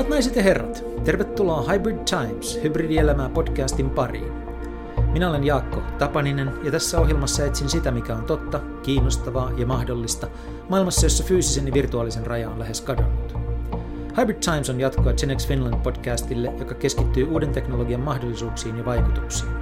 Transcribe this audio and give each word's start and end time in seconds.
Hyvät 0.00 0.10
naiset 0.10 0.36
ja 0.36 0.42
herrat, 0.42 0.84
tervetuloa 1.04 1.72
Hybrid 1.72 1.98
Times, 2.04 2.60
hybridielämää 2.62 3.28
podcastin 3.28 3.90
pariin. 3.90 4.32
Minä 5.12 5.30
olen 5.30 5.44
Jaakko 5.44 5.82
Tapaninen 5.98 6.52
ja 6.64 6.70
tässä 6.70 7.00
ohjelmassa 7.00 7.44
etsin 7.44 7.68
sitä, 7.68 7.90
mikä 7.90 8.14
on 8.14 8.24
totta, 8.24 8.60
kiinnostavaa 8.82 9.50
ja 9.56 9.66
mahdollista 9.66 10.26
maailmassa, 10.68 11.06
jossa 11.06 11.24
fyysisen 11.24 11.66
ja 11.66 11.74
virtuaalisen 11.74 12.26
raja 12.26 12.50
on 12.50 12.58
lähes 12.58 12.80
kadonnut. 12.80 13.34
Hybrid 14.16 14.36
Times 14.38 14.70
on 14.70 14.80
jatkoa 14.80 15.12
Genex 15.12 15.48
Finland 15.48 15.82
podcastille, 15.82 16.52
joka 16.58 16.74
keskittyy 16.74 17.24
uuden 17.24 17.52
teknologian 17.52 18.00
mahdollisuuksiin 18.00 18.78
ja 18.78 18.84
vaikutuksiin. 18.84 19.52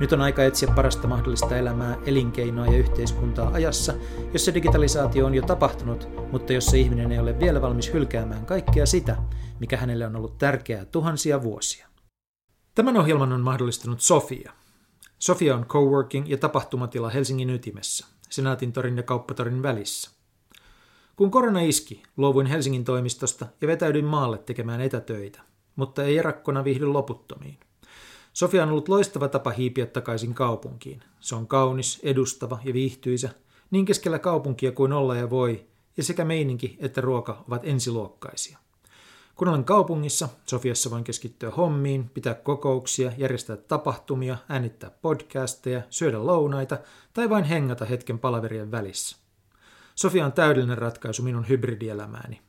Nyt 0.00 0.12
on 0.12 0.20
aika 0.20 0.44
etsiä 0.44 0.72
parasta 0.76 1.08
mahdollista 1.08 1.56
elämää, 1.56 1.96
elinkeinoa 2.06 2.66
ja 2.66 2.78
yhteiskuntaa 2.78 3.50
ajassa, 3.52 3.94
jossa 4.32 4.54
digitalisaatio 4.54 5.26
on 5.26 5.34
jo 5.34 5.42
tapahtunut, 5.42 6.08
mutta 6.32 6.52
jossa 6.52 6.76
ihminen 6.76 7.12
ei 7.12 7.18
ole 7.18 7.38
vielä 7.38 7.62
valmis 7.62 7.92
hylkäämään 7.92 8.46
kaikkea 8.46 8.86
sitä, 8.86 9.16
mikä 9.60 9.76
hänelle 9.76 10.06
on 10.06 10.16
ollut 10.16 10.38
tärkeää 10.38 10.84
tuhansia 10.84 11.42
vuosia. 11.42 11.86
Tämän 12.74 12.96
ohjelman 12.96 13.32
on 13.32 13.40
mahdollistanut 13.40 14.00
Sofia. 14.00 14.52
Sofia 15.18 15.56
on 15.56 15.66
coworking 15.66 16.28
ja 16.28 16.38
tapahtumatila 16.38 17.10
Helsingin 17.10 17.50
ytimessä, 17.50 18.06
Senaatin 18.30 18.72
torin 18.72 18.96
ja 18.96 19.02
Kauppatorin 19.02 19.62
välissä. 19.62 20.10
Kun 21.16 21.30
korona 21.30 21.60
iski, 21.60 22.02
luovuin 22.16 22.46
Helsingin 22.46 22.84
toimistosta 22.84 23.46
ja 23.60 23.68
vetäydyin 23.68 24.04
maalle 24.04 24.38
tekemään 24.38 24.80
etätöitä, 24.80 25.42
mutta 25.76 26.04
ei 26.04 26.18
erakkona 26.18 26.64
viihdy 26.64 26.86
loputtomiin. 26.86 27.58
Sofia 28.32 28.62
on 28.62 28.70
ollut 28.70 28.88
loistava 28.88 29.28
tapa 29.28 29.50
hiipiä 29.50 29.86
takaisin 29.86 30.34
kaupunkiin. 30.34 31.02
Se 31.20 31.34
on 31.34 31.46
kaunis, 31.46 32.00
edustava 32.02 32.58
ja 32.64 32.72
viihtyisä, 32.72 33.30
niin 33.70 33.84
keskellä 33.84 34.18
kaupunkia 34.18 34.72
kuin 34.72 34.92
olla 34.92 35.16
ja 35.16 35.30
voi, 35.30 35.66
ja 35.96 36.02
sekä 36.02 36.24
meininki 36.24 36.76
että 36.80 37.00
ruoka 37.00 37.44
ovat 37.48 37.62
ensiluokkaisia. 37.64 38.58
Kun 39.40 39.48
olen 39.48 39.64
kaupungissa, 39.64 40.28
Sofiassa 40.46 40.90
voin 40.90 41.04
keskittyä 41.04 41.50
hommiin, 41.50 42.08
pitää 42.08 42.34
kokouksia, 42.34 43.12
järjestää 43.18 43.56
tapahtumia, 43.56 44.36
äänittää 44.48 44.90
podcasteja, 44.90 45.82
syödä 45.90 46.26
lounaita 46.26 46.78
tai 47.12 47.30
vain 47.30 47.44
hengata 47.44 47.84
hetken 47.84 48.18
palaverien 48.18 48.70
välissä. 48.70 49.16
Sofia 49.94 50.26
on 50.26 50.32
täydellinen 50.32 50.78
ratkaisu 50.78 51.22
minun 51.22 51.48
hybridielämääni. 51.48 52.40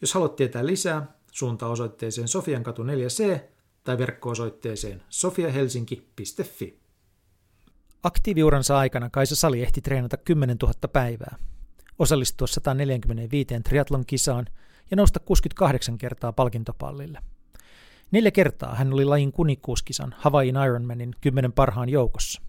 Jos 0.00 0.14
haluat 0.14 0.36
tietää 0.36 0.66
lisää, 0.66 1.06
suunta 1.32 1.66
osoitteeseen 1.66 2.28
Sofiankatu 2.28 2.82
4C 2.82 3.40
tai 3.84 3.98
verkko-osoitteeseen 3.98 5.02
sofiahelsinki.fi. 5.08 6.80
Aktiiviuransa 8.02 8.78
aikana 8.78 9.10
Kaisa 9.10 9.36
Sali 9.36 9.62
ehti 9.62 9.80
treenata 9.80 10.16
10 10.16 10.56
000 10.62 10.74
päivää, 10.92 11.36
osallistua 11.98 12.46
145 12.46 13.54
triatlon 13.64 14.06
kisaan 14.06 14.46
ja 14.90 14.96
nousta 14.96 15.20
68 15.20 15.98
kertaa 15.98 16.32
palkintopallille. 16.32 17.18
Neljä 18.10 18.30
kertaa 18.30 18.74
hän 18.74 18.92
oli 18.92 19.04
lajin 19.04 19.32
kunikkuuskisan 19.32 20.14
Hawaiiin 20.18 20.56
Ironmanin 20.66 21.14
kymmenen 21.20 21.52
parhaan 21.52 21.88
joukossa. 21.88 22.42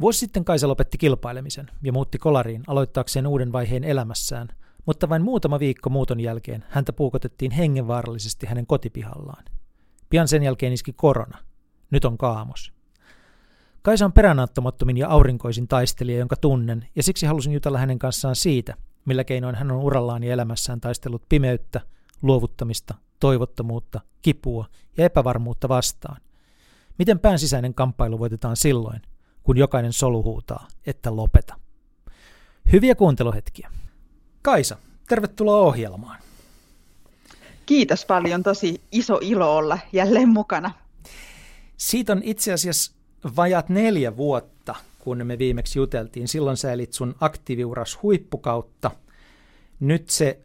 Vuosi 0.00 0.18
sitten 0.18 0.44
Kaisa 0.44 0.68
lopetti 0.68 0.98
kilpailemisen 0.98 1.70
ja 1.82 1.92
muutti 1.92 2.18
kolariin 2.18 2.62
aloittaakseen 2.66 3.26
uuden 3.26 3.52
vaiheen 3.52 3.84
elämässään, 3.84 4.48
mutta 4.86 5.08
vain 5.08 5.22
muutama 5.22 5.58
viikko 5.58 5.90
muuton 5.90 6.20
jälkeen 6.20 6.64
häntä 6.68 6.92
puukotettiin 6.92 7.52
hengenvaarallisesti 7.52 8.46
hänen 8.46 8.66
kotipihallaan. 8.66 9.44
Pian 10.10 10.28
sen 10.28 10.42
jälkeen 10.42 10.72
iski 10.72 10.92
korona. 10.92 11.38
Nyt 11.90 12.04
on 12.04 12.18
kaamos. 12.18 12.72
Kaisa 13.82 14.04
on 14.04 14.12
peräänattomattomin 14.12 14.96
ja 14.96 15.08
aurinkoisin 15.08 15.68
taistelija, 15.68 16.18
jonka 16.18 16.36
tunnen, 16.36 16.88
ja 16.96 17.02
siksi 17.02 17.26
halusin 17.26 17.52
jutella 17.52 17.78
hänen 17.78 17.98
kanssaan 17.98 18.36
siitä, 18.36 18.74
millä 19.04 19.24
keinoin 19.24 19.54
hän 19.54 19.70
on 19.70 19.80
urallaan 19.80 20.24
ja 20.24 20.32
elämässään 20.32 20.80
taistellut 20.80 21.28
pimeyttä, 21.28 21.80
luovuttamista, 22.22 22.94
toivottomuutta, 23.20 24.00
kipua 24.22 24.66
ja 24.96 25.04
epävarmuutta 25.04 25.68
vastaan. 25.68 26.20
Miten 26.98 27.18
pään 27.18 27.38
sisäinen 27.38 27.74
kamppailu 27.74 28.18
voitetaan 28.18 28.56
silloin, 28.56 29.02
kun 29.42 29.58
jokainen 29.58 29.92
solu 29.92 30.22
huutaa, 30.22 30.68
että 30.86 31.16
lopeta. 31.16 31.54
Hyviä 32.72 32.94
kuunteluhetkiä. 32.94 33.70
Kaisa, 34.42 34.76
tervetuloa 35.08 35.56
ohjelmaan. 35.56 36.18
Kiitos 37.66 38.06
paljon, 38.06 38.42
tosi 38.42 38.80
iso 38.92 39.18
ilo 39.20 39.56
olla 39.56 39.78
jälleen 39.92 40.28
mukana. 40.28 40.70
Siitä 41.76 42.12
on 42.12 42.20
itse 42.24 42.52
asiassa 42.52 42.92
vajat 43.36 43.68
neljä 43.68 44.16
vuotta, 44.16 44.51
kun 45.02 45.26
me 45.26 45.38
viimeksi 45.38 45.78
juteltiin. 45.78 46.28
Silloin 46.28 46.56
sä 46.56 46.72
elit 46.72 46.92
sun 46.92 47.14
aktiiviuras 47.20 47.98
huippukautta. 48.02 48.90
Nyt 49.80 50.10
se 50.10 50.40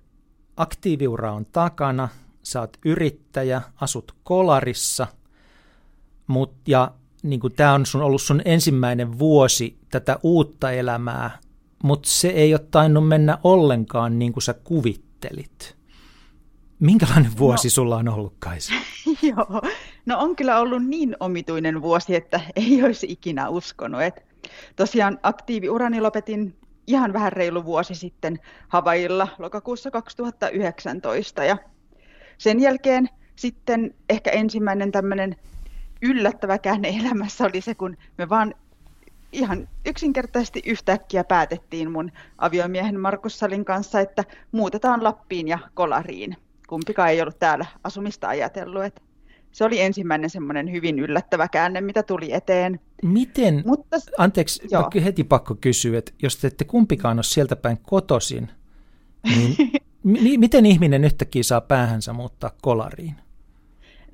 aktiiviura 0.58 1.34
on 1.34 1.46
takana, 1.46 2.10
sä 2.44 2.60
oot 2.60 2.78
yrittäjä, 2.86 3.62
asut 3.82 4.16
kolarissa, 4.24 5.08
mut, 6.28 6.54
ja 6.68 6.92
niin 7.24 7.40
tämä 7.56 7.74
on 7.74 7.86
sun, 7.86 8.02
ollut 8.02 8.22
sun 8.22 8.42
ensimmäinen 8.46 9.20
vuosi 9.20 9.78
tätä 9.90 10.20
uutta 10.24 10.72
elämää, 10.72 11.40
mutta 11.84 12.10
se 12.10 12.28
ei 12.28 12.54
ole 12.54 12.66
tainnut 12.72 13.08
mennä 13.08 13.38
ollenkaan 13.44 14.20
niin 14.20 14.34
kuin 14.34 14.44
sä 14.44 14.54
kuvittelit. 14.54 15.78
Minkälainen 16.80 17.38
vuosi 17.38 17.68
no, 17.68 17.72
sulla 17.72 17.98
on 17.98 18.10
ollut, 18.10 18.34
Kaisa? 18.40 18.74
Joo, 19.30 19.62
no 20.06 20.20
on 20.20 20.36
kyllä 20.36 20.60
ollut 20.60 20.86
niin 20.86 21.16
omituinen 21.20 21.82
vuosi, 21.82 22.16
että 22.16 22.42
ei 22.56 22.84
olisi 22.84 23.08
ikinä 23.10 23.50
uskonut. 23.50 24.02
Et 24.02 24.26
tosiaan 24.76 25.20
aktiiviurani 25.24 26.02
lopetin 26.02 26.56
ihan 26.88 27.14
vähän 27.14 27.34
reilu 27.34 27.66
vuosi 27.66 27.96
sitten 27.96 28.40
Havailla 28.68 29.28
lokakuussa 29.40 29.92
2019 29.92 31.44
ja 31.44 31.58
sen 32.38 32.60
jälkeen 32.60 33.10
sitten 33.36 33.96
ehkä 34.10 34.32
ensimmäinen 34.32 34.92
tämmöinen 34.92 35.36
yllättävä 36.02 36.58
käänne 36.58 36.90
elämässä 36.90 37.46
oli 37.46 37.62
se, 37.62 37.76
kun 37.76 37.98
me 38.18 38.30
vaan 38.30 38.54
ihan 39.32 39.68
yksinkertaisesti 39.86 40.62
yhtäkkiä 40.66 41.24
päätettiin 41.24 41.92
mun 41.92 42.12
aviomiehen 42.38 43.00
Markus 43.00 43.40
Salin 43.40 43.66
kanssa, 43.66 44.00
että 44.00 44.24
muutetaan 44.52 45.04
Lappiin 45.04 45.48
ja 45.48 45.60
Kolariin 45.74 46.38
kumpikaan 46.68 47.10
ei 47.10 47.22
ollut 47.22 47.40
täällä 47.40 47.66
asumista 47.84 48.28
ajatellut. 48.28 48.84
Että 48.84 49.02
se 49.52 49.64
oli 49.66 49.82
ensimmäinen 49.82 50.30
semmoinen 50.30 50.72
hyvin 50.72 51.00
yllättävä 51.00 51.48
käänne, 51.48 51.82
mitä 51.82 52.04
tuli 52.04 52.34
eteen. 52.34 52.80
Miten, 53.04 53.64
Mutta, 53.66 53.98
anteeksi, 54.18 54.68
joo. 54.72 54.90
heti 55.04 55.24
pakko 55.24 55.56
kysyä, 55.56 55.98
että 56.00 56.12
jos 56.24 56.38
te 56.38 56.48
ette 56.48 56.66
kumpikaan 56.66 57.18
ole 57.18 57.24
sieltä 57.24 57.56
päin 57.56 57.78
kotosin, 57.78 58.52
niin 59.36 59.56
m- 60.04 60.40
miten 60.40 60.66
ihminen 60.66 61.04
yhtäkkiä 61.04 61.44
saa 61.44 61.62
päähänsä 61.62 62.14
muuttaa 62.14 62.52
kolariin? 62.62 63.16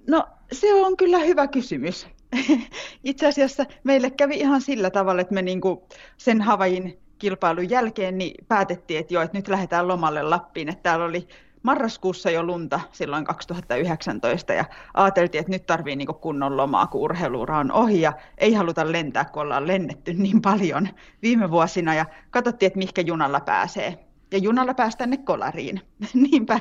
No 0.07 0.27
se 0.51 0.73
on 0.73 0.97
kyllä 0.97 1.19
hyvä 1.19 1.47
kysymys. 1.47 2.07
Itse 3.03 3.27
asiassa 3.27 3.65
meille 3.83 4.11
kävi 4.11 4.35
ihan 4.35 4.61
sillä 4.61 4.89
tavalla, 4.89 5.21
että 5.21 5.33
me 5.33 5.41
niinku 5.41 5.87
sen 6.17 6.41
Havain 6.41 6.99
kilpailun 7.17 7.69
jälkeen 7.69 8.17
niin 8.17 8.45
päätettiin, 8.47 8.99
että 8.99 9.13
joo, 9.13 9.23
että 9.23 9.37
nyt 9.37 9.47
lähdetään 9.47 9.87
lomalle 9.87 10.23
Lappiin. 10.23 10.69
Että 10.69 10.83
täällä 10.83 11.05
oli 11.05 11.27
marraskuussa 11.63 12.29
jo 12.29 12.43
lunta 12.43 12.79
silloin 12.91 13.25
2019 13.25 14.53
ja 14.53 14.65
ajateltiin, 14.93 15.39
että 15.39 15.51
nyt 15.51 15.65
tarvii 15.65 15.95
niin 15.95 16.07
kunnon 16.07 16.57
lomaa, 16.57 16.87
kun 16.87 17.01
urheiluura 17.01 17.57
on 17.57 17.71
ohi 17.71 18.01
ja 18.01 18.13
ei 18.37 18.53
haluta 18.53 18.91
lentää, 18.91 19.25
kun 19.25 19.41
ollaan 19.41 19.67
lennetty 19.67 20.13
niin 20.23 20.41
paljon 20.41 20.89
viime 21.21 21.51
vuosina 21.51 21.93
ja 21.93 22.05
katsottiin, 22.31 22.67
että 22.67 22.77
mihinkä 22.77 23.01
junalla 23.01 23.39
pääsee. 23.39 24.05
Ja 24.31 24.37
junalla 24.37 24.73
pääsi 24.73 24.97
tänne 24.97 25.17
kolariin. 25.17 25.81
Niinpä 26.13 26.59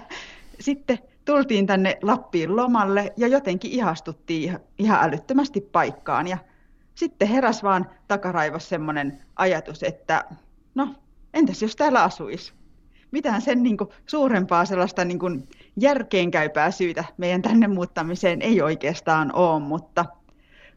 sitten 0.60 0.98
tultiin 1.24 1.66
tänne 1.66 1.98
Lappiin 2.02 2.56
lomalle 2.56 3.12
ja 3.16 3.28
jotenkin 3.28 3.70
ihastuttiin 3.70 4.58
ihan 4.78 5.05
älyttömästi 5.05 5.60
paikkaan 5.60 6.28
ja 6.28 6.38
sitten 6.94 7.28
heräs 7.28 7.62
vaan 7.62 7.90
takaraivos 8.08 8.69
semmoinen 8.69 9.22
ajatus, 9.37 9.82
että 9.82 10.25
no 10.75 10.94
entäs 11.34 11.62
jos 11.62 11.76
täällä 11.76 12.02
asuisi? 12.02 12.62
Mitään 13.12 13.43
sen 13.43 13.62
niin 13.62 13.76
kuin, 13.76 13.91
suurempaa 14.06 14.64
sellaista 14.64 15.05
niin 15.05 15.19
kuin, 15.19 15.49
järkeenkäypää 15.76 16.70
syytä 16.70 17.05
meidän 17.17 17.43
tänne 17.43 17.69
muuttamiseen 17.69 18.43
ei 18.43 18.62
oikeastaan 18.62 19.35
ole, 19.35 19.61
mutta 19.61 20.05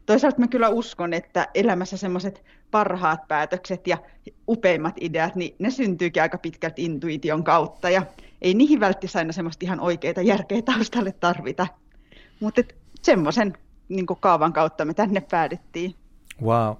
toisaalta 0.06 0.40
mä 0.40 0.48
kyllä 0.48 0.68
uskon, 0.68 1.12
että 1.12 1.48
elämässä 1.54 1.96
semmoiset 1.96 2.44
parhaat 2.70 3.28
päätökset 3.28 3.86
ja 3.86 3.98
upeimmat 4.48 4.94
ideat, 5.00 5.36
niin 5.36 5.54
ne 5.58 5.70
syntyykin 5.70 6.22
aika 6.22 6.38
pitkälti 6.38 6.84
intuition 6.84 7.44
kautta 7.44 7.90
ja 7.90 8.02
ei 8.42 8.54
niihin 8.54 8.80
välttämättä 8.80 9.18
aina 9.18 9.32
semmoista 9.32 9.64
ihan 9.66 9.80
oikeita 9.80 10.22
järkeä 10.22 10.62
taustalle 10.62 11.12
tarvita. 11.12 11.66
Mutta 12.40 12.62
semmoisen 13.02 13.52
niin 13.88 14.06
kaavan 14.20 14.52
kautta 14.52 14.84
me 14.84 14.94
tänne 14.94 15.20
päädyttiin. 15.20 15.94
Wow. 16.42 16.74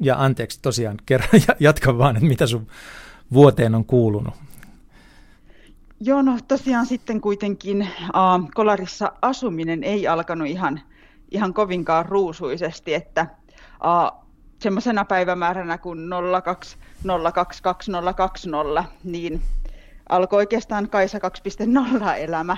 Ja 0.00 0.16
anteeksi 0.18 0.58
tosiaan, 0.62 0.96
kerran 1.06 1.30
jatka 1.60 1.98
vaan, 1.98 2.16
että 2.16 2.28
mitä 2.28 2.46
sun 2.46 2.66
vuoteen 3.32 3.74
on 3.74 3.84
kuulunut. 3.84 4.34
Joo, 6.00 6.22
no 6.22 6.38
tosiaan 6.48 6.86
sitten 6.86 7.20
kuitenkin 7.20 7.82
äh, 7.82 7.90
kolarissa 8.54 9.12
asuminen 9.22 9.84
ei 9.84 10.08
alkanut 10.08 10.48
ihan, 10.48 10.80
ihan 11.30 11.54
kovinkaan 11.54 12.06
ruusuisesti, 12.06 12.94
että 12.94 13.20
äh, 13.20 13.28
semmoisena 14.58 15.04
päivämääränä 15.04 15.78
kuin 15.78 16.10
02022020, 18.82 18.84
niin 19.04 19.42
alkoi 20.08 20.36
oikeastaan 20.36 20.90
Kaisa 20.90 21.18
2.0 21.18 22.16
elämä. 22.16 22.56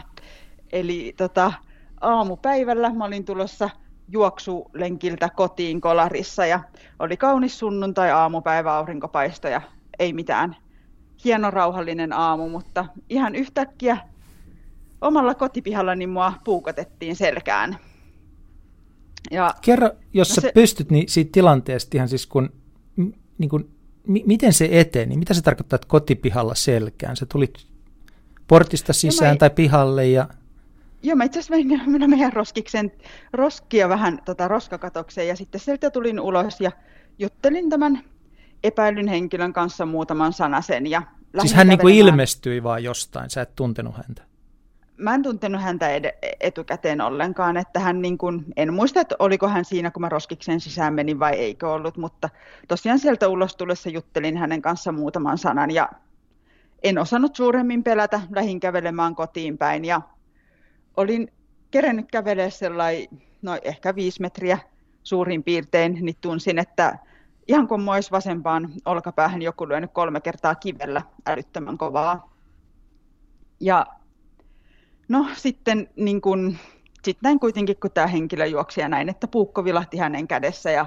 Eli 0.73 1.15
tota, 1.17 1.53
aamupäivällä 2.01 2.91
mä 2.91 3.05
olin 3.05 3.25
tulossa 3.25 3.71
juoksulenkiltä 4.09 5.29
kotiin 5.37 5.81
kolarissa 5.81 6.47
ja 6.47 6.61
oli 6.99 7.17
kaunis 7.17 7.59
sunnuntai 7.59 8.11
aamupäivä 8.11 8.77
aurinkopaisto 8.77 9.49
ja 9.49 9.61
ei 9.99 10.13
mitään 10.13 10.57
hieno 11.25 11.51
rauhallinen 11.51 12.13
aamu, 12.13 12.49
mutta 12.49 12.85
ihan 13.09 13.35
yhtäkkiä 13.35 13.99
omalla 15.01 15.35
kotipihallani 15.35 16.07
mua 16.07 16.33
puukotettiin 16.45 17.17
selkään. 17.17 17.77
Ja, 19.31 19.55
Kerro, 19.61 19.91
jos 20.13 20.29
no 20.29 20.35
sä 20.35 20.41
se, 20.41 20.53
pystyt, 20.55 20.91
niin 20.91 21.09
siitä 21.09 21.33
tilanteesta 21.33 21.97
ihan 21.97 22.09
siis 22.09 22.27
kun, 22.27 22.53
niin 23.39 23.49
kun, 23.51 23.71
m- 24.07 24.27
miten 24.27 24.53
se 24.53 24.69
eteni, 24.71 25.17
mitä 25.17 25.35
se 25.35 25.43
tarkoittaa, 25.43 25.75
että 25.75 25.89
kotipihalla 25.89 26.55
selkään? 26.55 27.17
Se 27.17 27.27
tuli 27.27 27.53
portista 28.49 28.93
sisään 28.93 29.35
no 29.35 29.39
tai 29.39 29.51
pihalle 29.51 30.07
ja... 30.07 30.29
Joo, 31.03 31.17
mä 31.17 31.25
itse 31.25 31.39
asiassa 31.39 31.57
menin, 31.57 31.91
minä 31.91 32.09
meidän 32.09 32.33
roskiksen 32.33 32.93
roskia 33.33 33.89
vähän 33.89 34.19
tota, 34.25 34.49
roskakatokseen 34.49 35.29
ja 35.29 35.37
sitten 35.37 35.61
sieltä 35.61 35.91
tulin 35.91 36.21
ulos 36.21 36.61
ja 36.61 36.73
juttelin 37.19 37.71
tämän 37.71 38.05
epäilyn 38.65 39.09
henkilön 39.09 39.53
kanssa 39.53 39.87
muutaman 39.87 40.33
sanasen. 40.33 40.87
Ja 40.87 41.03
siis 41.41 41.55
hän 41.55 41.69
niin 41.69 41.79
kuin 41.79 41.95
ilmestyi 41.95 42.63
vaan 42.63 42.85
jostain, 42.85 43.31
sä 43.31 43.43
et 43.43 43.55
tuntenut 43.55 43.97
häntä? 43.97 44.23
Mä 44.97 45.15
en 45.15 45.23
tuntenut 45.23 45.63
häntä 45.63 45.89
ed- 45.89 46.19
etukäteen 46.41 47.01
ollenkaan, 47.01 47.57
että 47.57 47.81
hän 47.81 48.03
niin 48.03 48.19
kuin, 48.19 48.45
en 48.57 48.75
muista, 48.75 49.01
että 49.01 49.17
oliko 49.19 49.49
hän 49.49 49.65
siinä, 49.65 49.91
kun 49.91 50.03
mä 50.03 50.09
roskiksen 50.09 50.61
sisään 50.61 50.95
menin 50.95 51.19
vai 51.19 51.35
eikö 51.35 51.73
ollut, 51.73 51.97
mutta 51.97 52.29
tosiaan 52.69 52.99
sieltä 52.99 53.29
ulos 53.29 53.57
tulessa 53.57 53.89
juttelin 53.89 54.37
hänen 54.37 54.63
kanssa 54.63 54.93
muutaman 54.93 55.39
sanan 55.39 55.71
ja 55.71 55.89
en 56.83 56.99
osannut 56.99 57.37
suuremmin 57.37 57.85
pelätä, 57.85 58.21
lähin 58.31 58.61
kävelemään 58.61 59.15
kotiin 59.15 59.59
päin 59.59 59.85
ja 59.85 60.01
olin 60.97 61.33
kerennyt 61.71 62.07
kävelemään 62.13 62.53
sellainen, 62.53 63.09
no 63.43 63.59
ehkä 63.63 63.95
viisi 63.95 64.21
metriä 64.21 64.59
suurin 65.03 65.45
piirtein, 65.45 65.99
niin 66.01 66.17
tunsin, 66.21 66.59
että 66.59 66.99
ihan 67.49 67.69
kuin 67.69 67.89
olisi 67.89 68.11
vasempaan 68.11 68.73
olkapäähän 68.85 69.43
joku 69.43 69.69
lyönyt 69.69 69.91
kolme 69.93 70.21
kertaa 70.21 70.55
kivellä 70.55 71.03
älyttömän 71.27 71.79
kovaa. 71.79 72.35
Ja 73.61 73.87
no 75.09 75.27
sitten 75.37 75.91
niin 75.97 76.21
kun, 76.21 76.57
sit 77.03 77.19
näin 77.23 77.41
kuitenkin, 77.41 77.77
kun 77.81 77.91
tämä 77.91 78.07
henkilö 78.07 78.47
juoksi 78.47 78.81
ja 78.81 78.89
näin, 78.89 79.09
että 79.09 79.29
puukko 79.29 79.65
vilahti 79.65 79.99
hänen 79.99 80.29
kädessä 80.29 80.71
ja 80.71 80.87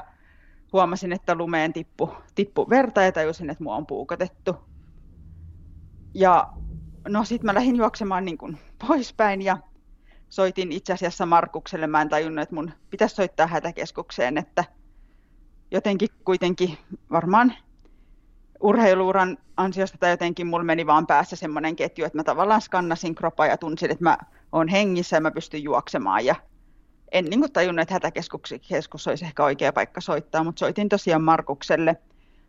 huomasin, 0.74 1.14
että 1.14 1.36
lumeen 1.36 1.74
tippu, 1.74 2.10
tippu 2.36 2.70
verta 2.70 3.02
ja 3.02 3.12
tajusin, 3.12 3.50
että 3.50 3.64
mua 3.64 3.76
on 3.76 3.86
puukotettu. 3.86 4.56
Ja 6.14 6.48
no 7.08 7.24
sitten 7.24 7.46
mä 7.46 7.54
lähdin 7.54 7.76
juoksemaan 7.76 8.26
niin 8.26 8.38
kuin 8.38 8.58
poispäin 8.88 9.42
ja 9.42 9.58
soitin 10.30 10.72
itse 10.72 10.94
asiassa 10.94 11.26
Markukselle. 11.26 11.88
Mä 11.88 12.02
en 12.02 12.10
tajunnut, 12.10 12.44
että 12.44 12.56
mun 12.56 12.72
pitäisi 12.90 13.16
soittaa 13.16 13.48
hätäkeskukseen, 13.48 14.38
että 14.38 14.64
jotenkin 15.72 16.10
kuitenkin 16.26 16.78
varmaan 17.12 17.54
urheiluuran 18.62 19.38
ansiosta 19.58 19.98
tai 19.98 20.12
jotenkin 20.12 20.48
mulla 20.48 20.64
meni 20.64 20.86
vaan 20.86 21.08
päässä 21.08 21.36
semmoinen 21.36 21.76
ketju, 21.76 22.06
että 22.06 22.18
mä 22.18 22.24
tavallaan 22.24 22.62
skannasin 22.62 23.16
kropaa 23.16 23.48
ja 23.48 23.58
tunsin, 23.58 23.92
että 23.92 24.04
mä 24.04 24.18
oon 24.52 24.68
hengissä 24.68 25.18
ja 25.18 25.22
mä 25.22 25.32
pystyn 25.32 25.64
juoksemaan. 25.64 26.26
Ja 26.26 26.36
en 27.12 27.26
niin 27.26 27.40
kuin 27.40 27.52
tajunnut, 27.52 27.82
että 27.82 27.94
hätäkeskus 27.94 29.08
olisi 29.08 29.26
ehkä 29.26 29.44
oikea 29.44 29.74
paikka 29.74 30.02
soittaa, 30.02 30.44
mutta 30.44 30.60
soitin 30.60 30.90
tosiaan 30.90 31.24
Markukselle. 31.24 31.98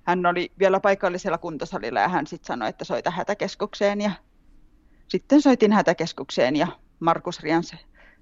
Hän 0.03 0.27
oli 0.27 0.53
vielä 0.59 0.81
paikallisella 0.81 1.39
kuntosalilla 1.39 2.01
ja 2.01 2.09
hän 2.09 2.27
sitten 2.27 2.47
sanoi, 2.47 2.69
että 2.69 2.85
soita 2.85 3.11
hätäkeskukseen. 3.11 4.01
Ja 4.01 4.11
sitten 5.09 5.43
soitin 5.43 5.73
hätäkeskukseen 5.73 6.57
ja 6.57 6.67
Markus 7.01 7.41
riensi, 7.41 7.77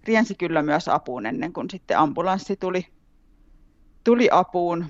riensi 0.05 0.35
kyllä 0.35 0.63
myös 0.63 0.89
apuun 0.89 1.27
ennen 1.27 1.53
kuin 1.53 1.71
sitten 1.71 1.99
ambulanssi 1.99 2.57
tuli, 2.57 2.87
tuli 4.05 4.29
apuun. 4.33 4.87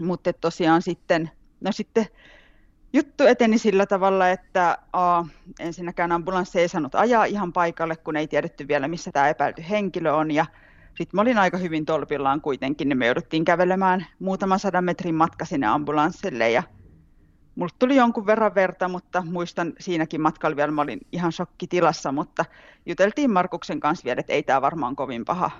Mutta 0.00 0.32
tosiaan 0.32 0.82
sitten, 0.82 1.30
no 1.60 1.72
sitten 1.72 2.06
juttu 2.92 3.24
eteni 3.24 3.58
sillä 3.58 3.86
tavalla, 3.86 4.30
että 4.30 4.78
a, 4.92 5.24
ensinnäkään 5.60 6.12
ambulanssi 6.12 6.60
ei 6.60 6.68
saanut 6.68 6.94
ajaa 6.94 7.24
ihan 7.24 7.52
paikalle, 7.52 7.96
kun 7.96 8.16
ei 8.16 8.28
tiedetty 8.28 8.68
vielä, 8.68 8.88
missä 8.88 9.12
tämä 9.12 9.28
epäilty 9.28 9.64
henkilö 9.70 10.12
on. 10.12 10.30
Ja 10.30 10.46
sitten 10.86 11.08
mä 11.12 11.20
olin 11.20 11.38
aika 11.38 11.56
hyvin 11.58 11.84
tolpillaan 11.84 12.40
kuitenkin, 12.40 12.88
niin 12.88 12.98
me 12.98 13.06
jouduttiin 13.06 13.44
kävelemään 13.44 14.06
muutaman 14.18 14.58
sadan 14.58 14.84
metrin 14.84 15.14
matka 15.14 15.44
sinne 15.44 15.66
ambulanssille. 15.66 16.50
Ja 16.50 16.62
Mulla 17.56 17.74
tuli 17.78 17.96
jonkun 17.96 18.26
verran 18.26 18.54
verta, 18.54 18.88
mutta 18.88 19.22
muistan 19.30 19.72
siinäkin 19.78 20.20
matkalla 20.20 20.56
vielä, 20.56 20.72
mä 20.72 20.82
olin 20.82 21.00
ihan 21.12 21.32
shokkitilassa, 21.32 22.12
mutta 22.12 22.44
juteltiin 22.86 23.30
Markuksen 23.30 23.80
kanssa 23.80 24.04
vielä, 24.04 24.20
että 24.20 24.32
ei 24.32 24.42
tämä 24.42 24.62
varmaan 24.62 24.96
kovin 24.96 25.24
paha, 25.24 25.50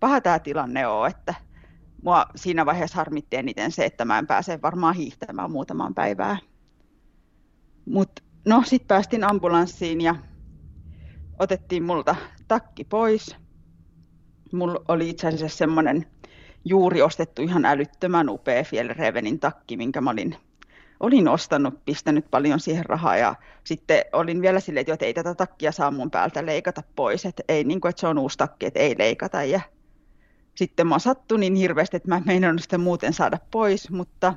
paha 0.00 0.20
tämä 0.20 0.38
tilanne 0.38 0.86
ole, 0.86 1.08
että 1.08 1.34
mua 2.02 2.26
siinä 2.36 2.66
vaiheessa 2.66 2.96
harmitti 2.96 3.36
eniten 3.36 3.72
se, 3.72 3.84
että 3.84 4.04
mä 4.04 4.18
en 4.18 4.26
pääse 4.26 4.62
varmaan 4.62 4.94
hiihtämään 4.94 5.50
muutaman 5.50 5.94
päivää. 5.94 6.38
Mutta 7.86 8.22
no, 8.44 8.62
sitten 8.66 8.88
päästiin 8.88 9.24
ambulanssiin 9.24 10.00
ja 10.00 10.14
otettiin 11.38 11.82
multa 11.82 12.16
takki 12.48 12.84
pois. 12.84 13.36
Mulla 14.52 14.84
oli 14.88 15.08
itse 15.08 15.28
asiassa 15.28 15.58
semmoinen 15.58 16.06
juuri 16.64 17.02
ostettu 17.02 17.42
ihan 17.42 17.64
älyttömän 17.64 18.28
upea 18.28 18.64
Fjellrevenin 18.64 19.40
takki, 19.40 19.76
minkä 19.76 20.00
mä 20.00 20.10
olin 20.10 20.36
olin 21.00 21.28
ostanut, 21.28 21.84
pistänyt 21.84 22.30
paljon 22.30 22.60
siihen 22.60 22.86
rahaa 22.86 23.16
ja 23.16 23.34
sitten 23.64 24.04
olin 24.12 24.42
vielä 24.42 24.60
silleen, 24.60 24.86
että, 24.88 25.06
ei 25.06 25.14
tätä 25.14 25.34
takkia 25.34 25.72
saa 25.72 25.90
mun 25.90 26.10
päältä 26.10 26.46
leikata 26.46 26.82
pois, 26.96 27.24
että 27.24 27.42
ei 27.48 27.64
niin 27.64 27.80
kuin, 27.80 27.90
että 27.90 28.00
se 28.00 28.06
on 28.06 28.18
uusi 28.18 28.38
takki, 28.38 28.66
että 28.66 28.80
ei 28.80 28.94
leikata 28.98 29.44
ja 29.44 29.60
sitten 30.60 30.86
mä 30.86 30.98
sattui 30.98 31.38
niin 31.38 31.54
hirveästi, 31.54 31.96
että 31.96 32.08
mä 32.08 32.16
en 32.16 32.22
meinannut 32.26 32.62
sitä 32.62 32.78
muuten 32.78 33.12
saada 33.12 33.38
pois, 33.50 33.90
mutta 33.90 34.34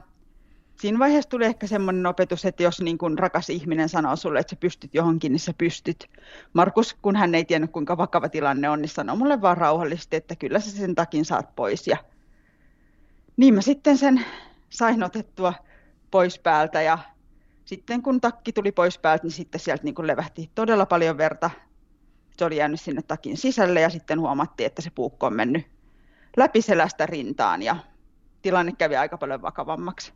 siinä 0.80 1.00
vaiheessa 1.00 1.30
tuli 1.30 1.46
ehkä 1.46 1.68
semmoinen 1.68 2.06
opetus, 2.06 2.46
että 2.46 2.64
jos 2.64 2.81
niin 2.81 2.98
kuin 2.98 3.20
rakas 3.20 3.50
ihminen 3.50 3.90
sanoo 3.90 4.16
sulle, 4.16 4.40
että 4.40 4.50
sä 4.50 4.56
pystyt 4.56 4.94
johonkin, 4.94 5.31
niin 5.31 5.40
sä 5.40 5.54
pystyt. 5.58 6.10
Markus, 6.54 6.94
kun 6.94 7.16
hän 7.16 7.36
ei 7.36 7.46
tiennyt, 7.46 7.72
kuinka 7.72 7.98
vakava 7.98 8.30
tilanne 8.30 8.70
on, 8.70 8.81
niin 8.81 8.90
sanoi 8.90 9.18
mulle 9.18 9.42
vaan 9.42 9.58
rauhallisesti, 9.58 10.15
että 10.15 10.36
kyllä 10.36 10.60
sä 10.60 10.72
sen 10.72 10.96
takin 10.96 11.25
saat 11.25 11.56
pois. 11.56 11.88
Ja 11.88 11.98
niin 13.38 13.53
mä 13.53 13.62
sitten 13.62 13.98
sen 13.98 14.25
sain 14.70 15.03
otettua 15.03 15.53
pois 16.12 16.39
päältä 16.39 16.82
ja 16.82 16.98
sitten 17.65 18.01
kun 18.01 18.22
takki 18.22 18.53
tuli 18.53 18.72
pois 18.72 18.98
päältä, 18.98 19.24
niin 19.24 19.32
sitten 19.32 19.62
sieltä 19.62 19.84
niin 19.84 19.96
kuin 19.96 20.08
levähti 20.08 20.51
todella 20.56 20.86
paljon 20.86 21.18
verta. 21.18 21.50
Se 22.38 22.46
oli 22.46 22.58
jäänyt 22.58 22.82
sinne 22.82 23.01
takin 23.01 23.38
sisälle 23.38 23.82
ja 23.82 23.89
sitten 23.89 24.20
huomattiin, 24.20 24.68
että 24.68 24.82
se 24.82 24.89
puukko 24.89 25.25
on 25.25 25.34
mennyt 25.34 25.73
läpi 26.38 26.62
selästä 26.62 27.06
rintaan 27.06 27.62
ja 27.62 27.75
tilanne 28.42 28.72
kävi 28.78 28.96
aika 28.96 29.18
paljon 29.18 29.42
vakavammaksi. 29.42 30.13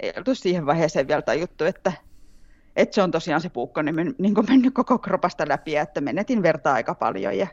Ei 0.00 0.12
oltu 0.16 0.34
siihen 0.34 0.66
vaiheeseen 0.66 1.08
vielä 1.08 1.22
tajuttu, 1.22 1.64
että, 1.64 1.92
että 2.76 2.94
se 2.94 3.02
on 3.02 3.10
tosiaan 3.10 3.40
se 3.40 3.48
puukko 3.48 3.82
niin, 3.82 4.14
niin 4.18 4.34
kuin 4.34 4.46
mennyt 4.50 4.74
koko 4.74 4.98
kropasta 4.98 5.48
läpi 5.48 5.76
että 5.76 6.00
menetin 6.00 6.42
verta 6.42 6.72
aika 6.72 6.94
paljon 6.94 7.38
ja 7.38 7.46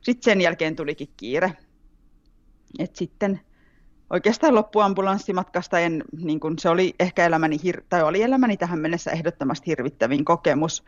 sitten 0.00 0.24
sen 0.24 0.40
jälkeen 0.40 0.76
tulikin 0.76 1.08
kiire. 1.16 1.52
Et 2.78 2.96
sitten 2.96 3.40
oikeastaan 4.10 4.54
loppuambulanssimatkasta 4.54 5.78
en, 5.78 6.04
niin 6.22 6.40
kuin 6.40 6.58
se 6.58 6.68
oli 6.68 6.94
ehkä 7.00 7.26
elämäni, 7.26 7.56
hir- 7.56 7.84
tai 7.88 8.02
oli 8.02 8.22
elämäni 8.22 8.56
tähän 8.56 8.78
mennessä 8.78 9.10
ehdottomasti 9.10 9.66
hirvittävin 9.66 10.24
kokemus. 10.24 10.84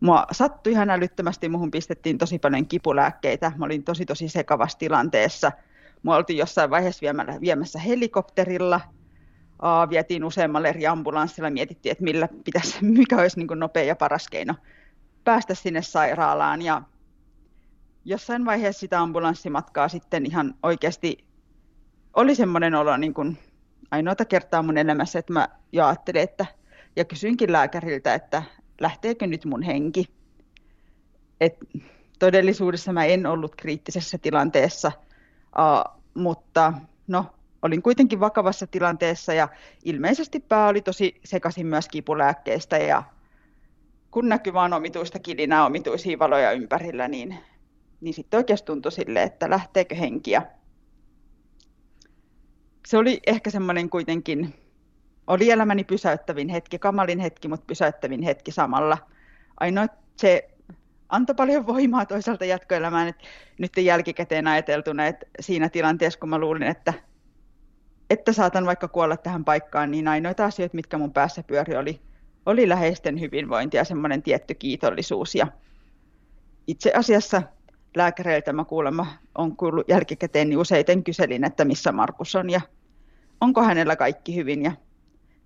Mua 0.00 0.26
sattui 0.32 0.72
ihan 0.72 0.90
älyttömästi, 0.90 1.48
muuhun 1.48 1.70
pistettiin 1.70 2.18
tosi 2.18 2.38
paljon 2.38 2.66
kipulääkkeitä. 2.66 3.52
Mä 3.56 3.64
olin 3.64 3.84
tosi 3.84 4.06
tosi 4.06 4.28
sekavassa 4.28 4.78
tilanteessa. 4.78 5.52
Mua 6.02 6.16
oltiin 6.16 6.38
jossain 6.38 6.70
vaiheessa 6.70 7.02
viemällä, 7.02 7.40
viemässä 7.40 7.78
helikopterilla. 7.78 8.80
Aa, 9.58 9.90
vietiin 9.90 10.24
useammalle 10.24 10.68
eri 10.68 10.86
ambulanssilla, 10.86 11.50
mietittiin, 11.50 11.90
että 11.90 12.04
millä 12.04 12.28
pitäisi, 12.44 12.84
mikä 12.98 13.16
olisi 13.16 13.38
niin 13.38 13.58
nopea 13.58 13.82
ja 13.82 13.96
paras 13.96 14.28
keino 14.28 14.54
päästä 15.24 15.54
sinne 15.54 15.82
sairaalaan. 15.82 16.62
Ja 16.62 16.82
jossain 18.04 18.44
vaiheessa 18.44 18.80
sitä 18.80 19.00
ambulanssimatkaa 19.00 19.88
sitten 19.88 20.26
ihan 20.26 20.54
oikeasti 20.62 21.32
oli 22.14 22.34
semmoinen 22.34 22.74
olo 22.74 22.96
niin 22.96 23.14
kuin 23.14 23.38
ainoata 23.90 24.24
kertaa 24.24 24.62
mun 24.62 24.78
elämässä, 24.78 25.18
että 25.18 25.32
mä 25.32 25.48
jo 25.72 25.86
ajattelin, 25.86 26.22
että, 26.22 26.46
ja 26.96 27.04
kysyinkin 27.04 27.52
lääkäriltä, 27.52 28.14
että 28.14 28.42
lähteekö 28.80 29.26
nyt 29.26 29.44
mun 29.44 29.62
henki. 29.62 30.04
Et 31.40 31.56
todellisuudessa 32.18 32.92
mä 32.92 33.04
en 33.04 33.26
ollut 33.26 33.56
kriittisessä 33.56 34.18
tilanteessa, 34.18 34.92
uh, 35.58 36.02
mutta 36.14 36.72
no, 37.06 37.26
olin 37.62 37.82
kuitenkin 37.82 38.20
vakavassa 38.20 38.66
tilanteessa 38.66 39.34
ja 39.34 39.48
ilmeisesti 39.84 40.40
pää 40.40 40.68
oli 40.68 40.82
tosi 40.82 41.20
sekaisin 41.24 41.66
myös 41.66 41.88
kipulääkkeistä 41.88 42.78
ja 42.78 43.02
kun 44.10 44.28
näkyy 44.28 44.52
vaan 44.52 44.72
omituista 44.72 45.18
kilinää, 45.18 45.66
omituisia 45.66 46.18
valoja 46.18 46.52
ympärillä, 46.52 47.08
niin, 47.08 47.38
niin 48.00 48.14
sitten 48.14 48.38
oikeasti 48.38 48.66
tuntui 48.66 48.92
sille, 48.92 49.22
että 49.22 49.50
lähteekö 49.50 49.94
henkiä 49.94 50.42
se 52.86 52.98
oli 52.98 53.20
ehkä 53.26 53.50
semmoinen 53.50 53.90
kuitenkin, 53.90 54.54
oli 55.26 55.50
elämäni 55.50 55.84
pysäyttävin 55.84 56.48
hetki, 56.48 56.78
kamalin 56.78 57.18
hetki, 57.18 57.48
mutta 57.48 57.66
pysäyttävin 57.66 58.22
hetki 58.22 58.52
samalla. 58.52 58.98
Ainoa 59.60 59.86
se 60.16 60.48
antoi 61.12 61.34
paljon 61.34 61.66
voimaa 61.66 62.06
toisaalta 62.06 62.44
jatkoelämään, 62.44 63.08
että 63.08 63.24
nyt 63.58 63.76
jälkikäteen 63.76 64.46
ajateltuna, 64.46 65.06
että 65.06 65.26
siinä 65.40 65.68
tilanteessa, 65.68 66.20
kun 66.20 66.28
mä 66.28 66.38
luulin, 66.38 66.62
että, 66.62 66.94
että 68.10 68.32
saatan 68.32 68.66
vaikka 68.66 68.88
kuolla 68.88 69.16
tähän 69.16 69.44
paikkaan, 69.44 69.90
niin 69.90 70.08
ainoita 70.08 70.44
asioita, 70.44 70.76
mitkä 70.76 70.98
mun 70.98 71.12
päässä 71.12 71.42
pyöri, 71.42 71.76
oli, 71.76 72.00
oli 72.46 72.68
läheisten 72.68 73.20
hyvinvointi 73.20 73.76
ja 73.76 73.84
semmoinen 73.84 74.22
tietty 74.22 74.54
kiitollisuus. 74.54 75.34
Ja 75.34 75.46
itse 76.66 76.92
asiassa 76.96 77.42
lääkäreiltä 77.96 78.52
mä 78.52 78.64
kuulemma 78.64 79.06
on 79.38 79.56
kuullut 79.56 79.88
jälkikäteen, 79.88 80.48
niin 80.48 80.58
useiten 80.58 81.04
kyselin, 81.04 81.44
että 81.44 81.64
missä 81.64 81.92
Markus 81.92 82.36
on 82.36 82.50
ja 82.50 82.60
onko 83.40 83.62
hänellä 83.62 83.96
kaikki 83.96 84.36
hyvin. 84.36 84.62
Ja 84.62 84.72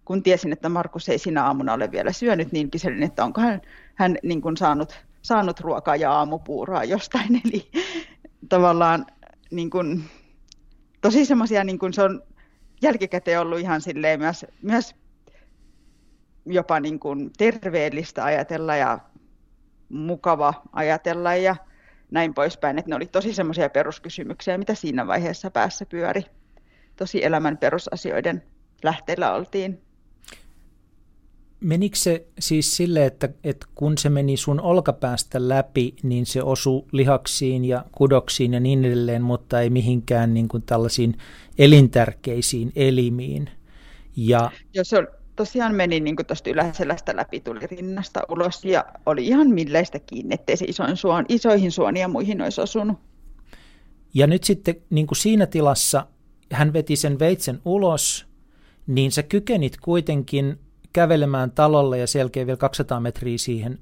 kun 0.05 0.23
tiesin, 0.23 0.53
että 0.53 0.69
Markus 0.69 1.09
ei 1.09 1.19
sinä 1.19 1.45
aamuna 1.45 1.73
ole 1.73 1.91
vielä 1.91 2.13
syönyt, 2.13 2.53
niin 2.53 2.71
kyselin, 2.71 3.03
että 3.03 3.25
onko 3.25 3.41
hän, 3.41 3.61
hän 3.95 4.19
niin 4.23 4.43
kuin 4.43 4.57
saanut, 4.57 5.07
saanut 5.27 5.61
ruokaa 5.61 5.97
ja 5.97 6.13
aamupuuraa 6.13 6.85
jostain. 6.85 7.41
Eli 7.45 7.71
tavallaan 8.49 9.07
niin 9.51 9.71
kuin, 9.71 10.05
tosi 11.01 11.25
semmoisia, 11.25 11.65
niin 11.65 11.79
kuin 11.79 11.93
se 11.93 12.03
on 12.03 12.23
jälkikäteen 12.83 13.41
ollut 13.41 13.59
ihan 13.59 13.81
silleen 13.81 14.21
myös, 14.21 14.47
myös 14.63 14.95
jopa 16.47 16.81
niin 16.81 17.01
kuin 17.01 17.31
terveellistä 17.39 18.25
ajatella 18.25 18.77
ja 18.77 18.99
mukava 19.89 20.55
ajatella 20.73 21.35
ja 21.35 21.57
näin 22.11 22.35
poispäin. 22.35 22.79
Että 22.79 22.89
ne 22.91 22.97
oli 22.97 23.07
tosi 23.07 23.35
semmoisia 23.35 23.71
peruskysymyksiä, 23.71 24.59
mitä 24.59 24.75
siinä 24.75 25.07
vaiheessa 25.07 25.51
päässä 25.51 25.87
pyöri. 25.87 26.23
Tosi 26.97 27.25
elämän 27.25 27.59
perusasioiden 27.59 28.43
lähteellä 28.83 29.35
oltiin. 29.35 29.86
Menikö 31.67 31.97
se 31.97 32.27
siis 32.39 32.77
sille, 32.77 33.07
että, 33.07 33.29
että 33.45 33.67
kun 33.75 33.99
se 33.99 34.11
meni 34.11 34.37
sun 34.37 34.61
olkapäästä 34.61 35.49
läpi, 35.49 35.97
niin 36.03 36.27
se 36.27 36.43
osui 36.43 36.85
lihaksiin 36.93 37.65
ja 37.65 37.85
kudoksiin 37.93 38.53
ja 38.55 38.61
niin 38.61 38.85
edelleen, 38.85 39.23
mutta 39.23 39.61
ei 39.61 39.71
mihinkään 39.71 40.35
niin 40.35 40.49
kuin 40.49 40.63
tällaisiin 40.63 41.19
elintärkeisiin 41.59 42.73
elimiin? 42.77 43.51
Ja... 44.17 44.51
Joo, 44.75 44.85
se 44.85 44.99
on, 44.99 45.09
tosiaan 45.37 45.75
meni 45.75 46.01
niin 46.01 46.17
tuosta 46.27 46.51
yläselästä 46.51 47.17
läpi, 47.17 47.41
tuli 47.41 47.67
rinnasta 47.67 48.21
ulos 48.29 48.65
ja 48.65 48.85
oli 49.07 49.27
ihan 49.27 49.51
milleistä 49.51 49.99
kiinni, 49.99 50.35
ettei 50.35 50.57
se 50.57 50.65
isoin 50.69 50.97
suon, 50.97 51.25
isoihin 51.29 51.73
suoniin 51.73 52.01
ja 52.01 52.09
muihin 52.09 52.43
olisi 52.43 52.61
osunut. 52.61 52.99
Ja 54.15 54.27
nyt 54.27 54.45
sitten 54.45 54.75
niin 54.91 55.07
kuin 55.07 55.19
siinä 55.19 55.47
tilassa 55.47 56.07
hän 56.53 56.73
veti 56.73 56.97
sen 56.97 57.19
veitsen 57.19 57.61
ulos, 57.65 58.27
niin 58.87 59.13
sä 59.13 59.23
kykenit 59.23 59.77
kuitenkin 59.77 60.59
kävelemään 60.97 61.51
talolle 61.51 61.99
ja 61.99 62.07
selkeä 62.07 62.47
vielä 62.47 62.57
200 62.57 63.01
metriä 63.01 63.39
siihen, 63.39 63.79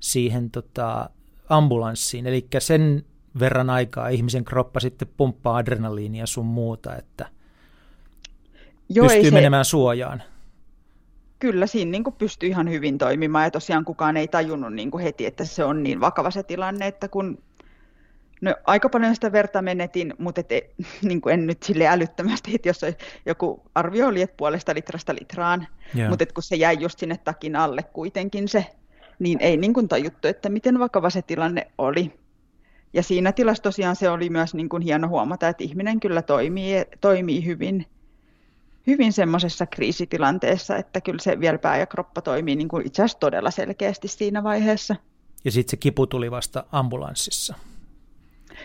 siihen 0.00 0.50
tota, 0.50 1.10
ambulanssiin. 1.48 2.26
Eli 2.26 2.46
sen 2.58 3.04
verran 3.40 3.70
aikaa 3.70 4.08
ihmisen 4.08 4.44
kroppa 4.44 4.80
sitten 4.80 5.08
pumppaa 5.16 5.56
adrenaliinia 5.56 6.26
sun 6.26 6.46
muuta, 6.46 6.96
että 6.96 7.26
Joo, 8.88 9.06
pystyy 9.06 9.30
se... 9.30 9.30
menemään 9.30 9.64
suojaan 9.64 10.22
kyllä 11.38 11.66
siinä 11.66 11.90
niin 11.90 12.04
kuin 12.04 12.16
pystyy 12.16 12.48
ihan 12.48 12.70
hyvin 12.70 12.98
toimimaan 12.98 13.44
ja 13.44 13.50
tosiaan 13.50 13.84
kukaan 13.84 14.16
ei 14.16 14.28
tajunnut 14.28 14.72
niin 14.74 14.98
heti, 15.02 15.26
että 15.26 15.44
se 15.44 15.64
on 15.64 15.82
niin 15.82 16.00
vakava 16.00 16.30
se 16.30 16.42
tilanne, 16.42 16.86
että 16.86 17.08
kun 17.08 17.38
no, 18.40 18.54
aika 18.66 18.88
paljon 18.88 19.14
sitä 19.14 19.32
verta 19.32 19.62
menetin, 19.62 20.14
mutta 20.18 20.40
et, 20.40 20.74
niin 21.02 21.20
kuin 21.20 21.34
en 21.34 21.46
nyt 21.46 21.62
sille 21.62 21.86
älyttömästi, 21.86 22.54
että 22.54 22.68
jos 22.68 22.80
joku 23.26 23.62
arvio 23.74 24.06
oli, 24.06 24.22
että 24.22 24.36
puolesta 24.36 24.74
litrasta 24.74 25.14
litraan, 25.14 25.66
yeah. 25.96 26.08
mutta 26.08 26.22
et 26.22 26.32
kun 26.32 26.42
se 26.42 26.56
jäi 26.56 26.76
just 26.80 26.98
sinne 26.98 27.16
takin 27.16 27.56
alle 27.56 27.82
kuitenkin 27.82 28.48
se, 28.48 28.66
niin 29.18 29.40
ei 29.40 29.56
niin 29.56 29.74
kuin 29.74 29.88
tajuttu, 29.88 30.28
että 30.28 30.48
miten 30.48 30.78
vakava 30.78 31.10
se 31.10 31.22
tilanne 31.22 31.70
oli. 31.78 32.12
Ja 32.92 33.02
siinä 33.02 33.32
tilassa 33.32 33.62
tosiaan 33.62 33.96
se 33.96 34.10
oli 34.10 34.30
myös 34.30 34.54
niin 34.54 34.68
kuin 34.68 34.82
hieno 34.82 35.08
huomata, 35.08 35.48
että 35.48 35.64
ihminen 35.64 36.00
kyllä 36.00 36.22
toimii, 36.22 36.84
toimii 37.00 37.44
hyvin– 37.44 37.86
hyvin 38.86 39.12
semmoisessa 39.12 39.66
kriisitilanteessa, 39.66 40.76
että 40.76 41.00
kyllä 41.00 41.22
se 41.22 41.40
vielä 41.40 41.58
pää 41.58 41.78
ja 41.78 41.86
kroppa 41.86 42.22
toimii 42.22 42.56
niin 42.56 42.68
kuin 42.68 42.86
itse 42.86 43.02
asiassa 43.02 43.18
todella 43.18 43.50
selkeästi 43.50 44.08
siinä 44.08 44.42
vaiheessa. 44.42 44.96
Ja 45.44 45.50
sitten 45.50 45.70
se 45.70 45.76
kipu 45.76 46.06
tuli 46.06 46.30
vasta 46.30 46.64
ambulanssissa. 46.72 47.54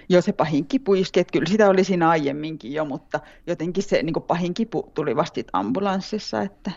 Joo, 0.09 0.21
se 0.21 0.33
pahin 0.33 0.65
kipu 0.65 0.93
iski, 0.93 1.19
että 1.19 1.31
kyllä 1.31 1.49
sitä 1.49 1.69
oli 1.69 1.83
siinä 1.83 2.09
aiemminkin 2.09 2.73
jo, 2.73 2.85
mutta 2.85 3.19
jotenkin 3.47 3.83
se 3.83 4.03
niin 4.03 4.13
kuin 4.13 4.23
pahin 4.23 4.53
kipu 4.53 4.91
tuli 4.93 5.15
vasta 5.15 5.41
ambulanssissa. 5.53 6.41
Että... 6.41 6.71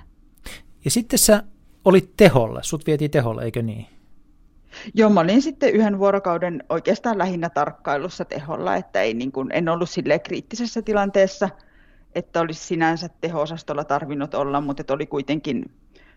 Ja 0.85 0.91
sitten 0.91 1.19
sä 1.19 1.43
olit 1.85 2.17
teholla, 2.17 2.63
sut 2.63 2.87
vietiin 2.87 3.11
teholla, 3.11 3.43
eikö 3.43 3.63
niin? 3.63 3.87
Joo, 4.95 5.11
mä 5.11 5.21
olin 5.21 5.43
sitten 5.43 5.73
yhden 5.73 5.99
vuorokauden 5.99 6.65
oikeastaan 6.69 7.19
lähinnä 7.19 7.51
tarkkailussa 7.51 8.25
teholla, 8.25 8.77
että 8.77 9.03
ei, 9.03 9.15
niin 9.15 9.33
kuin, 9.33 9.49
en 9.53 9.69
ollut 9.69 9.91
sille 9.91 10.19
kriittisessä 10.19 10.83
tilanteessa– 10.83 11.49
että 12.15 12.41
olisi 12.41 12.67
sinänsä 12.67 13.09
teho-osastolla 13.21 13.85
tarvinnut 13.85 14.35
olla, 14.35 14.61
mutta 14.61 14.81
että 14.81 14.95
oli 14.95 15.07
kuitenkin 15.07 15.71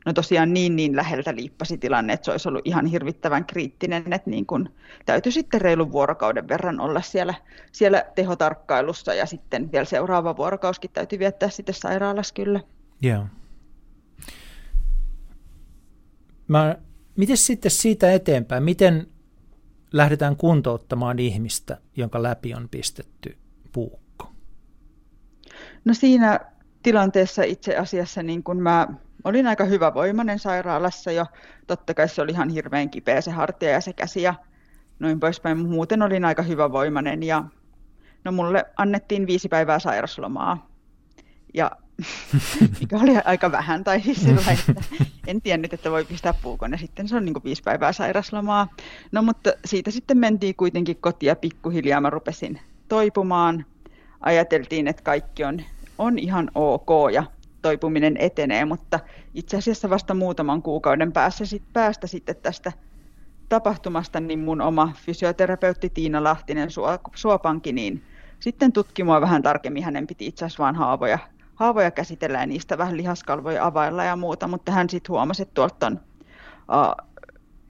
no 0.06 0.14
tosiaan 0.14 0.54
niin, 0.54 0.76
niin 0.76 0.96
läheltä 0.96 1.36
liippasi 1.36 1.78
tilanne, 1.78 2.14
että 2.14 2.26
se 2.26 2.32
olisi 2.32 2.50
ollut 2.50 2.68
ihan 2.68 2.86
hirvittävän 2.86 3.46
kriittinen, 3.46 4.14
että 4.14 4.30
niin 4.30 4.46
kuin 4.46 4.70
täytyy 5.06 5.32
sitten 5.32 5.62
reilun 5.62 5.92
vuorokauden 5.92 6.48
verran 6.48 6.80
olla 6.80 7.02
siellä, 7.02 7.34
siellä 7.72 8.06
tehotarkkailussa 8.16 9.14
ja 9.14 9.26
sitten 9.26 9.72
vielä 9.72 9.86
seuraava 9.86 10.38
vuorokauskin 10.38 10.92
täytyy 10.94 11.20
viettää 11.20 11.50
sitten 11.50 11.76
sairaalassa 11.76 12.34
kyllä. 12.34 12.60
Joo. 13.02 13.26
Mä, 16.48 16.76
miten 17.18 17.38
sitten 17.38 17.72
siitä 17.72 18.12
eteenpäin, 18.12 18.64
miten 18.64 19.08
lähdetään 19.94 20.36
kuntouttamaan 20.36 21.20
ihmistä, 21.20 21.78
jonka 21.98 22.24
läpi 22.24 22.54
on 22.54 22.70
pistetty 22.70 23.38
puu? 23.72 24.02
No 25.86 25.94
siinä 25.94 26.40
tilanteessa 26.84 27.44
itse 27.44 27.78
asiassa 27.78 28.24
niin 28.24 28.44
kun 28.44 28.62
mä 28.62 28.88
olin 29.24 29.48
aika 29.48 29.64
hyvävoimainen 29.64 30.40
sairaalassa 30.40 31.12
jo. 31.12 31.26
Totta 31.68 31.94
kai 31.94 32.10
se 32.10 32.22
oli 32.22 32.32
ihan 32.32 32.50
hirveän 32.50 32.90
kipeä 32.90 33.22
se 33.22 33.32
hartia 33.32 33.70
ja 33.70 33.82
se 33.82 33.94
käsi 33.94 34.22
ja 34.22 34.34
noin 35.00 35.20
poispäin. 35.20 35.58
Muuten 35.58 36.02
olin 36.02 36.26
aika 36.26 36.44
hyvävoimainen 36.44 37.24
ja 37.24 37.44
no 38.24 38.32
mulle 38.32 38.66
annettiin 38.78 39.28
viisi 39.28 39.50
päivää 39.50 39.80
sairaslomaa. 39.80 40.68
Ja 41.54 41.72
mikä 42.80 42.98
oli 42.98 43.12
aika 43.26 43.52
vähän, 43.52 43.84
tai 43.84 44.02
siis 44.02 44.22
sillä, 44.22 44.52
että 44.52 44.84
en 45.28 45.42
tiennyt, 45.42 45.74
että 45.74 45.92
voi 45.92 46.06
pistää 46.06 46.34
puukon, 46.42 46.72
ja 46.72 46.78
sitten 46.78 47.08
se 47.08 47.16
on 47.16 47.26
niin 47.26 47.44
viisi 47.44 47.64
päivää 47.64 47.94
sairaslomaa. 47.94 48.68
No 49.12 49.22
mutta 49.22 49.54
siitä 49.66 49.92
sitten 49.92 50.18
mentiin 50.18 50.56
kuitenkin 50.56 50.98
kotiin 51.02 51.28
ja 51.28 51.36
pikkuhiljaa 51.36 52.02
mä 52.02 52.10
rupesin 52.10 52.62
toipumaan 52.88 53.66
ajateltiin, 54.22 54.88
että 54.88 55.04
kaikki 55.04 55.44
on, 55.44 55.62
on 55.98 56.20
ihan 56.20 56.52
ok 56.56 56.90
ja 57.14 57.24
toipuminen 57.62 58.18
etenee, 58.18 58.66
mutta 58.66 59.00
itse 59.34 59.58
asiassa 59.58 59.90
vasta 59.90 60.14
muutaman 60.14 60.62
kuukauden 60.62 61.12
päässä 61.12 61.46
sit, 61.46 61.64
päästä 61.74 62.08
sitten 62.08 62.36
tästä 62.36 62.72
tapahtumasta, 63.50 64.20
niin 64.20 64.40
mun 64.40 64.62
oma 64.62 64.94
fysioterapeutti 65.06 65.90
Tiina 65.90 66.24
Lahtinen 66.24 66.70
Suopanki, 67.16 67.74
niin 67.74 68.04
sitten 68.40 68.72
tutki 68.72 69.04
mua 69.04 69.22
vähän 69.22 69.44
tarkemmin. 69.44 69.84
Hänen 69.84 70.08
piti 70.08 70.26
itse 70.26 70.46
asiassa 70.46 70.64
vain 70.64 70.76
haavoja, 70.76 71.20
haavoja 71.56 71.92
käsitellä 71.92 72.40
ja 72.40 72.46
niistä 72.46 72.78
vähän 72.78 72.98
lihaskalvoja 72.98 73.66
availla 73.66 74.04
ja 74.04 74.16
muuta, 74.16 74.48
mutta 74.48 74.72
hän 74.72 74.90
sitten 74.90 75.14
huomasi, 75.14 75.42
että 75.42 75.54
tuolta 75.54 75.88
on 75.88 75.94
uh, 75.94 77.08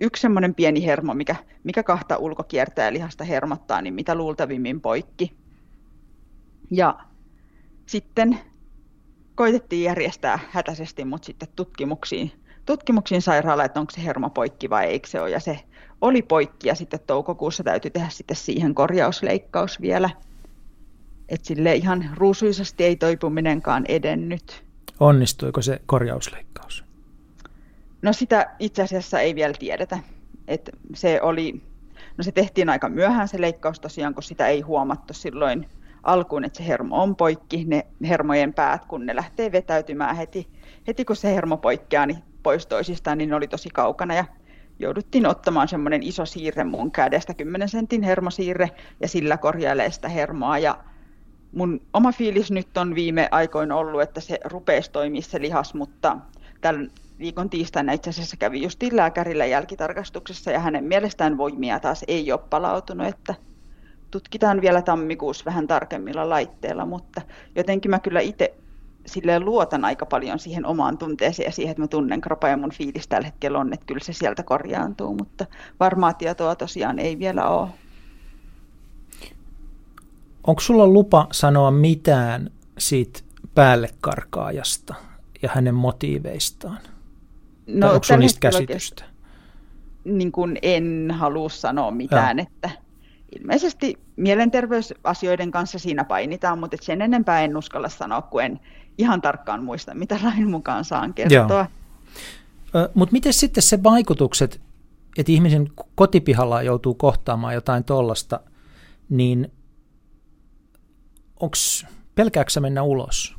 yksi 0.02 0.22
semmoinen 0.22 0.56
pieni 0.56 0.86
hermo, 0.86 1.14
mikä, 1.14 1.36
mikä 1.64 1.84
kahta 1.84 2.18
ulkokiertää 2.18 2.94
lihasta 2.94 3.24
hermottaa, 3.24 3.82
niin 3.82 3.94
mitä 3.94 4.16
luultavimmin 4.16 4.82
poikki. 4.82 5.36
Ja 6.72 7.00
sitten 7.86 8.40
koitettiin 9.36 9.84
järjestää 9.84 10.40
hätäisesti 10.52 11.06
mut 11.06 11.24
sitten 11.24 11.48
tutkimuksiin, 11.56 12.32
tutkimuksiin 12.66 13.22
sairaala, 13.22 13.64
että 13.64 13.80
onko 13.80 13.92
se 13.92 14.04
hermo 14.04 14.30
poikki 14.30 14.70
vai 14.70 14.86
eikö 14.86 15.08
se 15.08 15.22
ole. 15.22 15.30
Ja 15.30 15.40
se 15.40 15.60
oli 16.02 16.22
poikki 16.22 16.68
ja 16.68 16.76
sitten 16.76 17.00
toukokuussa 17.08 17.64
täytyy 17.64 17.92
tehdä 17.92 18.10
sitten 18.10 18.38
siihen 18.38 18.76
korjausleikkaus 18.76 19.82
vielä. 19.82 20.10
Että 21.30 21.48
sille 21.48 21.76
ihan 21.76 22.10
ruusuisesti 22.16 22.84
ei 22.84 22.96
toipuminenkaan 22.96 23.86
edennyt. 23.88 24.64
Onnistuiko 25.00 25.62
se 25.62 25.82
korjausleikkaus? 25.86 26.84
No 28.02 28.14
sitä 28.14 28.56
itse 28.60 28.84
asiassa 28.84 29.20
ei 29.20 29.36
vielä 29.36 29.54
tiedetä. 29.60 30.00
Et 30.48 30.70
se 30.94 31.22
oli, 31.22 31.62
no 32.18 32.24
se 32.24 32.32
tehtiin 32.32 32.70
aika 32.70 32.90
myöhään 32.90 33.28
se 33.28 33.42
leikkaus 33.42 33.80
tosiaan, 33.80 34.14
kun 34.14 34.24
sitä 34.24 34.48
ei 34.48 34.62
huomattu 34.62 35.14
silloin 35.14 35.68
alkuun, 36.04 36.46
että 36.46 36.58
se 36.58 36.68
hermo 36.68 37.04
on 37.04 37.16
poikki, 37.16 37.66
ne 37.68 37.86
hermojen 38.08 38.54
päät, 38.54 38.86
kun 38.86 39.06
ne 39.06 39.16
lähtee 39.16 39.52
vetäytymään 39.52 40.16
heti, 40.16 40.48
heti 40.88 41.06
kun 41.06 41.16
se 41.16 41.36
hermo 41.36 41.58
poikkeaa 41.58 42.06
niin 42.06 42.24
pois 42.44 42.66
toisistaan, 42.66 43.18
niin 43.18 43.30
ne 43.30 43.36
oli 43.36 43.48
tosi 43.48 43.70
kaukana 43.70 44.14
ja 44.14 44.26
jouduttiin 44.80 45.26
ottamaan 45.26 45.68
semmoinen 45.68 46.04
iso 46.04 46.26
siirre 46.26 46.64
mun 46.64 46.92
kädestä, 46.92 47.34
10 47.34 47.70
sentin 47.70 48.04
hermosiirre 48.04 48.70
ja 49.00 49.08
sillä 49.08 49.38
korjailee 49.38 49.92
sitä 49.92 50.10
hermoa. 50.10 50.58
Ja 50.58 50.78
mun 51.52 51.82
oma 51.94 52.12
fiilis 52.12 52.52
nyt 52.52 52.78
on 52.78 52.96
viime 52.96 53.28
aikoina 53.32 53.76
ollut, 53.76 54.02
että 54.02 54.22
se 54.22 54.40
rupeisi 54.46 54.92
toimia 54.92 55.22
se 55.22 55.42
lihas, 55.42 55.74
mutta 55.74 56.18
tämän 56.62 56.92
viikon 57.20 57.50
tiistaina 57.50 57.94
itse 57.94 58.10
asiassa 58.10 58.38
kävi 58.38 58.64
justiin 58.64 58.96
lääkärillä 58.96 59.46
jälkitarkastuksessa 59.46 60.52
ja 60.52 60.60
hänen 60.60 60.84
mielestään 60.84 61.38
voimia 61.38 61.80
taas 61.80 62.06
ei 62.08 62.32
ole 62.32 62.42
palautunut, 62.50 63.08
että 63.08 63.36
tutkitaan 64.12 64.62
vielä 64.62 64.82
tammikuussa 64.82 65.46
vähän 65.46 65.68
tarkemmilla 65.68 66.30
laitteilla, 66.30 66.86
mutta 66.86 67.22
jotenkin 67.56 67.92
mä 67.92 68.00
kyllä 68.00 68.20
itse 68.20 68.54
silleen 69.06 69.46
luotan 69.46 69.86
aika 69.86 70.06
paljon 70.06 70.40
siihen 70.40 70.66
omaan 70.66 70.98
tunteeseen 70.98 71.48
ja 71.48 71.52
siihen, 71.52 71.72
että 71.72 71.82
mä 71.82 71.88
tunnen 71.88 72.22
kropa 72.22 72.48
ja 72.48 72.58
mun 72.58 72.72
fiilis 72.72 73.08
tällä 73.08 73.26
hetkellä 73.26 73.60
on, 73.60 73.74
että 73.74 73.86
kyllä 73.86 74.04
se 74.04 74.14
sieltä 74.14 74.44
korjaantuu, 74.44 75.16
mutta 75.16 75.46
varmaa 75.80 76.14
tietoa 76.14 76.56
tosiaan 76.56 77.00
ei 77.00 77.20
vielä 77.20 77.48
ole. 77.48 77.68
Onko 80.48 80.62
sulla 80.62 80.88
lupa 80.88 81.28
sanoa 81.32 81.72
mitään 81.72 82.50
siitä 82.78 83.20
päällekarkaajasta 83.56 84.96
ja 85.42 85.50
hänen 85.54 85.76
motiiveistaan? 85.76 86.80
No, 87.68 87.88
tai 87.88 87.94
onko 87.94 88.04
sinulla 88.04 88.22
niistä 88.22 88.40
käsitystä? 88.40 89.04
Niin 90.04 90.32
kuin 90.32 90.58
en 90.62 91.12
halua 91.20 91.50
sanoa 91.50 91.92
mitään, 91.92 92.38
ja. 92.38 92.44
että 92.44 92.70
ilmeisesti 93.40 93.98
mielenterveysasioiden 94.16 95.52
kanssa 95.52 95.80
siinä 95.80 96.04
painitaan, 96.04 96.60
mutta 96.60 96.78
sen 96.82 97.02
enempää 97.02 97.42
en 97.42 97.58
uskalla 97.58 97.90
sanoa, 97.90 98.22
kun 98.22 98.44
en 98.44 98.60
ihan 98.98 99.22
tarkkaan 99.22 99.64
muista, 99.64 99.96
mitä 99.96 100.20
lain 100.24 100.50
mukaan 100.50 100.86
saan 100.86 101.14
kertoa. 101.14 101.66
Mutta 102.94 103.14
miten 103.14 103.34
sitten 103.34 103.64
se 103.64 103.84
vaikutukset, 103.84 104.62
että 105.18 105.32
ihmisen 105.32 105.72
kotipihalla 105.96 106.62
joutuu 106.62 106.94
kohtaamaan 106.94 107.54
jotain 107.54 107.84
tollasta, 107.84 108.40
niin 109.10 109.52
onko 111.40 111.56
pelkääksä 112.16 112.60
mennä 112.60 112.84
ulos? 112.84 113.36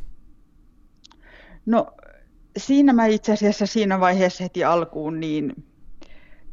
No 1.66 1.87
siinä 2.56 2.92
mä 2.92 3.06
itse 3.06 3.32
asiassa 3.32 3.66
siinä 3.66 4.00
vaiheessa 4.00 4.44
heti 4.44 4.64
alkuun 4.64 5.20
niin 5.20 5.64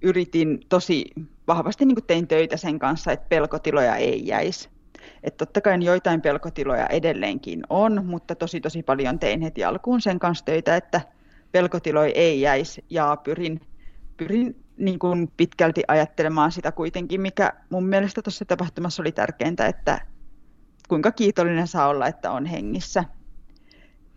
yritin 0.02 0.60
tosi 0.70 1.06
vahvasti 1.50 1.86
niin 1.86 1.98
tein 2.08 2.28
töitä 2.28 2.58
sen 2.58 2.80
kanssa, 2.80 3.12
että 3.12 3.26
pelkotiloja 3.30 3.96
ei 3.96 4.28
jäisi. 4.28 4.70
Että 5.24 5.46
totta 5.46 5.62
kai 5.62 5.84
joitain 5.84 6.22
pelkotiloja 6.22 6.88
edelleenkin 6.88 7.64
on, 7.70 8.06
mutta 8.06 8.36
tosi 8.36 8.62
tosi 8.62 8.84
paljon 8.84 9.20
tein 9.20 9.42
heti 9.42 9.64
alkuun 9.64 10.02
sen 10.02 10.20
kanssa 10.20 10.46
töitä, 10.46 10.76
että 10.76 11.02
pelkotiloja 11.52 12.12
ei 12.16 12.42
jäisi 12.42 12.86
ja 12.90 13.18
pyrin, 13.24 13.62
pyrin 14.18 14.64
niin 14.78 15.00
kuin 15.00 15.32
pitkälti 15.38 15.84
ajattelemaan 15.88 16.52
sitä 16.52 16.72
kuitenkin, 16.72 17.22
mikä 17.22 17.54
mun 17.70 17.86
mielestä 17.86 18.22
tuossa 18.22 18.46
tapahtumassa 18.46 19.04
oli 19.04 19.12
tärkeintä, 19.12 19.68
että 19.68 20.02
kuinka 20.90 21.12
kiitollinen 21.12 21.68
saa 21.68 21.88
olla, 21.88 22.08
että 22.08 22.32
on 22.32 22.46
hengissä 22.46 23.04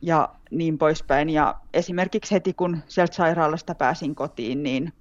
ja 0.02 0.28
niin 0.50 0.78
poispäin. 0.78 1.30
Ja 1.30 1.54
esimerkiksi 1.74 2.34
heti 2.34 2.52
kun 2.54 2.78
sieltä 2.86 3.14
sairaalasta 3.14 3.74
pääsin 3.74 4.14
kotiin, 4.14 4.62
niin 4.62 4.92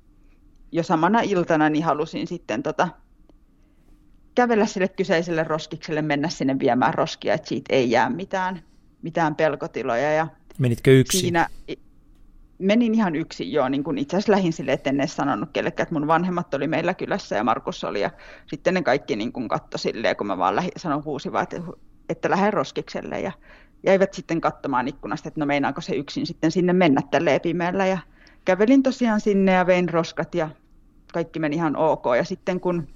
jo 0.71 0.83
samana 0.83 1.21
iltana 1.21 1.69
niin 1.69 1.83
halusin 1.83 2.27
sitten 2.27 2.63
tota, 2.63 2.87
kävellä 4.35 4.65
sille 4.65 4.87
kyseiselle 4.87 5.43
roskikselle, 5.43 6.01
mennä 6.01 6.29
sinne 6.29 6.59
viemään 6.59 6.93
roskia, 6.93 7.33
että 7.33 7.49
siitä 7.49 7.75
ei 7.75 7.91
jää 7.91 8.09
mitään, 8.09 8.63
mitään 9.01 9.35
pelkotiloja. 9.35 10.11
Ja 10.11 10.27
Menitkö 10.57 10.99
yksin? 10.99 11.21
Siinä, 11.21 11.47
menin 12.57 12.95
ihan 12.95 13.15
yksin 13.15 13.51
joo, 13.51 13.69
niin 13.69 13.83
kun 13.83 13.97
itse 13.97 14.17
asiassa 14.17 14.31
lähin 14.31 14.53
sille, 14.53 14.73
että 14.73 14.89
en 14.89 14.99
edes 14.99 15.15
sanonut 15.15 15.49
kellekään, 15.53 15.83
että 15.83 15.95
mun 15.95 16.07
vanhemmat 16.07 16.53
oli 16.53 16.67
meillä 16.67 16.93
kylässä 16.93 17.35
ja 17.35 17.43
Markus 17.43 17.83
oli 17.83 18.01
ja 18.01 18.11
sitten 18.45 18.73
ne 18.73 18.81
kaikki 18.81 19.15
niin 19.15 19.31
kun 19.31 19.47
katto 19.47 19.77
silleen, 19.77 20.15
kun 20.15 20.27
mä 20.27 20.37
vaan 20.37 20.55
lähin, 20.55 20.71
sanon 20.77 21.03
huusivat, 21.03 21.53
että, 21.53 21.71
että 22.09 22.29
lähden 22.29 22.53
roskikselle 22.53 23.19
ja 23.19 23.31
jäivät 23.85 24.13
sitten 24.13 24.41
katsomaan 24.41 24.87
ikkunasta, 24.87 25.27
että 25.27 25.39
no 25.39 25.46
meinaako 25.46 25.81
se 25.81 25.96
yksin 25.96 26.25
sitten 26.25 26.51
sinne 26.51 26.74
mennä 26.74 27.01
tälle 27.11 27.39
pimeällä 27.39 27.85
ja 27.85 27.98
kävelin 28.46 28.83
tosiaan 28.83 29.22
sinne 29.22 29.51
ja 29.51 29.67
vein 29.67 29.89
roskat 29.89 30.35
ja 30.35 30.50
kaikki 31.13 31.39
meni 31.39 31.55
ihan 31.55 31.75
ok 31.75 32.05
ja 32.17 32.24
sitten 32.24 32.59
kun 32.59 32.87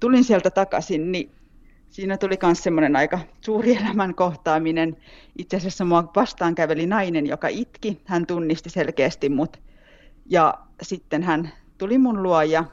tulin 0.00 0.24
sieltä 0.24 0.50
takaisin, 0.50 1.12
niin 1.12 1.30
siinä 1.90 2.16
tuli 2.16 2.38
myös 2.42 2.62
semmoinen 2.62 2.96
aika 2.96 3.18
suuri 3.40 3.76
elämän 3.76 4.14
kohtaaminen. 4.14 4.96
Itse 5.38 5.56
asiassa 5.56 5.84
mua 5.84 6.10
vastaan 6.16 6.54
käveli 6.54 6.86
nainen, 6.86 7.26
joka 7.26 7.48
itki. 7.48 8.00
Hän 8.04 8.26
tunnisti 8.26 8.70
selkeästi 8.70 9.28
mut. 9.28 9.60
Ja 10.26 10.54
sitten 10.82 11.22
hän 11.22 11.52
tuli 11.78 11.98
mun 11.98 12.22
luo 12.22 12.42
ja 12.42 12.64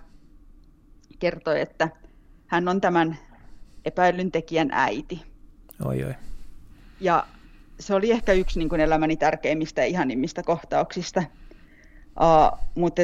kertoi, 1.19 1.61
että 1.61 1.89
hän 2.47 2.67
on 2.67 2.81
tämän 2.81 3.17
epäilyn 3.85 4.31
tekijän 4.31 4.69
äiti. 4.71 5.21
Oi, 5.85 6.03
oi. 6.03 6.13
Ja 6.99 7.27
se 7.79 7.95
oli 7.95 8.11
ehkä 8.11 8.33
yksi 8.33 8.59
niin 8.59 8.69
kuin 8.69 8.81
elämäni 8.81 9.17
tärkeimmistä 9.17 9.81
ja 9.81 9.87
ihanimmista 9.87 10.43
kohtauksista. 10.43 11.23
Uh, 12.19 12.59
mutta 12.75 13.01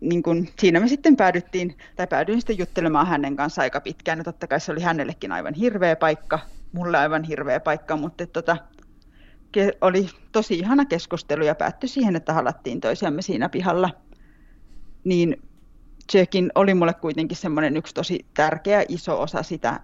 niin 0.00 0.22
kun, 0.22 0.48
siinä 0.58 0.80
me 0.80 0.88
sitten 0.88 1.16
päädyttiin, 1.16 1.78
tai 1.96 2.06
päädyin 2.06 2.40
sitten 2.40 2.58
juttelemaan 2.58 3.06
hänen 3.06 3.36
kanssa 3.36 3.62
aika 3.62 3.80
pitkään, 3.80 4.18
ja 4.18 4.24
totta 4.24 4.46
kai 4.46 4.60
se 4.60 4.72
oli 4.72 4.80
hänellekin 4.80 5.32
aivan 5.32 5.54
hirveä 5.54 5.96
paikka, 5.96 6.38
mulle 6.72 6.98
aivan 6.98 7.24
hirveä 7.24 7.60
paikka, 7.60 7.96
mutta 7.96 8.26
tota, 8.26 8.56
ke, 9.52 9.72
oli 9.80 10.08
tosi 10.32 10.54
ihana 10.54 10.84
keskustelu 10.84 11.44
ja 11.44 11.54
päättyi 11.54 11.88
siihen, 11.88 12.16
että 12.16 12.32
halattiin 12.32 12.80
toisiamme 12.80 13.22
siinä 13.22 13.48
pihalla. 13.48 13.90
Niin 15.04 15.42
sekin 16.12 16.50
oli 16.54 16.74
mulle 16.74 16.94
kuitenkin 16.94 17.36
semmoinen 17.36 17.76
yksi 17.76 17.94
tosi 17.94 18.26
tärkeä 18.34 18.84
iso 18.88 19.22
osa 19.22 19.42
sitä 19.42 19.80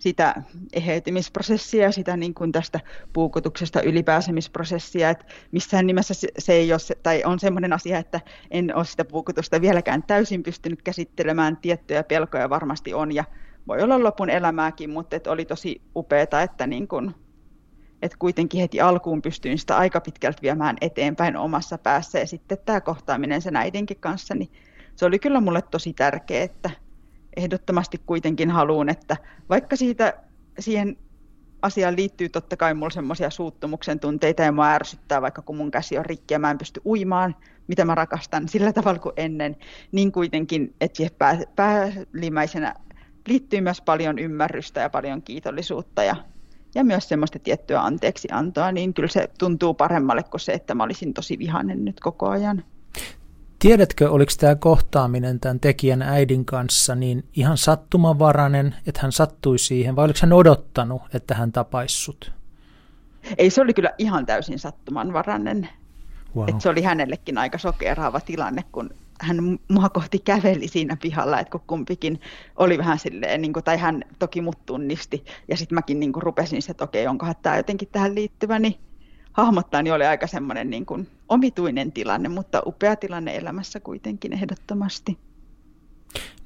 sitä 0.00 0.42
eheytymisprosessia 0.72 1.92
sitä 1.92 2.16
niin 2.16 2.34
kuin 2.34 2.52
tästä 2.52 2.80
puukotuksesta 3.12 3.82
ylipääsemisprosessia, 3.82 5.10
että 5.10 5.24
missään 5.52 5.86
nimessä 5.86 6.14
se 6.38 6.52
ei 6.52 6.72
ole, 6.72 6.96
tai 7.02 7.22
on 7.24 7.38
sellainen 7.38 7.72
asia, 7.72 7.98
että 7.98 8.20
en 8.50 8.76
ole 8.76 8.84
sitä 8.84 9.04
puukotusta 9.04 9.60
vieläkään 9.60 10.02
täysin 10.02 10.42
pystynyt 10.42 10.82
käsittelemään, 10.82 11.56
tiettyjä 11.56 12.02
pelkoja 12.04 12.50
varmasti 12.50 12.94
on 12.94 13.14
ja 13.14 13.24
voi 13.68 13.82
olla 13.82 14.02
lopun 14.02 14.30
elämääkin, 14.30 14.90
mutta 14.90 15.16
että 15.16 15.30
oli 15.30 15.44
tosi 15.44 15.82
upeaa, 15.96 16.42
että, 16.42 16.66
niin 16.66 16.88
kuin, 16.88 17.14
että 18.02 18.16
kuitenkin 18.18 18.60
heti 18.60 18.80
alkuun 18.80 19.22
pystyin 19.22 19.58
sitä 19.58 19.76
aika 19.76 20.00
pitkälti 20.00 20.42
viemään 20.42 20.76
eteenpäin 20.80 21.36
omassa 21.36 21.78
päässä. 21.78 22.18
Ja 22.18 22.26
sitten 22.26 22.58
tämä 22.64 22.80
kohtaaminen 22.80 23.42
sen 23.42 23.56
äidinkin 23.56 24.00
kanssa, 24.00 24.34
niin 24.34 24.52
se 24.96 25.06
oli 25.06 25.18
kyllä 25.18 25.40
mulle 25.40 25.62
tosi 25.62 25.92
tärkeää, 25.92 26.44
että 26.44 26.70
ehdottomasti 27.36 28.00
kuitenkin 28.06 28.50
haluan, 28.50 28.88
että 28.88 29.16
vaikka 29.48 29.76
siitä 29.76 30.14
siihen 30.58 30.96
asiaan 31.62 31.96
liittyy 31.96 32.28
totta 32.28 32.56
kai 32.56 32.74
mulla 32.74 32.90
semmoisia 32.90 33.30
suuttumuksen 33.30 34.00
tunteita 34.00 34.42
ja 34.42 34.52
mua 34.52 34.70
ärsyttää, 34.70 35.22
vaikka 35.22 35.42
kun 35.42 35.56
mun 35.56 35.70
käsi 35.70 35.98
on 35.98 36.06
rikki 36.06 36.34
ja 36.34 36.38
mä 36.38 36.50
en 36.50 36.58
pysty 36.58 36.80
uimaan, 36.84 37.36
mitä 37.68 37.84
mä 37.84 37.94
rakastan 37.94 38.48
sillä 38.48 38.72
tavalla 38.72 38.98
kuin 38.98 39.12
ennen, 39.16 39.56
niin 39.92 40.12
kuitenkin, 40.12 40.74
että 40.80 40.96
siihen 40.96 41.14
pää, 41.18 41.38
päällimmäisenä 41.56 42.74
liittyy 43.28 43.60
myös 43.60 43.82
paljon 43.82 44.18
ymmärrystä 44.18 44.80
ja 44.80 44.90
paljon 44.90 45.22
kiitollisuutta 45.22 46.04
ja, 46.04 46.16
ja 46.74 46.84
myös 46.84 47.08
semmoista 47.08 47.38
tiettyä 47.38 47.82
anteeksiantoa, 47.82 48.72
niin 48.72 48.94
kyllä 48.94 49.08
se 49.08 49.28
tuntuu 49.38 49.74
paremmalle 49.74 50.22
kuin 50.22 50.40
se, 50.40 50.52
että 50.52 50.74
mä 50.74 50.84
olisin 50.84 51.14
tosi 51.14 51.38
vihainen 51.38 51.84
nyt 51.84 52.00
koko 52.00 52.28
ajan. 52.28 52.64
Tiedätkö, 53.60 54.10
oliko 54.10 54.32
tämä 54.38 54.54
kohtaaminen 54.54 55.40
tämän 55.40 55.60
tekijän 55.60 56.02
äidin 56.02 56.44
kanssa 56.44 56.94
niin 56.94 57.24
ihan 57.32 57.58
sattumanvarainen, 57.58 58.74
että 58.86 59.00
hän 59.02 59.12
sattui 59.12 59.58
siihen, 59.58 59.96
vai 59.96 60.04
oliko 60.04 60.18
hän 60.22 60.32
odottanut, 60.32 61.02
että 61.14 61.34
hän 61.34 61.52
tapaissut? 61.52 62.32
Ei, 63.38 63.50
se 63.50 63.60
oli 63.60 63.74
kyllä 63.74 63.90
ihan 63.98 64.26
täysin 64.26 64.58
sattumanvarainen. 64.58 65.68
Wow. 66.36 66.48
Että 66.48 66.62
se 66.62 66.68
oli 66.68 66.82
hänellekin 66.82 67.38
aika 67.38 67.58
sokeraava 67.58 68.20
tilanne, 68.20 68.64
kun 68.72 68.90
hän 69.20 69.58
mua 69.68 69.88
kohti 69.88 70.18
käveli 70.18 70.68
siinä 70.68 70.96
pihalla, 71.02 71.40
että 71.40 71.52
kun 71.52 71.62
kumpikin 71.66 72.20
oli 72.56 72.78
vähän 72.78 72.98
silleen, 72.98 73.42
niin 73.42 73.52
kuin, 73.52 73.64
tai 73.64 73.78
hän 73.78 74.04
toki 74.18 74.40
mut 74.40 74.66
tunnisti, 74.66 75.24
ja 75.48 75.56
sitten 75.56 75.76
mäkin 75.76 76.00
niin 76.00 76.12
kuin, 76.12 76.22
rupesin 76.22 76.60
että 76.70 76.84
okei, 76.84 77.06
onkohan 77.06 77.34
tämä 77.42 77.56
jotenkin 77.56 77.88
tähän 77.92 78.14
liittyvä, 78.14 78.58
niin 78.58 78.74
hahmottaa, 79.32 79.82
niin 79.82 79.94
oli 79.94 80.04
aika 80.04 80.26
semmoinen 80.26 80.70
niin 80.70 80.86
kuin 80.86 81.08
omituinen 81.28 81.92
tilanne, 81.92 82.28
mutta 82.28 82.62
upea 82.66 82.96
tilanne 82.96 83.36
elämässä 83.36 83.80
kuitenkin 83.80 84.32
ehdottomasti. 84.32 85.18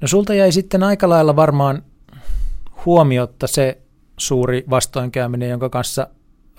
No 0.01 0.09
sulta 0.09 0.35
jäi 0.35 0.53
sitten 0.53 0.83
aika 0.83 1.09
lailla 1.09 1.37
varmaan 1.37 1.83
huomiotta 2.87 3.47
se 3.47 3.79
suuri 4.16 4.64
vastoinkäyminen, 4.70 5.51
jonka 5.51 5.68
kanssa 5.68 6.09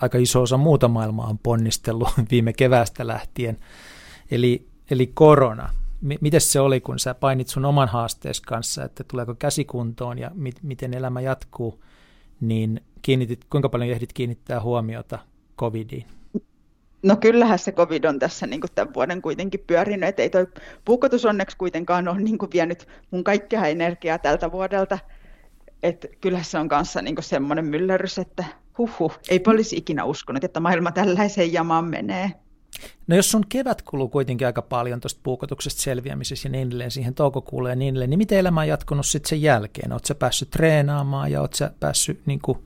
aika 0.02 0.18
iso 0.18 0.42
osa 0.42 0.58
muuta 0.58 0.88
maailmaa 0.88 1.28
on 1.28 1.38
ponnistellut 1.38 2.10
viime 2.32 2.54
keväästä 2.54 3.08
lähtien, 3.08 3.58
eli, 4.32 4.68
eli 4.92 5.08
korona. 5.08 5.70
Miten 6.22 6.42
se 6.42 6.60
oli, 6.60 6.82
kun 6.82 7.00
sä 7.00 7.14
painit 7.14 7.48
sun 7.48 7.66
oman 7.66 7.88
haasteesi 7.88 8.42
kanssa, 8.42 8.84
että 8.84 9.04
tuleeko 9.04 9.36
käsikuntoon 9.36 10.20
ja 10.20 10.32
mi- 10.34 10.52
miten 10.62 10.94
elämä 10.94 11.22
jatkuu, 11.22 11.84
niin 12.42 12.82
kiinnitit, 13.02 13.46
kuinka 13.50 13.70
paljon 13.70 13.92
ehdit 13.92 14.14
kiinnittää 14.14 14.62
huomiota 14.62 15.20
covidiin? 15.58 16.06
No 17.06 17.16
kyllähän 17.16 17.60
se 17.60 17.72
covid 17.72 18.04
on 18.04 18.20
tässä 18.20 18.48
niin 18.48 18.62
tämän 18.76 18.94
vuoden 18.94 19.22
kuitenkin 19.22 19.64
pyörinyt, 19.68 20.10
että 20.10 20.22
ei 20.22 20.30
toi 20.30 20.48
puukotus 20.86 21.26
onneksi 21.26 21.58
kuitenkaan 21.58 22.08
ole 22.08 22.22
niin 22.22 22.38
vienyt 22.54 22.88
mun 23.12 23.24
kaikkea 23.24 23.66
energiaa 23.66 24.18
tältä 24.18 24.52
vuodelta. 24.52 25.00
Että 25.84 26.08
kyllähän 26.22 26.46
se 26.46 26.58
on 26.58 26.70
kanssa 26.70 27.02
niin 27.02 27.16
semmoinen 27.20 27.66
myllerrys, 27.66 28.18
että 28.18 28.46
huhhuh, 28.78 29.20
ei 29.30 29.44
olisi 29.48 29.78
ikinä 29.78 30.04
uskonut, 30.04 30.44
että 30.44 30.60
maailma 30.60 30.92
tällaiseen 30.92 31.54
jamaan 31.54 31.86
menee. 31.86 32.32
No 33.08 33.16
jos 33.16 33.32
sun 33.32 33.46
kevät 33.50 33.82
kuluu 33.82 34.08
kuitenkin 34.08 34.48
aika 34.48 34.62
paljon 34.62 35.02
tuosta 35.02 35.20
puukotuksesta 35.24 35.82
selviämisessä 35.82 36.48
ja 36.48 36.52
niin 36.52 36.68
edelleen 36.68 36.92
siihen 36.92 37.14
toukokuulle 37.14 37.70
ja 37.70 37.76
niin 37.76 37.92
edelleen, 37.92 38.10
niin 38.10 38.18
miten 38.18 38.38
elämä 38.38 38.62
on 38.62 38.68
jatkunut 38.68 39.06
sitten 39.06 39.30
sen 39.30 39.42
jälkeen? 39.42 39.92
Oletko 39.92 40.16
päässyt 40.16 40.50
treenaamaan 40.50 41.32
ja 41.32 41.42
oletko 41.42 41.66
päässyt 41.80 42.22
niin 42.26 42.40
kuin, 42.40 42.58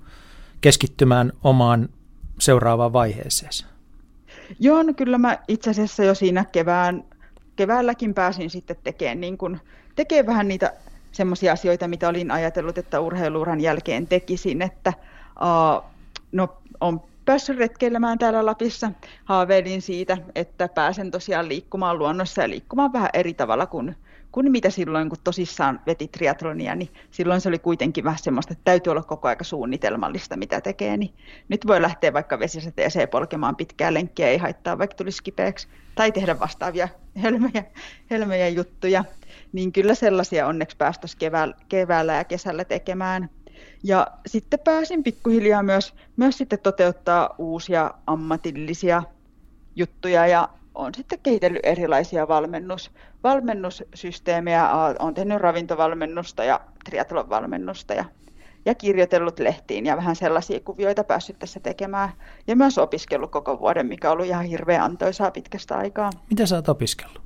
keskittymään 0.61 1.33
omaan 1.43 1.89
seuraavaan 2.39 2.93
vaiheeseen? 2.93 3.78
Joo, 4.59 4.83
no 4.83 4.93
kyllä 4.93 5.17
mä 5.17 5.37
itse 5.47 5.69
asiassa 5.69 6.03
jo 6.03 6.15
siinä 6.15 6.45
kevään, 6.51 7.03
keväälläkin 7.55 8.13
pääsin 8.13 8.49
sitten 8.49 8.75
tekemään, 8.83 9.21
niin 9.21 9.37
kuin, 9.37 9.61
tekemään 9.95 10.25
vähän 10.25 10.47
niitä 10.47 10.73
semmoisia 11.11 11.53
asioita, 11.53 11.87
mitä 11.87 12.09
olin 12.09 12.31
ajatellut, 12.31 12.77
että 12.77 12.99
urheiluuran 12.99 13.61
jälkeen 13.61 14.07
tekisin, 14.07 14.61
että 14.61 14.93
uh, 15.41 15.83
no, 16.31 16.57
on 16.81 17.01
päässyt 17.25 17.57
retkeilemään 17.57 18.17
täällä 18.17 18.45
Lapissa. 18.45 18.91
Haaveilin 19.25 19.81
siitä, 19.81 20.17
että 20.35 20.67
pääsen 20.67 21.11
tosiaan 21.11 21.49
liikkumaan 21.49 21.99
luonnossa 21.99 22.41
ja 22.41 22.49
liikkumaan 22.49 22.93
vähän 22.93 23.09
eri 23.13 23.33
tavalla 23.33 23.65
kuin, 23.65 23.95
kuin 24.31 24.51
mitä 24.51 24.69
silloin, 24.69 25.09
kun 25.09 25.17
tosissaan 25.23 25.79
veti 25.85 26.07
triatlonia, 26.07 26.75
niin 26.75 26.89
silloin 27.11 27.41
se 27.41 27.49
oli 27.49 27.59
kuitenkin 27.59 28.03
vähän 28.03 28.19
semmoista, 28.19 28.53
että 28.53 28.63
täytyy 28.63 28.91
olla 28.91 29.03
koko 29.03 29.27
aika 29.27 29.43
suunnitelmallista, 29.43 30.37
mitä 30.37 30.61
tekee. 30.61 30.97
Niin 30.97 31.13
nyt 31.49 31.67
voi 31.67 31.81
lähteä 31.81 32.13
vaikka 32.13 32.39
vesisateeseen 32.39 33.09
polkemaan 33.09 33.55
pitkää 33.55 33.93
lenkkiä, 33.93 34.27
ei 34.27 34.37
haittaa, 34.37 34.77
vaikka 34.77 34.95
tulisi 34.95 35.23
kipeäksi, 35.23 35.67
tai 35.95 36.11
tehdä 36.11 36.39
vastaavia 36.39 36.87
helmejä, 37.23 37.63
helmejä 38.09 38.47
juttuja. 38.47 39.03
Niin 39.53 39.71
kyllä 39.71 39.95
sellaisia 39.95 40.47
onneksi 40.47 40.77
päästäisiin 40.77 41.19
keväällä, 41.19 41.55
keväällä 41.69 42.13
ja 42.13 42.23
kesällä 42.23 42.65
tekemään. 42.65 43.29
Ja 43.83 44.07
sitten 44.25 44.59
pääsin 44.59 45.03
pikkuhiljaa 45.03 45.63
myös, 45.63 45.93
myös 46.17 46.37
sitten 46.37 46.59
toteuttaa 46.59 47.35
uusia 47.37 47.91
ammatillisia 48.07 49.03
juttuja 49.75 50.27
ja 50.27 50.49
olen 50.79 50.93
sitten 50.95 51.19
kehitellyt 51.23 51.59
erilaisia 51.63 52.27
valmennus, 52.27 52.91
valmennussysteemejä. 53.23 54.69
Olen 54.99 55.13
tehnyt 55.13 55.41
ravintovalmennusta 55.41 56.43
ja 56.43 56.61
triatlon 56.85 57.29
valmennusta 57.29 57.93
ja, 57.93 58.05
ja 58.65 58.75
kirjoitellut 58.75 59.39
lehtiin 59.39 59.85
ja 59.85 59.97
vähän 59.97 60.15
sellaisia 60.15 60.59
kuvioita 60.59 61.03
päässyt 61.03 61.39
tässä 61.39 61.59
tekemään. 61.59 62.09
Ja 62.47 62.55
myös 62.55 62.77
opiskellut 62.77 63.31
koko 63.31 63.59
vuoden, 63.59 63.87
mikä 63.87 64.07
on 64.07 64.13
ollut 64.13 64.27
ihan 64.27 64.45
hirveän 64.45 64.81
antoisaa 64.81 65.31
pitkästä 65.31 65.77
aikaa. 65.77 66.09
Mitä 66.29 66.45
sä 66.45 66.55
oot 66.55 66.69
opiskellut? 66.69 67.21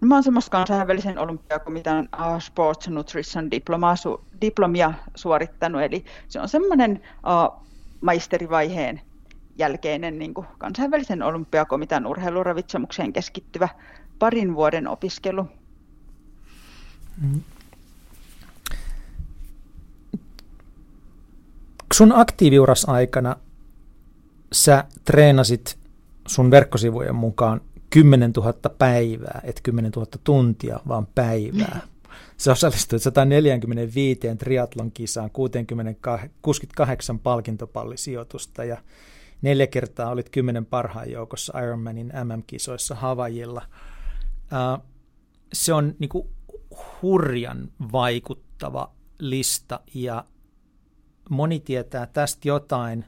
No, 0.00 0.08
mä 0.08 0.14
oon 0.14 0.22
semmoista 0.22 0.50
kansainvälisen 0.50 1.18
olympiakomitean 1.18 2.08
uh, 2.18 2.40
Sports 2.40 2.88
Nutrition 2.88 3.50
diplomaa, 3.50 3.96
su, 3.96 4.24
diplomia 4.40 4.92
suorittanut, 5.14 5.82
eli 5.82 6.04
se 6.28 6.40
on 6.40 6.48
semmoinen 6.48 7.02
uh, 7.16 7.66
maisterivaiheen 8.00 9.00
jälkeinen 9.60 10.18
niin 10.18 10.34
kuin 10.34 10.46
kansainvälisen 10.58 11.22
olympiakomitean 11.22 12.06
urheiluravitsemukseen 12.06 13.12
keskittyvä 13.12 13.68
parin 14.18 14.54
vuoden 14.54 14.88
opiskelu. 14.88 15.46
Sun 21.92 22.12
aktiiviuras 22.12 22.84
aikana 22.84 23.36
sä 24.52 24.84
treenasit 25.04 25.78
sun 26.28 26.50
verkkosivujen 26.50 27.14
mukaan 27.14 27.60
10 27.90 28.32
000 28.36 28.52
päivää, 28.78 29.40
et 29.44 29.60
10 29.62 29.92
000 29.96 30.06
tuntia, 30.24 30.80
vaan 30.88 31.06
päivää. 31.14 31.80
Se 32.36 32.50
osallistui 32.50 32.98
145 32.98 34.20
triatlon 34.38 34.92
kisaan, 34.92 35.30
68 36.42 37.18
palkintopallisijoitusta 37.18 38.64
ja 38.64 38.76
neljä 39.42 39.66
kertaa 39.66 40.10
olit 40.10 40.30
kymmenen 40.30 40.66
parhaan 40.66 41.10
joukossa 41.10 41.58
Ironmanin 41.58 42.12
MM-kisoissa 42.24 42.94
Havajilla. 42.94 43.62
Se 45.52 45.72
on 45.74 45.94
niin 45.98 46.08
kuin 46.08 46.28
hurjan 47.02 47.72
vaikuttava 47.92 48.92
lista 49.18 49.80
ja 49.94 50.24
moni 51.30 51.60
tietää 51.60 52.06
tästä 52.06 52.48
jotain, 52.48 53.04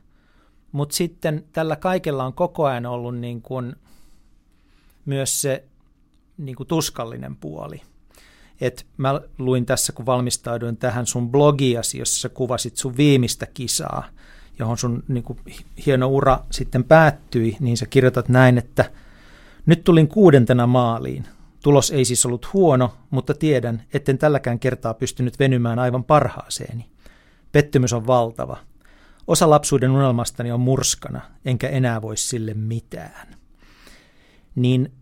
mutta 0.72 0.96
sitten 0.96 1.44
tällä 1.52 1.76
kaikella 1.76 2.24
on 2.24 2.34
koko 2.34 2.64
ajan 2.64 2.86
ollut 2.86 3.18
niin 3.18 3.42
kuin– 3.42 3.72
myös 5.04 5.42
se 5.42 5.64
niin 6.38 6.56
kuin 6.56 6.66
tuskallinen 6.66 7.36
puoli. 7.36 7.82
Et 8.60 8.86
mä 8.96 9.20
luin 9.38 9.66
tässä, 9.66 9.92
kun 9.92 10.06
valmistauduin 10.06 10.76
tähän 10.76 11.06
sun 11.06 11.30
blogiasi, 11.30 11.98
jossa 11.98 12.20
sä 12.20 12.28
kuvasit 12.28 12.76
sun 12.76 12.96
viimeistä 12.96 13.46
kisaa, 13.46 14.04
johon 14.58 14.78
sun 14.78 15.02
niin 15.08 15.24
kuin, 15.24 15.38
hieno 15.86 16.08
ura 16.08 16.38
sitten 16.50 16.84
päättyi, 16.84 17.56
niin 17.60 17.76
sä 17.76 17.86
kirjoitat 17.86 18.28
näin, 18.28 18.58
että 18.58 18.90
nyt 19.66 19.84
tulin 19.84 20.08
kuudentena 20.08 20.66
maaliin. 20.66 21.24
Tulos 21.62 21.90
ei 21.90 22.04
siis 22.04 22.26
ollut 22.26 22.52
huono, 22.52 22.92
mutta 23.10 23.34
tiedän, 23.34 23.82
etten 23.94 24.18
tälläkään 24.18 24.58
kertaa 24.58 24.94
pystynyt 24.94 25.38
venymään 25.38 25.78
aivan 25.78 26.04
parhaaseeni. 26.04 26.90
Pettymys 27.52 27.92
on 27.92 28.06
valtava. 28.06 28.56
Osa 29.26 29.50
lapsuuden 29.50 29.90
unelmastani 29.90 30.52
on 30.52 30.60
murskana, 30.60 31.20
enkä 31.44 31.68
enää 31.68 32.02
voi 32.02 32.16
sille 32.16 32.54
mitään 32.54 33.42
niin 34.54 34.92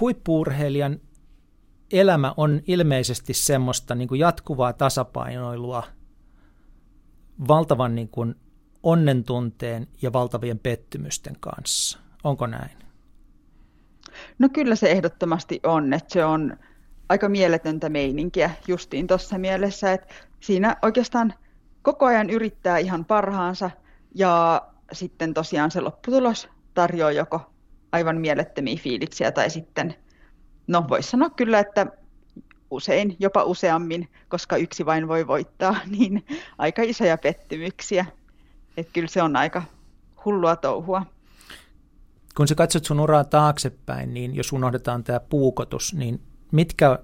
huippuurheilijan 0.00 1.00
elämä 1.92 2.34
on 2.36 2.60
ilmeisesti 2.66 3.34
semmoista 3.34 3.94
niin 3.94 4.08
kuin 4.08 4.18
jatkuvaa 4.18 4.72
tasapainoilua 4.72 5.82
valtavan 7.48 7.94
niin 7.94 8.08
kuin 8.08 8.34
onnentunteen 8.82 9.86
ja 10.02 10.12
valtavien 10.12 10.58
pettymysten 10.58 11.36
kanssa. 11.40 11.98
Onko 12.24 12.46
näin? 12.46 12.78
No 14.38 14.48
kyllä 14.48 14.76
se 14.76 14.90
ehdottomasti 14.90 15.60
on, 15.62 15.92
että 15.92 16.12
se 16.12 16.24
on 16.24 16.56
aika 17.08 17.28
mieletöntä 17.28 17.88
meininkiä 17.88 18.50
justiin 18.68 19.06
tuossa 19.06 19.38
mielessä, 19.38 19.92
että 19.92 20.14
siinä 20.40 20.76
oikeastaan 20.82 21.34
koko 21.82 22.06
ajan 22.06 22.30
yrittää 22.30 22.78
ihan 22.78 23.04
parhaansa 23.04 23.70
ja 24.14 24.62
sitten 24.92 25.34
tosiaan 25.34 25.70
se 25.70 25.80
lopputulos 25.80 26.48
tarjoaa 26.74 27.12
joko 27.12 27.40
aivan 27.92 28.20
mielettömiä 28.20 28.76
fiiliksiä 28.82 29.32
tai 29.32 29.50
sitten, 29.50 29.94
no 30.66 30.84
voisi 30.88 31.10
sanoa 31.10 31.30
kyllä, 31.30 31.58
että 31.58 31.86
usein, 32.70 33.16
jopa 33.18 33.44
useammin, 33.44 34.08
koska 34.28 34.56
yksi 34.56 34.86
vain 34.86 35.08
voi 35.08 35.26
voittaa, 35.26 35.76
niin 35.98 36.24
aika 36.58 36.82
isoja 36.82 37.18
pettymyksiä. 37.18 38.06
Että 38.76 38.92
kyllä 38.92 39.08
se 39.08 39.22
on 39.22 39.36
aika 39.36 39.62
hullua 40.24 40.56
touhua. 40.56 41.06
Kun 42.36 42.48
sä 42.48 42.54
katsot 42.54 42.84
sun 42.84 43.00
uraa 43.00 43.24
taaksepäin, 43.24 44.14
niin 44.14 44.34
jos 44.34 44.52
unohdetaan 44.52 45.04
tämä 45.04 45.20
puukotus, 45.20 45.94
niin 45.94 46.20
mitkä 46.52 46.98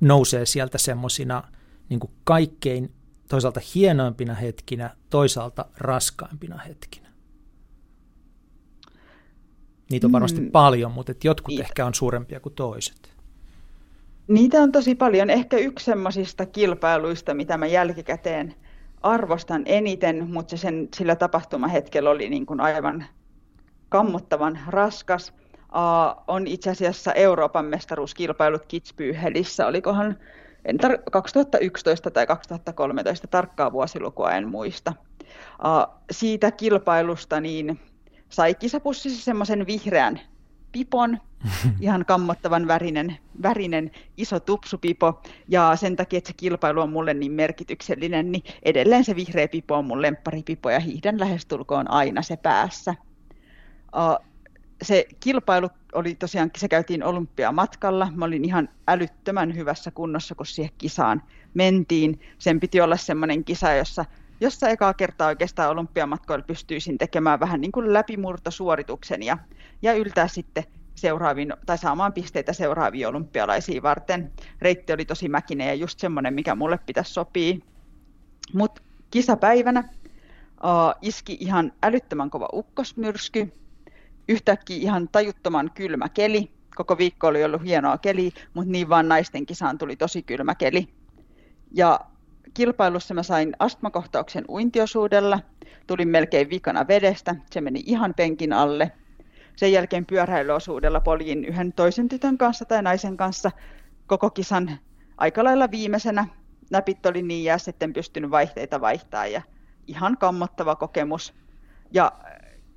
nousee 0.00 0.46
sieltä 0.46 0.78
semmoisina 0.78 1.42
niin 1.88 2.00
kaikkein 2.24 2.92
toisaalta 3.28 3.60
hienoimpina 3.74 4.34
hetkinä, 4.34 4.96
toisaalta 5.10 5.64
raskaimpina 5.76 6.58
hetkinä? 6.58 7.08
Niitä 9.90 10.06
on 10.06 10.12
varmasti 10.12 10.40
mm. 10.40 10.50
paljon, 10.50 10.92
mutta 10.92 11.12
et 11.12 11.24
jotkut 11.24 11.54
I... 11.54 11.60
ehkä 11.60 11.86
on 11.86 11.94
suurempia 11.94 12.40
kuin 12.40 12.54
toiset. 12.54 13.18
Niitä 14.28 14.62
on 14.62 14.72
tosi 14.72 14.94
paljon. 14.94 15.30
Ehkä 15.30 15.56
yksi 15.56 15.84
semmoisista 15.84 16.46
kilpailuista, 16.46 17.34
mitä 17.34 17.58
mä 17.58 17.66
jälkikäteen 17.66 18.54
arvostan 19.02 19.62
eniten, 19.66 20.30
mutta 20.30 20.50
se 20.50 20.56
sen, 20.56 20.88
sillä 20.96 21.16
tapahtumahetkellä 21.16 22.10
oli 22.10 22.28
niin 22.28 22.46
kuin 22.46 22.60
aivan 22.60 23.04
kammottavan 23.88 24.58
raskas, 24.68 25.34
uh, 25.58 26.24
on 26.28 26.46
itse 26.46 26.70
asiassa 26.70 27.12
Euroopan 27.12 27.64
mestaruuskilpailut 27.64 28.62
Kitzbühelissä. 28.62 29.66
Olikohan 29.66 30.18
en 30.64 30.76
tar- 30.80 31.02
2011 31.12 32.10
tai 32.10 32.26
2013, 32.26 33.26
tarkkaa 33.26 33.72
vuosilukua 33.72 34.32
en 34.32 34.48
muista. 34.48 34.92
Uh, 35.20 35.94
siitä 36.10 36.50
kilpailusta 36.50 37.40
niin 37.40 37.80
sai 38.28 38.54
kisapussissa 38.54 39.24
semmoisen 39.24 39.66
vihreän 39.66 40.20
pipon, 40.72 41.18
ihan 41.80 42.04
kammottavan 42.04 42.68
värinen, 42.68 43.16
värinen 43.42 43.90
iso 44.16 44.40
tupsupipo, 44.40 45.22
ja 45.48 45.76
sen 45.76 45.96
takia, 45.96 46.18
että 46.18 46.28
se 46.28 46.34
kilpailu 46.36 46.80
on 46.80 46.90
mulle 46.90 47.14
niin 47.14 47.32
merkityksellinen, 47.32 48.32
niin 48.32 48.42
edelleen 48.62 49.04
se 49.04 49.16
vihreä 49.16 49.48
pipo 49.48 49.74
on 49.74 49.84
mun 49.84 50.02
lempparipipo, 50.02 50.70
ja 50.70 50.80
hiihdän 50.80 51.20
lähestulkoon 51.20 51.90
aina 51.90 52.22
se 52.22 52.36
päässä. 52.36 52.94
Se 54.82 55.06
kilpailu 55.20 55.68
oli 55.94 56.14
tosiaan, 56.14 56.50
se 56.56 56.68
käytiin 56.68 57.04
olympiamatkalla, 57.04 58.08
mä 58.14 58.24
olin 58.24 58.44
ihan 58.44 58.68
älyttömän 58.88 59.56
hyvässä 59.56 59.90
kunnossa, 59.90 60.34
kun 60.34 60.46
siihen 60.46 60.72
kisaan 60.78 61.22
mentiin. 61.54 62.20
Sen 62.38 62.60
piti 62.60 62.80
olla 62.80 62.96
semmoinen 62.96 63.44
kisa, 63.44 63.72
jossa 63.72 64.04
jossa 64.40 64.68
ekaa 64.68 64.94
kertaa 64.94 65.28
oikeastaan 65.28 65.70
olympiamatkoilla 65.70 66.44
pystyisin 66.44 66.98
tekemään 66.98 67.40
vähän 67.40 67.60
niin 67.60 67.72
kuin 67.72 67.92
läpimurtosuorituksen 67.92 69.22
ja, 69.22 69.38
ja 69.82 69.92
yltää 69.92 70.28
sitten 70.28 70.64
seuraaviin, 70.94 71.54
tai 71.66 71.78
saamaan 71.78 72.12
pisteitä 72.12 72.52
seuraaviin 72.52 73.08
olympialaisiin 73.08 73.82
varten. 73.82 74.32
Reitti 74.60 74.92
oli 74.92 75.04
tosi 75.04 75.28
mäkinen 75.28 75.66
ja 75.66 75.74
just 75.74 75.98
semmoinen, 75.98 76.34
mikä 76.34 76.54
mulle 76.54 76.78
pitäisi 76.86 77.12
sopii. 77.12 77.62
Mutta 78.54 78.82
kisapäivänä 79.10 79.88
uh, 80.64 80.94
iski 81.02 81.36
ihan 81.40 81.72
älyttömän 81.82 82.30
kova 82.30 82.48
ukkosmyrsky, 82.52 83.52
yhtäkkiä 84.28 84.76
ihan 84.76 85.08
tajuttoman 85.12 85.70
kylmä 85.74 86.08
keli. 86.08 86.50
Koko 86.76 86.98
viikko 86.98 87.26
oli 87.26 87.44
ollut 87.44 87.64
hienoa 87.64 87.98
keli, 87.98 88.32
mutta 88.54 88.72
niin 88.72 88.88
vaan 88.88 89.08
naisten 89.08 89.46
kisaan 89.46 89.78
tuli 89.78 89.96
tosi 89.96 90.22
kylmä 90.22 90.54
keli. 90.54 90.88
Ja 91.72 92.00
kilpailussa 92.54 93.14
mä 93.14 93.22
sain 93.22 93.56
astmakohtauksen 93.58 94.44
uintiosuudella, 94.48 95.40
tulin 95.86 96.08
melkein 96.08 96.50
vikana 96.50 96.88
vedestä, 96.88 97.34
se 97.50 97.60
meni 97.60 97.82
ihan 97.86 98.14
penkin 98.16 98.52
alle. 98.52 98.92
Sen 99.56 99.72
jälkeen 99.72 100.06
pyöräilyosuudella 100.06 101.00
poljin 101.00 101.44
yhden 101.44 101.72
toisen 101.72 102.08
tytön 102.08 102.38
kanssa 102.38 102.64
tai 102.64 102.82
naisen 102.82 103.16
kanssa 103.16 103.50
koko 104.06 104.30
kisan 104.30 104.78
aika 105.16 105.44
lailla 105.44 105.70
viimeisenä. 105.70 106.26
Näpit 106.70 107.06
oli 107.06 107.22
niin 107.22 107.44
jäässä, 107.44 107.70
etten 107.70 107.92
pystynyt 107.92 108.30
vaihteita 108.30 108.80
vaihtaa 108.80 109.26
ja 109.26 109.42
ihan 109.86 110.16
kammottava 110.18 110.76
kokemus. 110.76 111.34
Ja 111.92 112.12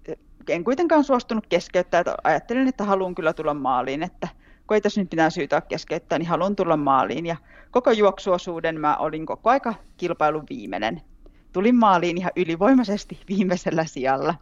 eh, 0.06 0.18
en 0.50 0.64
kuitenkaan 0.64 1.04
suostunut 1.04 1.48
keskeyttää, 1.48 2.00
että 2.00 2.16
ajattelin, 2.24 2.68
että 2.68 2.84
haluan 2.84 3.16
kyllä 3.16 3.34
tulla 3.34 3.54
maaliin, 3.54 4.04
että 4.04 4.28
kun 4.72 4.76
ei 4.76 4.82
tässä 4.82 5.02
nyt 5.02 5.12
mitään 5.12 5.32
syytä 5.32 5.62
keskeyttää, 5.62 6.20
niin 6.20 6.28
haluan 6.28 6.56
tulla 6.56 6.78
maaliin. 6.78 7.26
Ja 7.26 7.36
koko 7.72 7.92
juoksuosuuden 7.92 8.80
mä 8.80 8.98
olin 8.98 9.26
koko 9.26 9.50
aika 9.50 9.74
kilpailun 9.98 10.44
viimeinen. 10.50 11.02
Tulin 11.54 11.76
maaliin 11.76 12.18
ihan 12.18 12.32
ylivoimaisesti 12.36 13.20
viimeisellä 13.30 13.86
sijalla. 13.86 14.36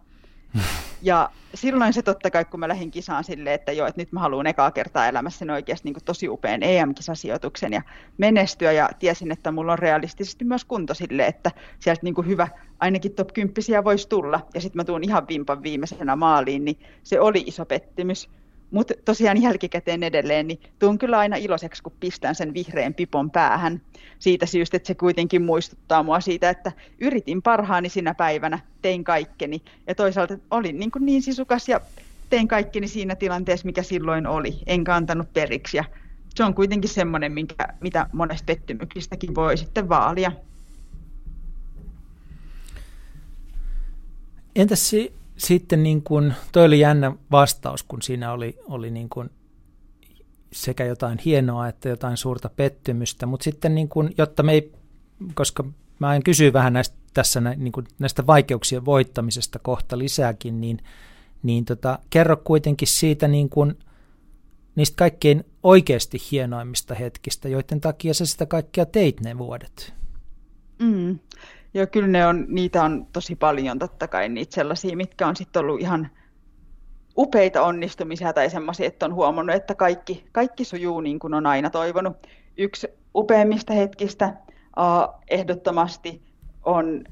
Ja 1.02 1.30
silloin 1.54 1.94
se 1.94 2.02
totta 2.02 2.32
kai, 2.32 2.46
kun 2.46 2.60
mä 2.60 2.68
lähdin 2.68 2.92
kisaan 2.92 3.24
silleen, 3.24 3.56
että 3.56 3.72
joo, 3.72 3.88
että 3.88 4.02
nyt 4.02 4.12
mä 4.12 4.20
haluan 4.20 4.48
ekaa 4.48 4.72
kertaa 4.72 5.08
elämässäni 5.08 5.54
oikeasti 5.54 5.90
niin 5.90 6.06
tosi 6.06 6.30
upean 6.30 6.64
EM-kisasijoituksen 6.64 7.74
ja 7.74 7.82
menestyä. 8.18 8.72
Ja 8.72 8.90
tiesin, 9.00 9.32
että 9.32 9.52
mulla 9.52 9.72
on 9.72 9.80
realistisesti 9.80 10.46
myös 10.46 10.66
kunto 10.66 10.94
sille, 10.94 11.26
että 11.26 11.52
sieltä 11.80 12.02
niin 12.04 12.28
hyvä, 12.28 12.48
ainakin 12.80 13.14
top 13.14 13.34
10 13.34 13.84
voisi 13.84 14.10
tulla. 14.10 14.48
Ja 14.54 14.62
sitten 14.62 14.80
mä 14.80 14.84
tuun 14.84 15.04
ihan 15.04 15.28
vimpan 15.28 15.64
viimeisenä 15.64 16.16
maaliin, 16.16 16.66
niin 16.66 16.80
se 17.04 17.20
oli 17.20 17.44
iso 17.46 17.66
pettymys. 17.66 18.30
Mutta 18.72 18.94
tosiaan 19.06 19.42
jälkikäteen 19.42 20.04
edelleen, 20.04 20.48
niin 20.48 20.60
tuun 20.80 20.98
kyllä 20.98 21.20
aina 21.20 21.36
iloiseksi, 21.36 21.84
kun 21.84 21.94
pistän 22.00 22.36
sen 22.36 22.54
vihreän 22.54 22.94
pipon 22.94 23.32
päähän. 23.32 23.82
Siitä 24.20 24.46
syystä, 24.46 24.78
että 24.78 24.88
se 24.88 24.96
kuitenkin 24.96 25.42
muistuttaa 25.42 26.04
mua 26.04 26.20
siitä, 26.20 26.50
että 26.50 26.72
yritin 27.00 27.42
parhaani 27.42 27.90
sinä 27.90 28.14
päivänä, 28.14 28.60
tein 28.82 29.04
kaikkeni. 29.04 29.62
Ja 29.88 29.96
toisaalta 29.96 30.38
olin 30.52 30.80
niin, 30.80 30.92
kuin 30.92 31.06
niin 31.06 31.22
sisukas 31.22 31.70
ja 31.70 31.82
tein 32.30 32.48
kaikkeni 32.48 32.88
siinä 32.88 33.16
tilanteessa, 33.16 33.66
mikä 33.66 33.84
silloin 33.84 34.28
oli. 34.28 34.60
Enkä 34.66 34.96
antanut 34.96 35.34
periksi. 35.34 35.78
Ja 35.78 35.84
se 36.36 36.44
on 36.44 36.54
kuitenkin 36.54 36.90
semmoinen, 36.90 37.32
minkä, 37.32 37.68
mitä 37.80 38.10
monesta 38.14 38.46
pettymyksistäkin 38.46 39.36
voi 39.36 39.58
sitten 39.58 39.90
vaalia. 39.90 40.32
Entäs 44.56 44.92
sitten 45.40 45.84
niin 45.84 46.04
kuin, 46.04 46.34
toi 46.52 46.66
oli 46.66 46.80
jännä 46.80 47.12
vastaus, 47.32 47.84
kun 47.84 48.02
siinä 48.02 48.32
oli, 48.32 48.60
oli 48.68 48.92
niin 48.92 49.10
kuin 49.10 49.30
sekä 50.54 50.86
jotain 50.86 51.20
hienoa 51.26 51.68
että 51.68 51.90
jotain 51.90 52.18
suurta 52.18 52.50
pettymystä, 52.50 53.26
mutta 53.26 53.44
sitten 53.44 53.76
niin 53.76 53.90
kuin, 53.90 54.14
jotta 54.18 54.44
me 54.44 54.52
ei, 54.52 54.72
koska 55.34 55.64
mä 56.00 56.16
en 56.16 56.24
kysy 56.24 56.54
vähän 56.54 56.74
näistä, 56.74 56.98
tässä 57.14 57.42
niin 57.42 57.72
kuin 57.72 57.88
näistä 58.00 58.28
vaikeuksien 58.28 58.86
voittamisesta 58.86 59.60
kohta 59.60 59.98
lisääkin, 59.98 60.62
niin, 60.62 60.78
niin 61.44 61.66
tota, 61.66 62.00
kerro 62.10 62.38
kuitenkin 62.38 62.88
siitä 62.88 63.28
niin 63.28 63.50
kuin, 63.50 63.80
niistä 64.76 64.96
kaikkein 64.96 65.44
oikeasti 65.64 66.18
hienoimmista 66.32 66.96
hetkistä, 66.96 67.50
joiden 67.50 67.82
takia 67.82 68.14
sä 68.14 68.26
sitä 68.26 68.46
kaikkea 68.46 68.86
teit 68.86 69.22
ne 69.22 69.38
vuodet. 69.38 69.94
Mm. 70.80 71.20
Joo, 71.74 71.88
kyllä 71.88 72.08
ne 72.08 72.28
on, 72.28 72.46
niitä 72.48 72.84
on 72.84 73.08
tosi 73.14 73.36
paljon 73.36 73.80
totta 73.80 74.08
kai 74.08 74.30
niitä 74.30 74.56
sellaisia, 74.56 74.98
mitkä 74.98 75.28
on 75.28 75.36
sitten 75.36 75.60
ollut 75.60 75.82
ihan 75.82 76.10
upeita 77.18 77.62
onnistumisia 77.62 78.34
tai 78.34 78.50
semmoisia, 78.50 78.88
että 78.88 79.06
on 79.06 79.14
huomannut, 79.14 79.56
että 79.56 79.76
kaikki, 79.76 80.26
kaikki 80.32 80.66
sujuu 80.66 81.02
niin 81.02 81.20
kuin 81.20 81.34
on 81.34 81.46
aina 81.46 81.70
toivonut. 81.70 82.28
Yksi 82.58 82.88
upeimmista 83.16 83.74
hetkistä 83.74 84.34
uh, 84.78 85.22
ehdottomasti 85.30 86.22
on 86.66 87.04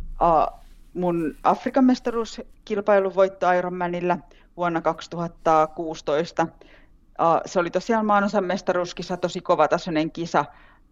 uh, 0.00 0.60
mun 0.94 1.34
Afrikan 1.42 1.84
mestaruuskilpailun 1.84 3.14
voitto 3.14 3.52
Ironmanilla 3.52 4.18
vuonna 4.56 4.80
2016. 4.80 6.42
Uh, 6.42 7.40
se 7.46 7.60
oli 7.60 7.70
tosiaan 7.70 8.06
maanosan 8.06 8.44
mestaruuskisa, 8.44 9.16
tosi 9.16 9.40
kovatasoinen 9.40 10.12
kisa. 10.12 10.44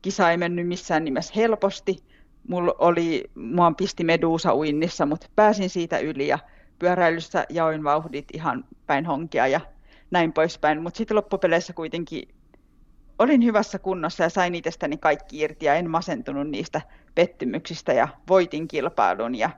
Kisa 0.02 0.30
ei 0.30 0.36
mennyt 0.36 0.68
missään 0.68 1.04
nimessä 1.04 1.32
helposti, 1.36 1.96
mulla 2.48 2.74
oli, 2.78 3.24
mua 3.34 3.72
pisti 3.76 4.04
meduusa 4.04 4.54
uinnissa, 4.54 5.06
mutta 5.06 5.26
pääsin 5.36 5.70
siitä 5.70 5.98
yli 5.98 6.28
ja 6.28 6.38
pyöräilyssä 6.78 7.46
jaoin 7.48 7.84
vauhdit 7.84 8.24
ihan 8.32 8.64
päin 8.86 9.06
honkia 9.06 9.46
ja 9.46 9.60
näin 10.10 10.32
poispäin. 10.32 10.82
Mutta 10.82 10.98
sitten 10.98 11.16
loppupeleissä 11.16 11.72
kuitenkin 11.72 12.28
olin 13.18 13.44
hyvässä 13.44 13.78
kunnossa 13.78 14.22
ja 14.22 14.28
sain 14.28 14.54
itsestäni 14.54 14.96
kaikki 14.96 15.40
irti 15.40 15.66
ja 15.66 15.74
en 15.74 15.90
masentunut 15.90 16.48
niistä 16.48 16.80
pettymyksistä 17.14 17.92
ja 17.92 18.08
voitin 18.28 18.68
kilpailun 18.68 19.34
ja 19.34 19.50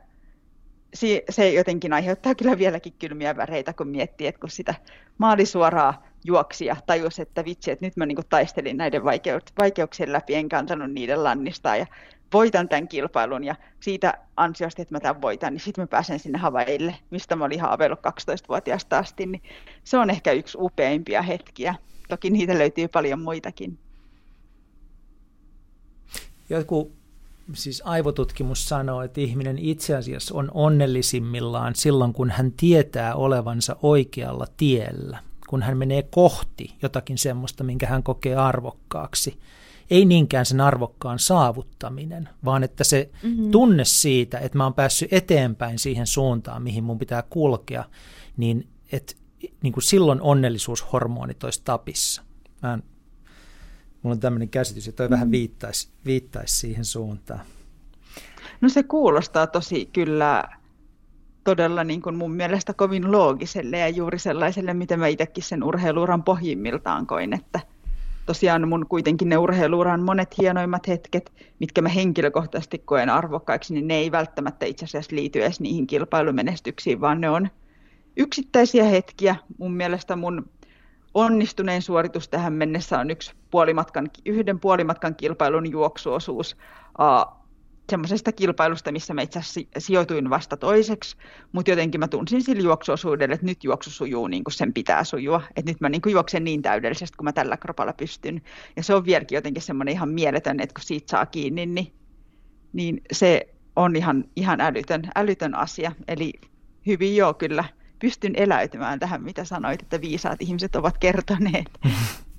se 1.31 1.51
jotenkin 1.53 1.93
aiheuttaa 1.93 2.35
kyllä 2.35 2.59
vieläkin 2.59 2.93
kylmiä 2.99 3.37
väreitä, 3.37 3.73
kun 3.73 3.89
miettii, 3.89 4.27
että 4.27 4.41
kun 4.41 4.51
sitä 4.51 4.75
maalisuoraa 5.19 6.10
juoksi 6.25 6.65
ja 6.65 6.77
tajusi, 6.87 7.23
että 7.23 7.45
vitsi, 7.45 7.71
että 7.71 7.87
nyt 7.87 7.97
mä 7.97 8.07
niin 8.07 8.19
taistelin 8.29 8.77
näiden 8.77 9.05
vaikeuksien 9.59 10.13
läpi, 10.13 10.35
en 10.35 10.49
kantanut 10.49 10.93
niiden 10.93 11.25
lannistaa 11.25 11.77
ja 11.77 11.87
voitan 12.33 12.69
tämän 12.69 12.89
kilpailun 12.89 13.45
ja 13.45 13.55
siitä 13.81 14.19
ansiosta, 14.37 14.83
että 14.83 14.95
mä 14.95 15.01
tämän 15.01 15.23
voitan, 15.23 15.53
niin 15.53 15.61
sitten 15.61 15.83
mä 15.83 15.87
pääsen 15.87 16.19
sinne 16.19 16.39
Havaille, 16.39 16.95
mistä 17.11 17.37
mä 17.37 17.45
olin 17.45 17.61
haaveillut 17.61 17.99
12-vuotiaasta 17.99 18.99
asti, 18.99 19.27
niin 19.27 19.43
se 19.85 19.99
on 19.99 20.11
ehkä 20.11 20.33
yksi 20.33 20.59
upeimpia 20.61 21.23
hetkiä. 21.23 21.75
Toki 22.09 22.31
niitä 22.31 22.59
löytyy 22.59 22.89
paljon 22.89 23.21
muitakin. 23.21 23.79
Joku 26.51 26.93
siis 27.53 27.83
aivotutkimus 27.85 28.69
sanoo, 28.69 29.03
että 29.03 29.21
ihminen 29.21 29.59
itse 29.59 29.97
asiassa 29.97 30.35
on 30.35 30.51
onnellisimmillaan 30.55 31.75
silloin, 31.75 32.13
kun 32.13 32.31
hän 32.31 32.53
tietää 32.53 33.15
olevansa 33.15 33.77
oikealla 33.83 34.47
tiellä, 34.57 35.19
kun 35.51 35.63
hän 35.63 35.77
menee 35.77 36.03
kohti 36.03 36.75
jotakin 36.83 37.19
semmoista, 37.19 37.65
minkä 37.65 37.87
hän 37.87 38.03
kokee 38.03 38.37
arvokkaaksi– 38.37 39.39
ei 39.91 40.05
niinkään 40.05 40.47
sen 40.47 40.61
arvokkaan 40.61 41.19
saavuttaminen, 41.19 42.29
vaan 42.45 42.65
että 42.65 42.85
se 42.85 43.11
mm-hmm. 43.23 43.51
tunne 43.51 43.85
siitä, 43.85 44.39
että 44.39 44.59
mä 44.59 44.65
oon 44.65 44.75
päässyt 44.75 45.13
eteenpäin 45.13 45.79
siihen 45.79 46.07
suuntaan, 46.07 46.63
mihin 46.63 46.85
mun 46.85 46.99
pitää 46.99 47.23
kulkea, 47.23 47.85
niin 48.37 48.69
että 48.93 49.15
niin 49.63 49.73
kuin 49.73 49.85
silloin 49.85 50.21
onnellisuushormonit 50.23 51.45
olisi 51.45 51.63
tapissa. 51.65 52.23
Mä 52.63 52.75
en, 52.75 52.83
mulla 54.03 54.15
on 54.15 54.21
tämmöinen 54.21 54.49
käsitys, 54.49 54.89
että 54.89 54.97
toi 54.97 55.07
mm-hmm. 55.07 55.13
vähän 55.13 55.31
viittaisi, 55.31 55.89
viittaisi 56.05 56.59
siihen 56.59 56.85
suuntaan. 56.85 57.41
No 58.61 58.69
se 58.69 58.83
kuulostaa 58.83 59.47
tosi 59.47 59.87
kyllä 59.87 60.45
todella 61.51 61.85
niin 61.85 62.03
kuin 62.03 62.17
mun 62.17 62.33
mielestä 62.33 62.75
kovin 62.75 63.13
loogiselle 63.13 63.79
ja 63.79 63.89
juuri 63.89 64.19
sellaiselle, 64.19 64.75
mitä 64.75 64.97
mä 64.97 65.07
itsekin 65.07 65.45
sen 65.45 65.65
urheiluuran 65.65 66.23
pohjimmiltaan 66.23 67.07
koin, 67.07 67.33
että– 67.33 67.61
tosiaan 68.27 68.69
mun 68.69 68.87
kuitenkin 68.89 69.29
ne 69.29 69.37
urheiluuran 69.37 70.03
monet 70.03 70.39
hienoimmat 70.39 70.89
hetket, 70.89 71.33
mitkä 71.59 71.83
mä 71.83 71.89
henkilökohtaisesti 71.89 72.79
koen 72.79 73.11
arvokkaiksi, 73.11 73.75
niin 73.75 73.89
ne 73.89 73.95
ei 73.95 74.13
välttämättä 74.13 74.67
itse 74.67 74.85
asiassa 74.85 75.17
liity 75.17 75.43
edes 75.43 75.61
niihin 75.61 75.87
kilpailumenestyksiin, 75.87 77.01
vaan 77.01 77.21
ne 77.21 77.31
on 77.31 77.49
yksittäisiä 78.17 78.85
hetkiä. 78.85 79.37
Mun 79.59 79.73
mielestä 79.73 80.17
mun 80.17 80.51
onnistuneen 81.15 81.83
suoritus 81.83 82.29
tähän 82.29 82.53
mennessä 82.53 82.99
on 82.99 83.11
yksi 83.11 83.33
puolimatkan, 83.51 84.11
yhden 84.27 84.61
puolimatkan 84.61 85.15
kilpailun 85.15 85.71
juoksuosuus 85.71 86.57
semmoisesta 87.91 88.33
kilpailusta, 88.33 88.93
missä 88.93 89.15
mä 89.15 89.23
itse 89.23 89.39
asiassa 89.39 89.61
sijoituin 89.79 90.31
vasta 90.31 90.57
toiseksi, 90.57 91.17
mutta 91.53 91.71
jotenkin 91.71 92.01
mä 92.01 92.09
tunsin 92.09 92.43
sillä 92.43 92.63
juoksuosuudella, 92.63 93.35
että 93.35 93.47
nyt 93.47 93.65
juoksu 93.65 93.91
sujuu 93.91 94.27
niin 94.27 94.45
kuin 94.45 94.55
sen 94.55 94.73
pitää 94.73 95.05
sujua, 95.05 95.43
että 95.57 95.71
nyt 95.71 95.81
mä 95.81 95.89
niin 95.89 96.03
kuin 96.03 96.13
juoksen 96.13 96.45
niin 96.45 96.63
täydellisesti, 96.63 97.17
kun 97.17 97.25
mä 97.25 97.33
tällä 97.33 97.57
kropalla 97.57 97.93
pystyn. 97.93 98.43
Ja 98.77 98.83
se 98.83 98.95
on 98.95 99.05
vieläkin 99.05 99.37
jotenkin 99.37 99.63
semmoinen 99.63 99.95
ihan 99.95 100.09
mieletön, 100.09 100.61
että 100.61 100.75
kun 100.75 100.85
siitä 100.85 101.11
saa 101.11 101.27
kiinni, 101.27 101.67
niin, 101.67 101.93
niin 102.73 103.03
se 103.13 103.49
on 103.77 103.97
ihan, 103.97 104.25
ihan 104.37 104.61
älytön, 104.61 105.03
älytön 105.17 105.55
asia. 105.55 105.93
Eli 106.09 106.33
hyvin 106.87 107.17
joo 107.17 107.35
kyllä 107.35 107.65
pystyn 107.99 108.33
eläytymään 108.37 108.99
tähän, 108.99 109.23
mitä 109.23 109.45
sanoit, 109.45 109.83
että 109.83 110.01
viisaat 110.01 110.43
ihmiset 110.43 110.77
ovat 110.77 110.99
kertoneet. 110.99 111.71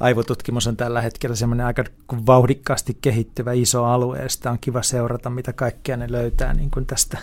aivotutkimus 0.00 0.66
on 0.66 0.76
tällä 0.76 1.00
hetkellä 1.00 1.36
semmoinen 1.36 1.66
aika 1.66 1.84
vauhdikkaasti 2.26 2.98
kehittyvä 3.00 3.52
iso 3.52 3.84
alue, 3.84 4.18
ja 4.18 4.28
sitä 4.28 4.50
on 4.50 4.58
kiva 4.60 4.82
seurata, 4.82 5.30
mitä 5.30 5.52
kaikkea 5.52 5.96
ne 5.96 6.06
löytää 6.10 6.54
niin 6.54 6.70
kuin 6.70 6.86
tästä 6.86 7.18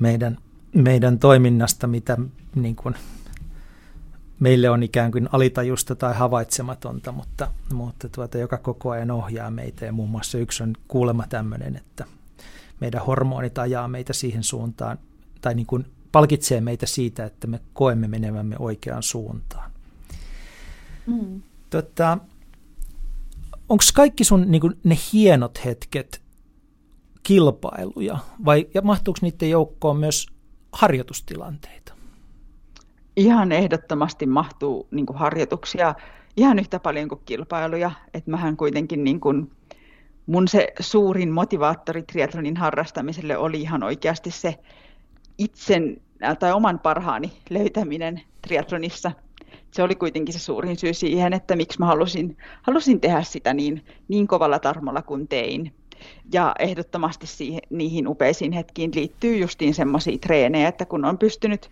meidän, 0.00 0.38
meidän 0.74 1.18
toiminnasta, 1.18 1.86
mitä 1.86 2.16
niin 2.54 2.76
kuin 2.76 2.94
meille 4.40 4.70
on 4.70 4.82
ikään 4.82 5.12
kuin 5.12 5.28
alitajusta 5.32 5.94
tai 5.94 6.14
havaitsematonta, 6.14 7.12
mutta, 7.12 7.48
mutta 7.74 8.08
tuota, 8.08 8.38
joka 8.38 8.58
koko 8.58 8.90
ajan 8.90 9.10
ohjaa 9.10 9.50
meitä. 9.50 9.86
Ja 9.86 9.92
muun 9.92 10.10
muassa 10.10 10.38
yksi 10.38 10.62
on 10.62 10.72
kuulemma 10.88 11.26
tämmöinen, 11.28 11.76
että 11.76 12.04
meidän 12.80 13.04
hormonit 13.04 13.58
ajaa 13.58 13.88
meitä 13.88 14.12
siihen 14.12 14.42
suuntaan, 14.42 14.98
tai 15.40 15.54
niin 15.54 15.66
kuin 15.66 15.86
palkitsee 16.12 16.60
meitä 16.60 16.86
siitä, 16.86 17.24
että 17.24 17.46
me 17.46 17.60
koemme 17.72 18.08
menevämme 18.08 18.56
oikeaan 18.58 19.02
suuntaan. 19.02 19.70
Mm. 21.06 21.42
Tota, 21.70 22.18
Onko 23.68 23.84
kaikki 23.94 24.24
sun 24.24 24.50
niin 24.50 24.60
kuin, 24.60 24.78
ne 24.84 24.96
hienot 25.12 25.64
hetket 25.64 26.22
kilpailuja 27.22 28.18
vai 28.44 28.66
ja 28.74 28.82
mahtuuko 28.82 29.18
niiden 29.22 29.50
joukkoon 29.50 29.96
myös 29.96 30.26
harjoitustilanteita? 30.72 31.94
Ihan 33.16 33.52
ehdottomasti 33.52 34.26
mahtuu 34.26 34.88
niin 34.90 35.06
kuin 35.06 35.18
harjoituksia 35.18 35.94
ihan 36.36 36.58
yhtä 36.58 36.80
paljon 36.80 37.08
kuin 37.08 37.20
kilpailuja. 37.24 37.90
että 38.14 38.30
mähän 38.30 38.56
kuitenkin 38.56 39.04
niin 39.04 39.20
kuin, 39.20 39.50
mun 40.26 40.48
se 40.48 40.68
suurin 40.80 41.30
motivaattori 41.30 42.02
triathlonin 42.02 42.56
harrastamiselle 42.56 43.36
oli 43.36 43.60
ihan 43.60 43.82
oikeasti 43.82 44.30
se 44.30 44.58
itsen 45.38 46.00
tai 46.38 46.52
oman 46.52 46.78
parhaani 46.78 47.32
löytäminen 47.50 48.22
triathlonissa. 48.42 49.12
Se 49.70 49.82
oli 49.82 49.94
kuitenkin 49.94 50.32
se 50.32 50.38
suurin 50.38 50.78
syy 50.78 50.94
siihen, 50.94 51.32
että 51.32 51.56
miksi 51.56 51.78
mä 51.78 51.86
halusin, 51.86 52.36
halusin 52.62 53.00
tehdä 53.00 53.22
sitä 53.22 53.54
niin, 53.54 53.84
niin 54.08 54.26
kovalla 54.26 54.58
tarmolla 54.58 55.02
kuin 55.02 55.28
tein. 55.28 55.72
Ja 56.32 56.54
ehdottomasti 56.58 57.26
siihen, 57.26 57.60
niihin 57.70 58.08
upeisiin 58.08 58.52
hetkiin 58.52 58.90
liittyy 58.94 59.36
justiin 59.36 59.74
semmoisia 59.74 60.18
treenejä, 60.18 60.68
että 60.68 60.84
kun 60.84 61.04
on 61.04 61.18
pystynyt, 61.18 61.70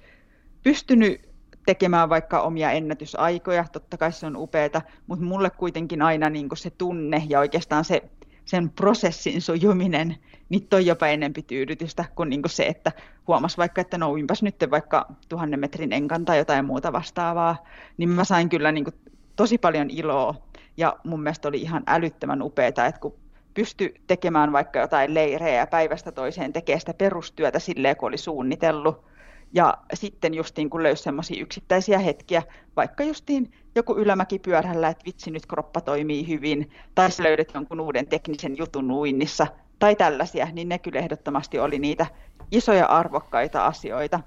pystynyt 0.62 1.28
tekemään 1.66 2.08
vaikka 2.08 2.40
omia 2.40 2.70
ennätysaikoja, 2.70 3.64
totta 3.72 3.96
kai 3.96 4.12
se 4.12 4.26
on 4.26 4.36
upeata, 4.36 4.82
mutta 5.06 5.24
mulle 5.24 5.50
kuitenkin 5.50 6.02
aina 6.02 6.30
niin 6.30 6.48
se 6.54 6.70
tunne 6.70 7.22
ja 7.28 7.40
oikeastaan 7.40 7.84
se 7.84 8.02
sen 8.46 8.70
prosessin 8.70 9.42
sujuminen, 9.42 10.16
niin 10.48 10.66
toi 10.68 10.86
jopa 10.86 11.06
enempi 11.06 11.42
tyydytystä 11.42 12.04
kuin, 12.14 12.28
niin 12.28 12.42
kuin 12.42 12.50
se, 12.50 12.66
että 12.66 12.92
huomas 13.26 13.58
vaikka, 13.58 13.80
että 13.80 13.98
no 13.98 14.10
uinpas 14.10 14.42
nyt 14.42 14.56
vaikka 14.70 15.06
tuhannen 15.28 15.60
metrin 15.60 15.92
enkan 15.92 16.24
tai 16.24 16.38
jotain 16.38 16.64
muuta 16.64 16.92
vastaavaa, 16.92 17.64
niin 17.96 18.08
mä 18.08 18.24
sain 18.24 18.48
kyllä 18.48 18.72
niin 18.72 18.84
kuin 18.84 18.94
tosi 19.36 19.58
paljon 19.58 19.90
iloa 19.90 20.34
ja 20.76 20.96
mun 21.04 21.22
mielestä 21.22 21.48
oli 21.48 21.60
ihan 21.62 21.82
älyttömän 21.86 22.42
upeaa, 22.42 22.68
että 22.68 23.00
kun 23.00 23.14
pysty 23.54 23.94
tekemään 24.06 24.52
vaikka 24.52 24.78
jotain 24.78 25.14
leirejä 25.14 25.66
päivästä 25.66 26.12
toiseen, 26.12 26.52
tekee 26.52 26.80
sitä 26.80 26.94
perustyötä 26.94 27.58
silleen, 27.58 27.96
kun 27.96 28.08
oli 28.08 28.18
suunnitellut, 28.18 29.04
ja 29.52 29.78
sitten 29.94 30.34
justiin 30.34 30.70
kun 30.70 30.82
löysi 30.82 31.02
semmoisia 31.02 31.42
yksittäisiä 31.42 31.98
hetkiä, 31.98 32.42
vaikka 32.76 33.04
justiin 33.04 33.52
joku 33.74 33.96
ylämäki 33.96 34.38
pyörällä, 34.38 34.88
että 34.88 35.04
vitsi 35.06 35.30
nyt 35.30 35.46
kroppa 35.46 35.80
toimii 35.80 36.28
hyvin, 36.28 36.70
tai 36.94 37.10
sä 37.10 37.22
löydät 37.22 37.54
jonkun 37.54 37.80
uuden 37.80 38.06
teknisen 38.06 38.56
jutun 38.56 38.90
uinnissa, 38.90 39.46
tai 39.78 39.96
tällaisia, 39.96 40.48
niin 40.52 40.68
ne 40.68 40.78
kyllä 40.78 40.98
ehdottomasti 40.98 41.58
oli 41.58 41.78
niitä 41.78 42.06
isoja 42.50 42.86
arvokkaita 42.86 43.66
asioita. 43.66 44.20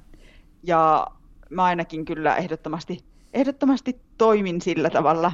Ja 0.63 1.07
mä 1.49 1.63
ainakin 1.63 2.05
kyllä 2.05 2.35
ehdottomasti, 2.35 3.03
ehdottomasti 3.33 4.01
toimin 4.17 4.61
sillä 4.61 4.89
tavalla, 4.89 5.31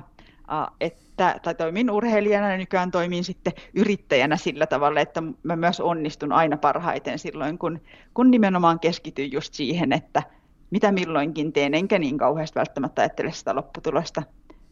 että, 0.82 1.40
tai 1.44 1.56
toimin 1.56 1.92
urheilijana 1.92 2.52
ja 2.52 2.58
nykyään 2.58 2.92
toimin 2.92 3.24
sitten 3.24 3.54
yrittäjänä 3.74 4.38
sillä 4.38 4.68
tavalla, 4.68 5.00
että 5.00 5.24
mä 5.44 5.56
myös 5.56 5.80
onnistun 5.80 6.32
aina 6.32 6.58
parhaiten 6.58 7.20
silloin, 7.20 7.58
kun, 7.58 7.82
kun 8.14 8.32
nimenomaan 8.32 8.80
keskityn 8.80 9.32
just 9.32 9.54
siihen, 9.54 9.94
että 9.94 10.24
mitä 10.72 10.92
milloinkin 10.92 11.54
teen, 11.54 11.74
enkä 11.74 12.00
niin 12.00 12.18
kauheasti 12.18 12.60
välttämättä 12.60 13.02
ajattele 13.02 13.32
sitä 13.32 13.56
lopputulosta, 13.56 14.24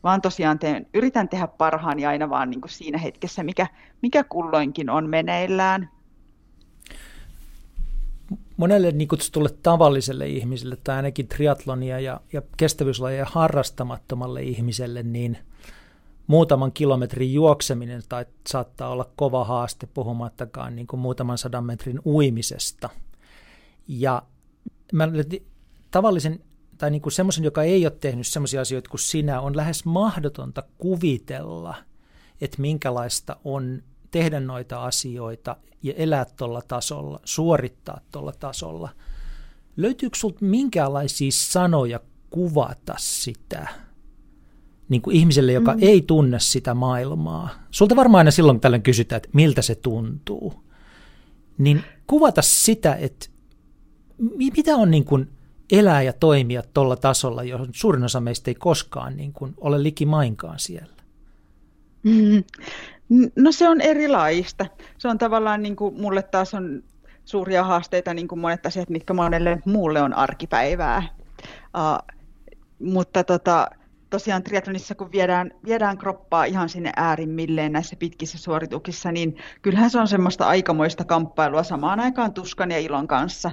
vaan 0.04 0.22
tosiaan 0.22 0.60
teen, 0.60 0.88
yritän 0.94 1.30
tehdä 1.30 1.48
parhaani 1.48 2.06
aina 2.06 2.30
vaan 2.30 2.50
niin 2.50 2.62
kuin 2.62 2.72
siinä 2.72 2.98
hetkessä, 2.98 3.44
mikä, 3.44 3.68
mikä 4.02 4.24
kulloinkin 4.24 4.90
on 4.90 5.10
meneillään. 5.10 5.90
Monelle 8.58 8.92
niin 8.92 9.08
kutsutulle 9.08 9.50
tavalliselle 9.64 10.28
ihmiselle 10.28 10.78
tai 10.84 10.96
ainakin 10.96 11.28
triatlonia 11.28 12.00
ja, 12.00 12.22
ja 12.34 12.42
kestävyyslajeja 12.58 13.26
harrastamattomalle 13.30 14.42
ihmiselle, 14.44 15.04
niin 15.04 15.38
muutaman 16.34 16.72
kilometrin 16.72 17.34
juokseminen 17.34 18.02
tai 18.10 18.26
saattaa 18.50 18.90
olla 18.90 19.10
kova 19.16 19.44
haaste 19.44 19.88
puhumattakaan 19.88 20.76
niin 20.76 20.88
kuin 20.88 21.00
muutaman 21.00 21.38
sadan 21.38 21.66
metrin 21.66 22.00
uimisesta. 22.06 22.90
Ja 23.88 24.24
mä 24.94 25.08
tavallisen 25.92 26.44
tai 26.78 26.92
niin 26.92 27.02
kuin 27.02 27.14
semmoisen, 27.14 27.44
joka 27.44 27.64
ei 27.64 27.86
ole 27.86 27.98
tehnyt 28.00 28.28
semmoisia 28.28 28.62
asioita 28.62 28.90
kuin 28.90 29.00
sinä, 29.00 29.42
on 29.42 29.58
lähes 29.58 29.86
mahdotonta 29.86 30.64
kuvitella, 30.78 31.76
että 32.42 32.62
minkälaista 32.62 33.38
on 33.44 33.84
tehdä 34.12 34.40
noita 34.40 34.84
asioita 34.84 35.56
ja 35.84 35.94
elää 35.96 36.26
tuolla 36.26 36.62
tasolla, 36.62 37.20
suorittaa 37.24 38.00
tuolla 38.12 38.34
tasolla. 38.40 38.90
Löytyykö 39.78 40.18
sinulta 40.18 40.46
minkälaisia 40.46 41.32
sanoja 41.32 42.00
kuvata 42.30 42.96
sitä 42.98 43.68
niin 44.94 45.02
kuin 45.02 45.16
ihmiselle, 45.16 45.52
joka 45.52 45.74
mm. 45.74 45.80
ei 45.82 46.02
tunne 46.02 46.40
sitä 46.40 46.74
maailmaa? 46.74 47.50
Sulta 47.72 47.96
varmaan 47.96 48.20
aina 48.20 48.32
silloin 48.32 48.60
tällöin 48.60 48.84
kysytään, 48.84 49.18
että 49.18 49.30
miltä 49.34 49.62
se 49.62 49.76
tuntuu. 49.76 50.54
Niin 51.58 51.84
kuvata 52.08 52.42
sitä, 52.42 52.96
että 52.96 53.26
mitä 54.56 54.76
on 54.76 54.92
niin 54.92 55.06
kuin– 55.06 55.28
elää 55.72 56.02
ja 56.02 56.14
toimia 56.14 56.64
tuolla 56.74 56.96
tasolla, 56.96 57.44
johon 57.44 57.70
suurin 57.72 58.04
osa 58.04 58.22
meistä 58.22 58.52
ei 58.52 58.56
koskaan 58.56 59.18
niin 59.18 59.34
kuin 59.34 59.54
ole 59.58 59.84
likimainkaan 59.84 60.60
siellä? 60.60 60.94
Mm. 62.04 62.44
No 63.36 63.52
se 63.52 63.70
on 63.70 63.82
erilaista. 63.82 64.66
Se 64.98 65.08
on 65.08 65.18
tavallaan, 65.18 65.64
niin 65.64 65.76
kuin 65.76 66.02
mulle 66.02 66.24
taas 66.24 66.54
on 66.54 66.84
suuria 67.26 67.64
haasteita, 67.64 68.14
niin 68.14 68.28
kuin 68.28 68.40
monet 68.40 68.66
asiat, 68.66 68.90
mitkä 68.90 69.14
monelle 69.14 69.60
muulle 69.66 70.02
on 70.02 70.14
arkipäivää. 70.14 71.04
Uh, 71.58 72.16
mutta 72.80 73.24
tota, 73.24 73.68
tosiaan 74.14 74.44
triathlonissa, 74.44 74.96
kun 74.96 75.12
viedään, 75.12 75.52
viedään 75.66 75.98
kroppaa 75.98 76.46
ihan 76.46 76.70
sinne 76.70 76.92
äärimmilleen 76.96 77.72
näissä 77.72 77.96
pitkissä 77.96 78.38
suorituksissa, 78.38 79.12
niin 79.12 79.38
kyllähän 79.62 79.90
se 79.90 80.00
on 80.00 80.08
semmoista 80.08 80.48
aikamoista 80.48 81.06
kamppailua 81.06 81.64
samaan 81.64 82.00
aikaan 82.00 82.34
tuskan 82.34 82.72
ja 82.72 82.80
ilon 82.80 83.08
kanssa. 83.08 83.52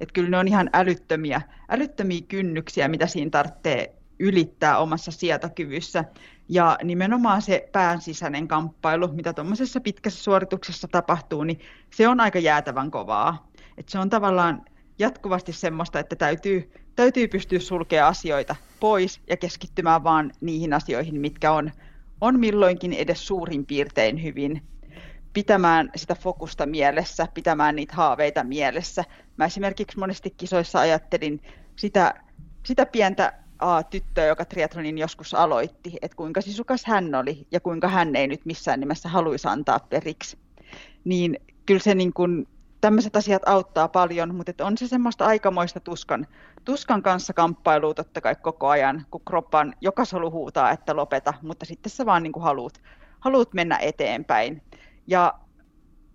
Että 0.00 0.12
kyllä 0.12 0.28
ne 0.28 0.38
on 0.38 0.48
ihan 0.48 0.70
älyttömiä, 0.72 1.42
älyttömiä 1.68 2.20
kynnyksiä, 2.28 2.88
mitä 2.88 3.06
siinä 3.06 3.30
tarvitsee 3.30 3.94
ylittää 4.18 4.78
omassa 4.78 5.10
sietokyvyssä. 5.10 6.04
Ja 6.48 6.78
nimenomaan 6.82 7.42
se 7.42 7.68
pään 7.72 8.00
sisäinen 8.00 8.48
kamppailu, 8.48 9.08
mitä 9.08 9.32
tuommoisessa 9.32 9.80
pitkässä 9.80 10.22
suorituksessa 10.22 10.88
tapahtuu, 10.88 11.44
niin 11.44 11.60
se 11.94 12.08
on 12.08 12.20
aika 12.20 12.38
jäätävän 12.38 12.90
kovaa. 12.90 13.50
Et 13.78 13.88
se 13.88 13.98
on 13.98 14.10
tavallaan 14.10 14.62
jatkuvasti 14.98 15.52
semmoista, 15.52 15.98
että 15.98 16.16
täytyy, 16.16 16.72
täytyy 17.00 17.28
pystyä 17.28 17.58
sulkea 17.58 18.08
asioita 18.08 18.56
pois 18.80 19.20
ja 19.28 19.36
keskittymään 19.36 20.04
vaan 20.04 20.32
niihin 20.40 20.72
asioihin, 20.72 21.20
mitkä 21.20 21.52
on, 21.52 21.70
on 22.20 22.40
milloinkin 22.40 22.92
edes 22.92 23.26
suurin 23.26 23.66
piirtein 23.66 24.22
hyvin. 24.22 24.62
Pitämään 25.32 25.90
sitä 25.96 26.14
fokusta 26.14 26.66
mielessä, 26.66 27.28
pitämään 27.34 27.76
niitä 27.76 27.94
haaveita 27.94 28.44
mielessä. 28.44 29.04
Mä 29.36 29.44
esimerkiksi 29.44 29.98
monesti 29.98 30.30
kisoissa 30.30 30.80
ajattelin 30.80 31.42
sitä, 31.76 32.14
sitä 32.66 32.86
pientä 32.86 33.32
a, 33.58 33.82
tyttöä, 33.82 34.26
joka 34.26 34.44
triathlonin 34.44 34.98
joskus 34.98 35.34
aloitti, 35.34 35.98
että 36.02 36.16
kuinka 36.16 36.40
sisukas 36.40 36.84
hän 36.84 37.14
oli 37.14 37.46
ja 37.50 37.60
kuinka 37.60 37.88
hän 37.88 38.16
ei 38.16 38.26
nyt 38.26 38.44
missään 38.44 38.80
nimessä 38.80 39.08
haluaisi 39.08 39.48
antaa 39.48 39.78
periksi. 39.78 40.38
Niin 41.04 41.36
kyllä 41.66 41.80
se 41.80 41.94
niin 41.94 42.12
kuin 42.12 42.46
tämmöiset 42.80 43.16
asiat 43.16 43.42
auttaa 43.46 43.88
paljon, 43.88 44.34
mutta 44.34 44.64
on 44.64 44.78
se 44.78 44.88
semmoista 44.88 45.26
aikamoista 45.26 45.80
tuskan, 45.80 46.26
tuskan 46.64 47.02
kanssa 47.02 47.32
kamppailua 47.32 47.94
totta 47.94 48.20
kai 48.20 48.36
koko 48.36 48.68
ajan, 48.68 49.06
kun 49.10 49.20
kroppan 49.24 49.74
joka 49.80 50.04
solu 50.04 50.30
huutaa, 50.30 50.70
että 50.70 50.96
lopeta, 50.96 51.34
mutta 51.42 51.66
sitten 51.66 51.90
sä 51.90 52.06
vaan 52.06 52.22
niin 52.22 52.32
kuin 52.32 52.42
haluat, 52.42 52.82
haluat 53.20 53.54
mennä 53.54 53.78
eteenpäin. 53.78 54.62
Ja 55.06 55.34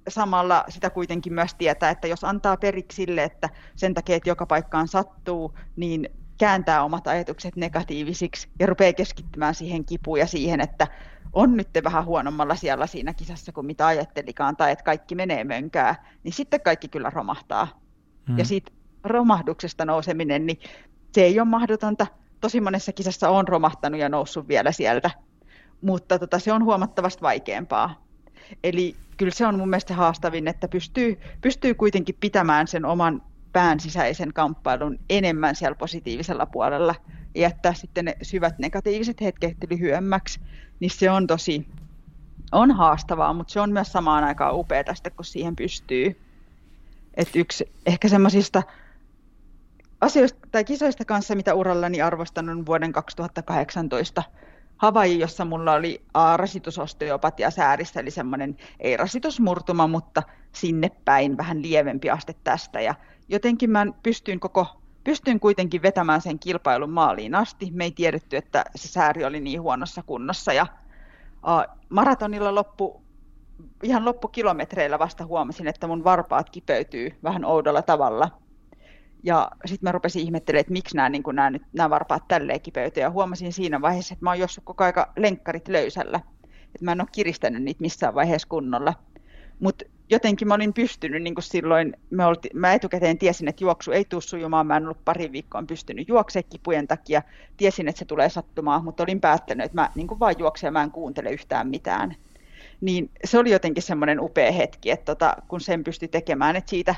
samalla 0.07 0.63
sitä 0.69 0.89
kuitenkin 0.89 1.33
myös 1.33 1.55
tietää, 1.55 1.89
että 1.89 2.07
jos 2.07 2.23
antaa 2.23 2.57
periksi 2.57 2.95
sille, 2.95 3.23
että 3.23 3.49
sen 3.75 3.93
takia, 3.93 4.15
että 4.15 4.29
joka 4.29 4.45
paikkaan 4.45 4.87
sattuu, 4.87 5.57
niin 5.75 6.09
kääntää 6.37 6.83
omat 6.83 7.07
ajatukset 7.07 7.55
negatiivisiksi 7.55 8.47
ja 8.59 8.67
rupeaa 8.67 8.93
keskittymään 8.93 9.55
siihen 9.55 9.85
kipuun 9.85 10.19
ja 10.19 10.27
siihen, 10.27 10.61
että 10.61 10.87
on 11.33 11.57
nyt 11.57 11.69
vähän 11.83 12.05
huonommalla 12.05 12.55
siellä 12.55 12.87
siinä 12.87 13.13
kisassa 13.13 13.51
kuin 13.51 13.65
mitä 13.65 13.87
ajattelikaan, 13.87 14.57
tai 14.57 14.71
että 14.71 14.83
kaikki 14.83 15.15
menee 15.15 15.43
mönkää, 15.43 16.05
niin 16.23 16.33
sitten 16.33 16.61
kaikki 16.61 16.87
kyllä 16.87 17.09
romahtaa. 17.09 17.67
Hmm. 18.27 18.37
Ja 18.37 18.45
siitä 18.45 18.71
romahduksesta 19.03 19.85
nouseminen, 19.85 20.45
niin 20.45 20.59
se 21.11 21.21
ei 21.23 21.39
ole 21.39 21.47
mahdotonta. 21.47 22.07
Tosi 22.41 22.61
monessa 22.61 22.91
kisassa 22.91 23.29
on 23.29 23.47
romahtanut 23.47 23.99
ja 23.99 24.09
noussut 24.09 24.47
vielä 24.47 24.71
sieltä, 24.71 25.11
mutta 25.81 26.19
tota, 26.19 26.39
se 26.39 26.53
on 26.53 26.63
huomattavasti 26.63 27.21
vaikeampaa. 27.21 28.05
Eli 28.63 28.95
kyllä 29.17 29.31
se 29.31 29.47
on 29.47 29.57
mun 29.57 29.69
mielestä 29.69 29.93
haastavin, 29.93 30.47
että 30.47 30.67
pystyy, 30.67 31.19
pystyy 31.41 31.73
kuitenkin 31.73 32.17
pitämään 32.19 32.67
sen 32.67 32.85
oman 32.85 33.21
pään 33.55 33.79
sisäisen 33.79 34.33
kamppailun 34.33 34.99
enemmän 35.09 35.55
siellä 35.55 35.75
positiivisella 35.75 36.45
puolella 36.45 36.95
ja 37.35 37.41
jättää 37.41 37.73
sitten 37.73 38.05
ne 38.05 38.17
syvät 38.21 38.59
negatiiviset 38.59 39.21
hetket 39.21 39.57
lyhyemmäksi, 39.69 40.39
niin 40.79 40.91
se 40.91 41.11
on 41.11 41.27
tosi 41.27 41.67
on 42.51 42.71
haastavaa, 42.71 43.33
mutta 43.33 43.53
se 43.53 43.59
on 43.59 43.71
myös 43.71 43.91
samaan 43.91 44.23
aikaan 44.23 44.55
upeaa 44.55 44.83
tästä, 44.83 45.09
kun 45.09 45.25
siihen 45.25 45.55
pystyy. 45.55 46.21
Et 47.13 47.35
yksi 47.35 47.71
ehkä 47.85 48.07
semmoisista 48.09 48.63
asioista 50.01 50.47
tai 50.51 50.63
kisoista 50.63 51.05
kanssa, 51.05 51.35
mitä 51.35 51.53
urallani 51.53 52.01
arvostan, 52.01 52.49
on 52.49 52.65
vuoden 52.65 52.91
2018 52.91 54.23
Havaji, 54.77 55.19
jossa 55.19 55.45
mulla 55.45 55.73
oli 55.73 56.01
a, 56.13 56.37
rasitusosteopatia 56.37 57.51
säärissä, 57.51 57.99
eli 57.99 58.11
semmoinen 58.11 58.57
ei 58.79 58.97
rasitusmurtuma, 58.97 59.87
mutta 59.87 60.23
sinne 60.51 60.91
päin 61.05 61.37
vähän 61.37 61.61
lievempi 61.61 62.09
aste 62.09 62.35
tästä. 62.43 62.81
Ja 62.81 62.95
jotenkin 63.29 63.69
mä 63.69 63.85
pystyin 64.03 64.39
koko 64.39 64.67
pystyin 65.05 65.39
kuitenkin 65.39 65.81
vetämään 65.81 66.21
sen 66.21 66.39
kilpailun 66.39 66.89
maaliin 66.89 67.35
asti. 67.35 67.71
Me 67.71 67.83
ei 67.83 67.91
tiedetty, 67.91 68.37
että 68.37 68.65
se 68.75 68.87
sääri 68.87 69.25
oli 69.25 69.39
niin 69.39 69.61
huonossa 69.61 70.03
kunnossa. 70.03 70.53
Ja, 70.53 70.67
uh, 71.35 71.75
maratonilla 71.89 72.55
loppu, 72.55 73.01
ihan 73.83 74.05
loppukilometreillä 74.05 74.99
vasta 74.99 75.25
huomasin, 75.25 75.67
että 75.67 75.87
mun 75.87 76.03
varpaat 76.03 76.49
kipeytyy 76.49 77.11
vähän 77.23 77.45
oudolla 77.45 77.81
tavalla. 77.81 78.31
Ja 79.23 79.51
sitten 79.65 79.87
mä 79.87 79.91
rupesin 79.91 80.21
ihmettelemään, 80.21 80.61
että 80.61 80.73
miksi 80.73 80.95
nämä, 80.95 81.09
niin 81.09 81.23
nämä, 81.33 81.49
nyt, 81.49 81.63
nämä 81.73 81.89
varpaat 81.89 82.27
tälleen 82.27 82.61
kipeytyy. 82.61 83.03
Ja 83.03 83.11
huomasin 83.11 83.53
siinä 83.53 83.81
vaiheessa, 83.81 84.13
että 84.13 84.25
mä 84.25 84.29
oon 84.29 84.39
jossut 84.39 84.63
koko 84.63 84.83
aika 84.83 85.13
lenkkarit 85.17 85.67
löysällä. 85.67 86.19
Että 86.43 86.85
mä 86.85 86.91
en 86.91 87.01
ole 87.01 87.07
kiristänyt 87.11 87.63
niitä 87.63 87.81
missään 87.81 88.15
vaiheessa 88.15 88.47
kunnolla. 88.47 88.93
Mutta 89.59 89.85
jotenkin 90.09 90.47
mä 90.47 90.53
olin 90.53 90.73
pystynyt 90.73 91.23
niin 91.23 91.35
kuin 91.35 91.43
silloin, 91.43 91.97
me 92.09 92.25
olti, 92.25 92.49
mä 92.53 92.73
etukäteen 92.73 93.17
tiesin, 93.17 93.47
että 93.47 93.63
juoksu 93.63 93.91
ei 93.91 94.05
tule 94.05 94.21
sujumaan, 94.21 94.67
mä 94.67 94.77
en 94.77 94.83
ollut 94.83 95.05
pari 95.05 95.31
viikkoa 95.31 95.63
pystynyt 95.67 96.07
juoksemaan 96.07 96.49
kipujen 96.49 96.87
takia, 96.87 97.21
tiesin, 97.57 97.87
että 97.87 97.99
se 97.99 98.05
tulee 98.05 98.29
sattumaan, 98.29 98.83
mutta 98.83 99.03
olin 99.03 99.21
päättänyt, 99.21 99.65
että 99.65 99.81
mä 99.81 99.89
niin 99.95 100.07
kuin 100.07 100.19
vaan 100.19 100.35
juoksen 100.37 100.67
ja 100.67 100.71
mä 100.71 100.83
en 100.83 100.91
kuuntele 100.91 101.29
yhtään 101.29 101.67
mitään. 101.67 102.15
Niin 102.81 103.11
se 103.23 103.39
oli 103.39 103.51
jotenkin 103.51 103.83
semmoinen 103.83 104.19
upea 104.19 104.51
hetki, 104.51 104.91
että 104.91 105.05
tota, 105.05 105.35
kun 105.47 105.61
sen 105.61 105.83
pystyi 105.83 106.07
tekemään, 106.07 106.55
että 106.55 106.69
siitä 106.69 106.95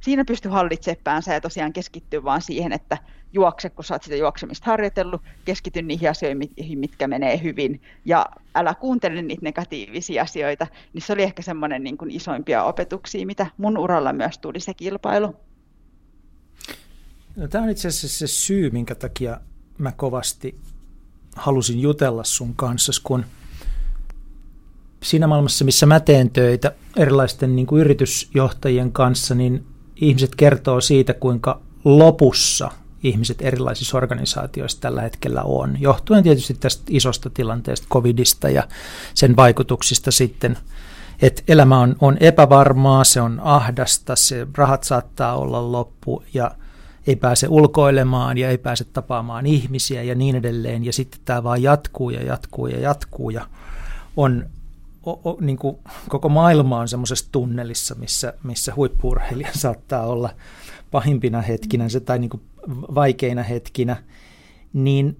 siinä 0.00 0.24
pysty 0.24 0.48
hallitsemaan 0.48 1.00
päänsä 1.04 1.34
ja 1.34 1.40
tosiaan 1.40 1.72
keskittyä 1.72 2.24
vaan 2.24 2.42
siihen, 2.42 2.72
että 2.72 2.98
juokse, 3.32 3.70
kun 3.70 3.84
sä 3.84 3.94
oot 3.94 4.02
sitä 4.02 4.16
juoksemista 4.16 4.66
harjoitellut, 4.66 5.22
keskity 5.44 5.82
niihin 5.82 6.10
asioihin, 6.10 6.78
mitkä 6.78 7.08
menee 7.08 7.42
hyvin, 7.42 7.82
ja 8.04 8.26
älä 8.54 8.74
kuuntele 8.74 9.22
niitä 9.22 9.42
negatiivisia 9.42 10.22
asioita, 10.22 10.66
niin 10.92 11.02
se 11.02 11.12
oli 11.12 11.22
ehkä 11.22 11.42
semmoinen 11.42 11.84
niin 11.84 11.98
kuin 11.98 12.10
isoimpia 12.10 12.64
opetuksia, 12.64 13.26
mitä 13.26 13.46
mun 13.56 13.78
uralla 13.78 14.12
myös 14.12 14.38
tuli 14.38 14.60
se 14.60 14.74
kilpailu. 14.74 15.36
No, 17.36 17.48
tämä 17.48 17.64
on 17.64 17.70
itse 17.70 17.88
asiassa 17.88 18.18
se 18.18 18.26
syy, 18.26 18.70
minkä 18.70 18.94
takia 18.94 19.40
mä 19.78 19.92
kovasti 19.92 20.58
halusin 21.36 21.80
jutella 21.80 22.24
sun 22.24 22.54
kanssa, 22.54 22.92
kun 23.04 23.24
siinä 25.02 25.26
maailmassa, 25.26 25.64
missä 25.64 25.86
mä 25.86 26.00
teen 26.00 26.30
töitä 26.30 26.72
erilaisten 26.96 27.56
niin 27.56 27.66
kuin 27.66 27.80
yritysjohtajien 27.80 28.92
kanssa, 28.92 29.34
niin 29.34 29.66
ihmiset 30.00 30.34
kertoo 30.34 30.80
siitä, 30.80 31.14
kuinka 31.14 31.60
lopussa 31.84 32.70
ihmiset 33.02 33.42
erilaisissa 33.42 33.96
organisaatioissa 33.96 34.80
tällä 34.80 35.02
hetkellä 35.02 35.42
on, 35.42 35.80
johtuen 35.80 36.22
tietysti 36.22 36.54
tästä 36.54 36.82
isosta 36.90 37.30
tilanteesta, 37.30 37.86
covidista 37.92 38.48
ja 38.48 38.68
sen 39.14 39.36
vaikutuksista 39.36 40.10
sitten, 40.10 40.58
että 41.22 41.42
elämä 41.48 41.80
on, 41.80 41.96
on 42.00 42.16
epävarmaa, 42.20 43.04
se 43.04 43.20
on 43.20 43.40
ahdasta, 43.40 44.16
se 44.16 44.46
rahat 44.56 44.84
saattaa 44.84 45.36
olla 45.36 45.72
loppu 45.72 46.22
ja 46.34 46.50
ei 47.06 47.16
pääse 47.16 47.46
ulkoilemaan 47.48 48.38
ja 48.38 48.50
ei 48.50 48.58
pääse 48.58 48.84
tapaamaan 48.84 49.46
ihmisiä 49.46 50.02
ja 50.02 50.14
niin 50.14 50.36
edelleen, 50.36 50.84
ja 50.84 50.92
sitten 50.92 51.20
tämä 51.24 51.42
vaan 51.42 51.62
jatkuu 51.62 52.10
ja 52.10 52.22
jatkuu 52.22 52.66
ja 52.66 52.80
jatkuu 52.80 53.30
ja 53.30 53.46
on 54.16 54.46
o, 55.06 55.30
o, 55.30 55.38
niin 55.40 55.56
kuin 55.56 55.76
koko 56.08 56.28
maailma 56.28 56.78
on 56.78 56.88
semmoisessa 56.88 57.28
tunnelissa, 57.32 57.94
missä, 57.94 58.34
missä 58.42 58.72
huippurheilija 58.76 59.50
saattaa 59.64 60.06
olla 60.06 60.34
pahimpina 60.90 61.42
hetkinä 61.42 61.88
se, 61.88 62.00
tai 62.00 62.18
niin 62.18 62.30
kuin 62.30 62.42
vaikeina 62.94 63.42
hetkinä, 63.42 64.04
niin 64.72 65.16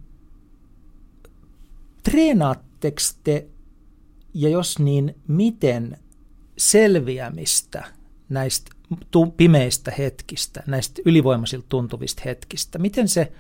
treenaatteko 2.03 3.01
te, 3.25 3.47
ja 4.35 4.49
jos 4.49 4.79
niin, 4.79 5.15
miten 5.29 5.99
selviämistä 6.59 7.85
näistä 8.29 8.71
pimeistä 9.37 9.93
hetkistä, 9.99 10.63
näistä 10.67 11.03
ylivoimaisilta 11.05 11.67
tuntuvista 11.69 12.23
hetkistä, 12.25 12.79
miten 12.79 13.09
se 13.09 13.33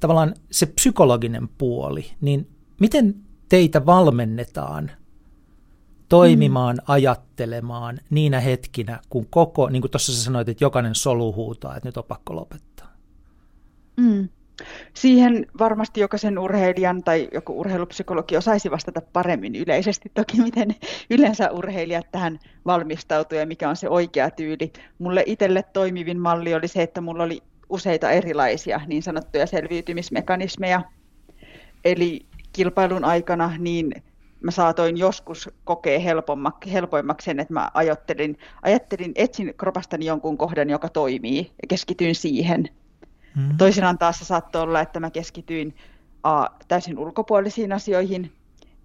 tavallaan 0.00 0.34
se 0.50 0.66
psykologinen 0.66 1.48
puoli, 1.48 2.10
niin 2.20 2.48
miten 2.80 3.14
teitä 3.48 3.86
valmennetaan– 3.86 4.90
toimimaan, 6.08 6.76
mm. 6.76 6.82
ajattelemaan 6.88 8.00
niinä 8.10 8.40
hetkinä, 8.40 9.00
kun 9.08 9.26
koko, 9.30 9.68
niin 9.68 9.82
kuin 9.82 9.90
tuossa 9.90 10.12
sanoit, 10.12 10.48
että 10.48 10.64
jokainen 10.64 10.94
solu 10.94 11.34
huutaa, 11.34 11.76
että 11.76 11.88
nyt 11.88 11.96
on 11.96 12.04
pakko 12.04 12.36
lopettaa. 12.36 12.92
Mm. 13.96 14.28
Siihen 14.94 15.46
varmasti 15.58 16.00
jokaisen 16.00 16.38
urheilijan 16.38 17.02
tai 17.02 17.28
joku 17.32 17.60
urheilupsykologi 17.60 18.36
osaisi 18.36 18.70
vastata 18.70 19.02
paremmin 19.12 19.54
yleisesti. 19.54 20.10
Toki 20.14 20.42
miten 20.42 20.74
yleensä 21.10 21.50
urheilijat 21.50 22.06
tähän 22.12 22.38
valmistautuu 22.66 23.38
ja 23.38 23.46
mikä 23.46 23.68
on 23.68 23.76
se 23.76 23.88
oikea 23.88 24.30
tyyli. 24.30 24.72
Mulle 24.98 25.22
itselle 25.26 25.62
toimivin 25.72 26.20
malli 26.20 26.54
oli 26.54 26.68
se, 26.68 26.82
että 26.82 27.00
mulla 27.00 27.22
oli 27.22 27.42
useita 27.68 28.10
erilaisia 28.10 28.80
niin 28.86 29.02
sanottuja 29.02 29.46
selviytymismekanismeja. 29.46 30.82
Eli 31.84 32.26
kilpailun 32.52 33.04
aikana 33.04 33.52
niin 33.58 34.02
mä 34.44 34.50
saatoin 34.50 34.96
joskus 34.96 35.50
kokea 35.64 36.00
helpoimmaksi 36.72 37.24
sen, 37.24 37.40
että 37.40 37.54
mä 37.54 37.70
ajattelin, 37.74 38.38
ajattelin, 38.62 39.12
etsin 39.14 39.54
kropastani 39.56 40.06
jonkun 40.06 40.38
kohdan, 40.38 40.70
joka 40.70 40.88
toimii 40.88 41.38
ja 41.38 41.68
keskityin 41.68 42.14
siihen. 42.14 42.68
Mm. 43.36 43.56
Toisinaan 43.56 43.98
taas 43.98 44.18
se 44.18 44.24
saattoi 44.24 44.62
olla, 44.62 44.80
että 44.80 45.00
mä 45.00 45.10
keskityin 45.10 45.76
a, 46.22 46.46
täysin 46.68 46.98
ulkopuolisiin 46.98 47.72
asioihin, 47.72 48.32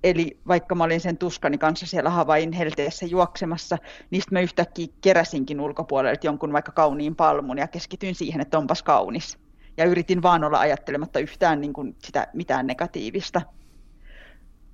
Eli 0.03 0.37
vaikka 0.47 0.75
mä 0.75 0.83
olin 0.83 1.01
sen 1.01 1.17
tuskani 1.17 1.57
kanssa 1.57 1.85
siellä 1.85 2.09
Havain 2.09 2.51
helteessä 2.51 3.05
juoksemassa, 3.05 3.77
niin 4.11 4.23
mä 4.31 4.39
yhtäkkiä 4.39 4.87
keräsinkin 5.01 5.61
ulkopuolelta 5.61 6.27
jonkun 6.27 6.53
vaikka 6.53 6.71
kauniin 6.71 7.15
palmun 7.15 7.57
ja 7.57 7.67
keskityin 7.67 8.15
siihen, 8.15 8.41
että 8.41 8.57
onpas 8.57 8.83
kaunis. 8.83 9.37
Ja 9.77 9.85
yritin 9.85 10.21
vaan 10.21 10.43
olla 10.43 10.59
ajattelematta 10.59 11.19
yhtään 11.19 11.61
niin 11.61 11.73
kuin 11.73 11.95
sitä 12.03 12.27
mitään 12.33 12.67
negatiivista 12.67 13.41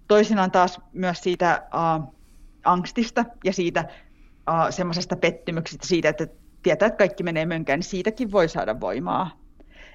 toisinaan 0.07 0.51
taas 0.51 0.81
myös 0.93 1.19
siitä 1.19 1.63
uh, 1.73 2.13
angstista 2.63 3.25
ja 3.43 3.53
siitä 3.53 3.85
uh, 3.89 4.69
semmoisesta 4.69 5.15
pettymyksestä 5.15 5.87
siitä, 5.87 6.09
että 6.09 6.27
tietää, 6.63 6.87
että 6.87 6.97
kaikki 6.97 7.23
menee 7.23 7.45
mönkään, 7.45 7.79
niin 7.79 7.89
siitäkin 7.89 8.31
voi 8.31 8.49
saada 8.49 8.79
voimaa. 8.79 9.31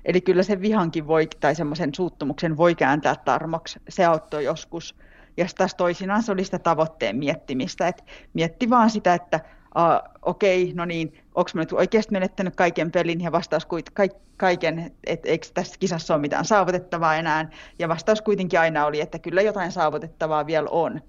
Eli 0.04 0.20
kyllä 0.20 0.42
se 0.42 0.60
vihankin 0.60 1.06
voi, 1.06 1.28
tai 1.40 1.54
semmoisen 1.54 1.94
suuttumuksen 1.94 2.56
voi 2.56 2.74
kääntää 2.74 3.14
tarmoksi. 3.24 3.80
Se 3.88 4.04
auttoi 4.04 4.44
joskus. 4.44 4.96
Ja 5.36 5.46
taas 5.58 5.74
toisinaan 5.74 6.22
se 6.22 6.32
oli 6.32 6.44
sitä 6.44 6.58
tavoitteen 6.58 7.16
miettimistä, 7.16 7.88
että 7.88 8.04
mietti 8.34 8.70
vaan 8.70 8.90
sitä, 8.90 9.14
että 9.14 9.40
uh, 9.76 10.10
okei, 10.22 10.62
okay, 10.62 10.74
no 10.74 10.84
niin, 10.84 11.12
onko 11.34 11.50
mä 11.54 11.60
nyt 11.60 11.72
oikeasti 11.72 12.12
menettänyt 12.12 12.56
kaiken 12.56 12.90
pelin 12.90 13.20
ja 13.20 13.32
vastaus 13.32 13.66
kuitenkin 13.66 14.20
kaiken, 14.40 14.90
että 15.06 15.28
eikö 15.28 15.46
tässä 15.54 15.76
kisassa 15.80 16.14
ole 16.14 16.20
mitään 16.20 16.44
saavutettavaa 16.44 17.16
enää. 17.16 17.50
Ja 17.78 17.88
vastaus 17.88 18.22
kuitenkin 18.22 18.60
aina 18.60 18.86
oli, 18.86 19.00
että 19.00 19.18
kyllä 19.18 19.42
jotain 19.42 19.72
saavutettavaa 19.72 20.46
vielä 20.46 20.68
on. 20.70 21.00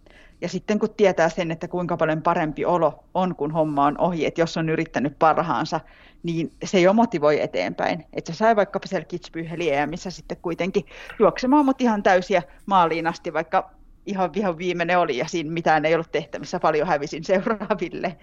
Ja 0.41 0.49
sitten 0.49 0.79
kun 0.79 0.89
tietää 0.97 1.29
sen, 1.29 1.51
että 1.51 1.67
kuinka 1.67 1.97
paljon 1.97 2.21
parempi 2.21 2.65
olo 2.65 3.03
on, 3.13 3.35
kun 3.35 3.51
homma 3.51 3.85
on 3.85 3.97
ohi, 3.97 4.25
että 4.25 4.41
jos 4.41 4.57
on 4.57 4.69
yrittänyt 4.69 5.19
parhaansa, 5.19 5.79
niin 6.23 6.51
se 6.63 6.79
jo 6.79 6.93
motivoi 6.93 7.41
eteenpäin. 7.41 8.05
Että 8.13 8.33
se 8.33 8.37
sai 8.37 8.55
vaikka 8.55 8.79
siellä 8.85 9.05
kitspyheliä, 9.05 9.87
missä 9.87 10.11
sitten 10.11 10.37
kuitenkin 10.41 10.85
juoksemaan 11.19 11.65
mut 11.65 11.81
ihan 11.81 12.03
täysiä 12.03 12.43
maaliin 12.65 13.07
asti, 13.07 13.33
vaikka 13.33 13.71
ihan 14.05 14.33
vihan 14.33 14.57
viimeinen 14.57 14.99
oli 14.99 15.17
ja 15.17 15.27
siinä 15.27 15.51
mitään 15.51 15.85
ei 15.85 15.93
ollut 15.93 16.11
tehtävissä, 16.11 16.59
paljon 16.59 16.87
hävisin 16.87 17.23
seuraaville. 17.23 18.17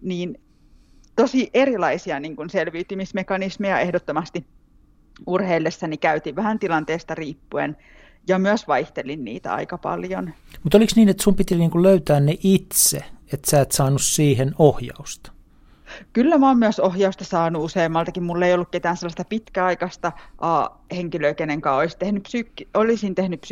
Niin 0.00 0.40
tosi 1.16 1.50
erilaisia 1.54 2.20
niin 2.20 2.36
kuin 2.36 2.50
selviytymismekanismeja 2.50 3.80
ehdottomasti 3.80 4.46
urheillessani 5.26 5.96
käytiin 5.96 6.36
vähän 6.36 6.58
tilanteesta 6.58 7.14
riippuen 7.14 7.76
ja 8.28 8.38
myös 8.38 8.68
vaihtelin 8.68 9.24
niitä 9.24 9.54
aika 9.54 9.78
paljon. 9.78 10.34
Mutta 10.62 10.78
oliko 10.78 10.92
niin, 10.96 11.08
että 11.08 11.22
sun 11.22 11.34
piti 11.34 11.56
niin 11.56 11.70
kuin 11.70 11.82
löytää 11.82 12.20
ne 12.20 12.34
itse, 12.42 13.04
että 13.32 13.50
sä 13.50 13.60
et 13.60 13.72
saanut 13.72 14.02
siihen 14.02 14.54
ohjausta? 14.58 15.32
Kyllä 16.12 16.38
mä 16.38 16.48
oon 16.48 16.58
myös 16.58 16.80
ohjausta 16.80 17.24
saanut 17.24 17.64
useammaltakin. 17.64 18.22
Mulla 18.22 18.46
ei 18.46 18.54
ollut 18.54 18.70
ketään 18.70 18.96
sellaista 18.96 19.24
pitkäaikaista 19.24 20.12
uh, 20.32 20.76
henkilöä, 20.96 21.34
kenen 21.34 21.60
kanssa 21.60 21.78
olisi 21.78 21.98
tehnyt 21.98 22.22
psyykki, 22.22 22.68
olisin 22.74 23.14
tehnyt 23.14 23.46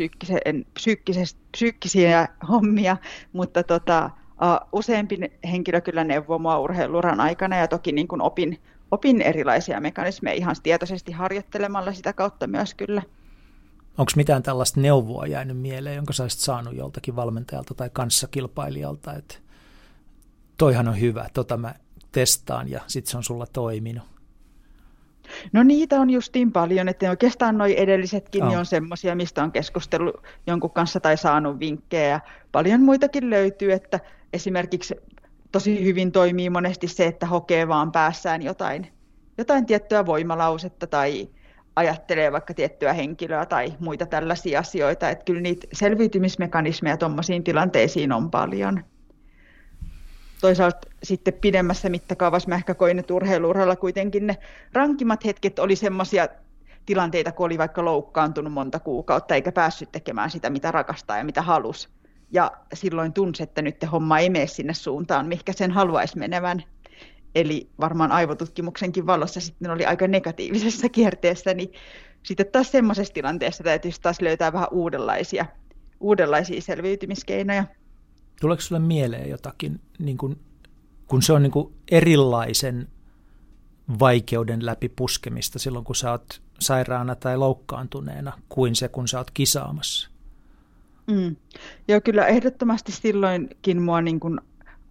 psyykkisiä 1.51 2.27
hommia, 2.49 2.97
mutta 3.33 3.63
tota, 3.63 4.09
uh, 4.31 4.67
useampi 4.79 5.17
henkilö 5.51 5.81
kyllä 5.81 6.03
neuvoi 6.03 6.39
mua 6.39 6.59
urheiluran 6.59 7.19
aikana 7.19 7.57
ja 7.57 7.67
toki 7.67 7.91
niin 7.91 8.07
kuin 8.07 8.21
opin, 8.21 8.59
opin 8.91 9.21
erilaisia 9.21 9.81
mekanismeja 9.81 10.35
ihan 10.35 10.55
tietoisesti 10.63 11.11
harjoittelemalla 11.11 11.93
sitä 11.93 12.13
kautta 12.13 12.47
myös 12.47 12.73
kyllä. 12.73 13.01
Onko 13.97 14.11
mitään 14.15 14.43
tällaista 14.43 14.81
neuvoa 14.81 15.27
jäänyt 15.27 15.57
mieleen, 15.57 15.95
jonka 15.95 16.13
sä 16.13 16.23
olisit 16.23 16.39
saanut 16.39 16.75
joltakin 16.75 17.15
valmentajalta 17.15 17.73
tai 17.73 17.89
kanssakilpailijalta, 17.93 19.13
että 19.13 19.35
toihan 20.57 20.87
on 20.87 20.99
hyvä, 20.99 21.29
tota 21.33 21.57
mä 21.57 21.75
testaan 22.11 22.69
ja 22.69 22.81
sitten 22.87 23.11
se 23.11 23.17
on 23.17 23.23
sulla 23.23 23.45
toiminut? 23.53 24.03
No 25.53 25.63
niitä 25.63 25.99
on 25.99 26.09
justiin 26.09 26.51
paljon, 26.51 26.87
että 26.87 27.09
oikeastaan 27.09 27.57
nuo 27.57 27.67
edellisetkin 27.67 28.43
oh. 28.43 28.57
on 28.57 28.65
semmoisia, 28.65 29.15
mistä 29.15 29.43
on 29.43 29.51
keskustellut 29.51 30.23
jonkun 30.47 30.71
kanssa 30.71 30.99
tai 30.99 31.17
saanut 31.17 31.59
vinkkejä. 31.59 32.21
Paljon 32.51 32.81
muitakin 32.81 33.29
löytyy, 33.29 33.71
että 33.71 33.99
esimerkiksi 34.33 34.95
tosi 35.51 35.83
hyvin 35.85 36.11
toimii 36.11 36.49
monesti 36.49 36.87
se, 36.87 37.05
että 37.05 37.25
hokee 37.25 37.67
vaan 37.67 37.91
päässään 37.91 38.41
jotain, 38.41 38.87
jotain 39.37 39.65
tiettyä 39.65 40.05
voimalausetta 40.05 40.87
tai 40.87 41.29
ajattelee 41.75 42.31
vaikka 42.31 42.53
tiettyä 42.53 42.93
henkilöä 42.93 43.45
tai 43.45 43.73
muita 43.79 44.05
tällaisia 44.05 44.59
asioita. 44.59 45.09
Että 45.09 45.25
kyllä 45.25 45.41
niitä 45.41 45.67
selviytymismekanismeja 45.73 46.97
tuommoisiin 46.97 47.43
tilanteisiin 47.43 48.11
on 48.11 48.31
paljon. 48.31 48.83
Toisaalta 50.41 50.77
sitten 51.03 51.33
pidemmässä 51.33 51.89
mittakaavassa 51.89 52.49
mä 52.49 52.55
ehkä 52.55 52.73
koin, 52.73 52.99
että 52.99 53.13
urheiluuralla 53.13 53.75
kuitenkin 53.75 54.27
ne 54.27 54.37
rankimmat 54.73 55.25
hetket 55.25 55.59
oli 55.59 55.75
semmoisia 55.75 56.27
tilanteita, 56.85 57.31
kun 57.31 57.45
oli 57.45 57.57
vaikka 57.57 57.85
loukkaantunut 57.85 58.53
monta 58.53 58.79
kuukautta 58.79 59.35
eikä 59.35 59.51
päässyt 59.51 59.91
tekemään 59.91 60.31
sitä, 60.31 60.49
mitä 60.49 60.71
rakastaa 60.71 61.17
ja 61.17 61.23
mitä 61.23 61.41
halusi. 61.41 61.89
Ja 62.31 62.51
silloin 62.73 63.13
tunsi, 63.13 63.43
että 63.43 63.61
nyt 63.61 63.75
homma 63.91 64.19
ei 64.19 64.29
mene 64.29 64.47
sinne 64.47 64.73
suuntaan, 64.73 65.27
mikä 65.27 65.53
sen 65.53 65.71
haluaisi 65.71 66.17
menevän. 66.17 66.63
Eli 67.35 67.69
varmaan 67.79 68.11
aivotutkimuksenkin 68.11 69.07
valossa 69.07 69.39
sitten 69.39 69.71
oli 69.71 69.85
aika 69.85 70.07
negatiivisessa 70.07 70.89
kierteessä, 70.95 71.53
niin 71.53 71.71
sitten 72.23 72.45
taas 72.51 72.71
semmoisessa 72.71 73.13
tilanteessa 73.13 73.63
täytyisi 73.63 74.01
taas 74.01 74.21
löytää 74.21 74.53
vähän 74.53 74.67
uudenlaisia, 74.71 75.45
uudenlaisia 75.99 76.61
selviytymiskeinoja. 76.61 77.63
Tuleeko 78.39 78.61
sinulle 78.61 78.87
mieleen 78.87 79.29
jotakin, 79.29 79.81
niin 79.99 80.17
kun, 80.17 80.39
kun 81.07 81.21
se 81.21 81.33
on 81.33 81.43
niin 81.43 81.75
erilaisen 81.91 82.87
vaikeuden 83.99 84.65
läpi 84.65 84.89
puskemista 84.89 85.59
silloin, 85.59 85.85
kun 85.85 85.95
sä 85.95 86.11
oot 86.11 86.41
sairaana 86.59 87.15
tai 87.15 87.37
loukkaantuneena, 87.37 88.33
kuin 88.49 88.75
se, 88.75 88.87
kun 88.87 89.07
sä 89.07 89.17
oot 89.17 89.31
kisaamassa? 89.31 90.09
Mm. 91.07 91.35
Joo, 91.87 92.01
kyllä 92.01 92.25
ehdottomasti 92.25 92.91
silloinkin 92.91 93.81
mua 93.81 94.01
niin 94.01 94.19
kuin 94.19 94.39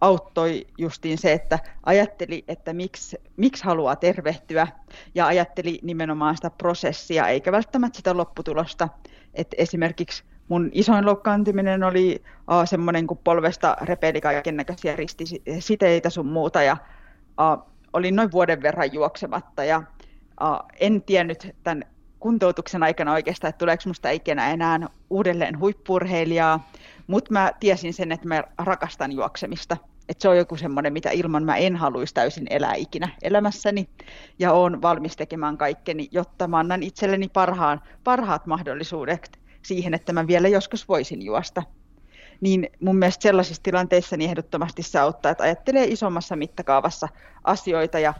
auttoi 0.01 0.67
justiin 0.77 1.17
se, 1.17 1.33
että 1.33 1.59
ajatteli, 1.85 2.43
että 2.47 2.73
miksi, 2.73 3.17
miksi 3.37 3.63
haluaa 3.63 3.95
tervehtyä 3.95 4.67
ja 5.15 5.27
ajatteli 5.27 5.79
nimenomaan 5.83 6.35
sitä 6.35 6.49
prosessia 6.49 7.27
eikä 7.27 7.51
välttämättä 7.51 7.97
sitä 7.97 8.17
lopputulosta. 8.17 8.89
Että 9.33 9.55
esimerkiksi 9.59 10.23
mun 10.49 10.69
isoin 10.73 11.05
loukkaantuminen 11.05 11.83
oli 11.83 12.23
uh, 12.51 12.67
semmoinen, 12.67 13.07
kun 13.07 13.17
polvesta 13.17 13.77
repeili 13.81 14.21
kaiken 14.21 14.57
näköisiä 14.57 14.95
ristisiteitä 14.95 16.09
sun 16.09 16.25
muuta 16.25 16.63
ja 16.63 16.77
uh, 17.21 17.69
olin 17.93 18.15
noin 18.15 18.31
vuoden 18.31 18.61
verran 18.61 18.93
juoksematta 18.93 19.63
ja 19.63 19.77
uh, 19.77 20.65
en 20.79 21.01
tiennyt 21.01 21.55
tämän 21.63 21.83
kuntoutuksen 22.19 22.83
aikana 22.83 23.13
oikeastaan, 23.13 23.49
että 23.49 23.59
tuleeko 23.59 23.83
musta 23.85 24.09
ikinä 24.09 24.51
enää 24.51 24.79
uudelleen 25.09 25.59
huippurheilijaa, 25.59 26.69
mutta 27.07 27.33
mä 27.33 27.51
tiesin 27.59 27.93
sen, 27.93 28.11
että 28.11 28.27
mä 28.27 28.43
rakastan 28.57 29.11
juoksemista. 29.11 29.77
Että 30.09 30.21
se 30.21 30.29
on 30.29 30.37
joku 30.37 30.57
semmoinen, 30.57 30.93
mitä 30.93 31.09
ilman 31.09 31.43
mä 31.43 31.55
en 31.55 31.75
haluaisi 31.75 32.13
täysin 32.13 32.47
elää 32.49 32.73
ikinä 32.73 33.09
elämässäni. 33.21 33.89
Ja 34.39 34.51
olen 34.51 34.81
valmis 34.81 35.15
tekemään 35.15 35.57
kaikkeni, 35.57 36.07
jotta 36.11 36.47
mä 36.47 36.57
annan 36.57 36.83
itselleni 36.83 37.27
parhaan, 37.27 37.81
parhaat 38.03 38.45
mahdollisuudet 38.45 39.39
siihen, 39.63 39.93
että 39.93 40.13
mä 40.13 40.27
vielä 40.27 40.47
joskus 40.47 40.87
voisin 40.87 41.21
juosta. 41.21 41.63
Niin 42.41 42.69
mun 42.79 42.95
mielestä 42.95 43.23
sellaisissa 43.23 43.63
tilanteissa 43.63 44.17
niin 44.17 44.29
ehdottomasti 44.29 44.83
se 44.83 44.99
auttaa, 44.99 45.31
että 45.31 45.43
ajattelee 45.43 45.85
isommassa 45.85 46.35
mittakaavassa 46.35 47.07
asioita 47.43 47.99
ja 47.99 48.13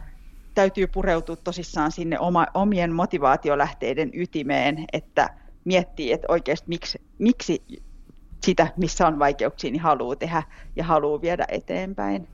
täytyy 0.54 0.86
pureutua 0.86 1.36
tosissaan 1.36 1.92
sinne 1.92 2.18
oma, 2.18 2.46
omien 2.54 2.92
motivaatiolähteiden 2.92 4.10
ytimeen, 4.14 4.84
että 4.92 5.30
miettii, 5.64 6.12
että 6.12 6.26
oikeasti 6.28 6.68
miksi, 6.68 7.00
miksi 7.18 7.62
sitä, 8.44 8.72
missä 8.76 9.06
on 9.06 9.18
vaikeuksia, 9.18 9.70
niin 9.70 9.82
haluaa 9.82 10.16
tehdä 10.16 10.42
ja 10.76 10.84
haluaa 10.84 11.20
viedä 11.20 11.46
eteenpäin. 11.48 12.28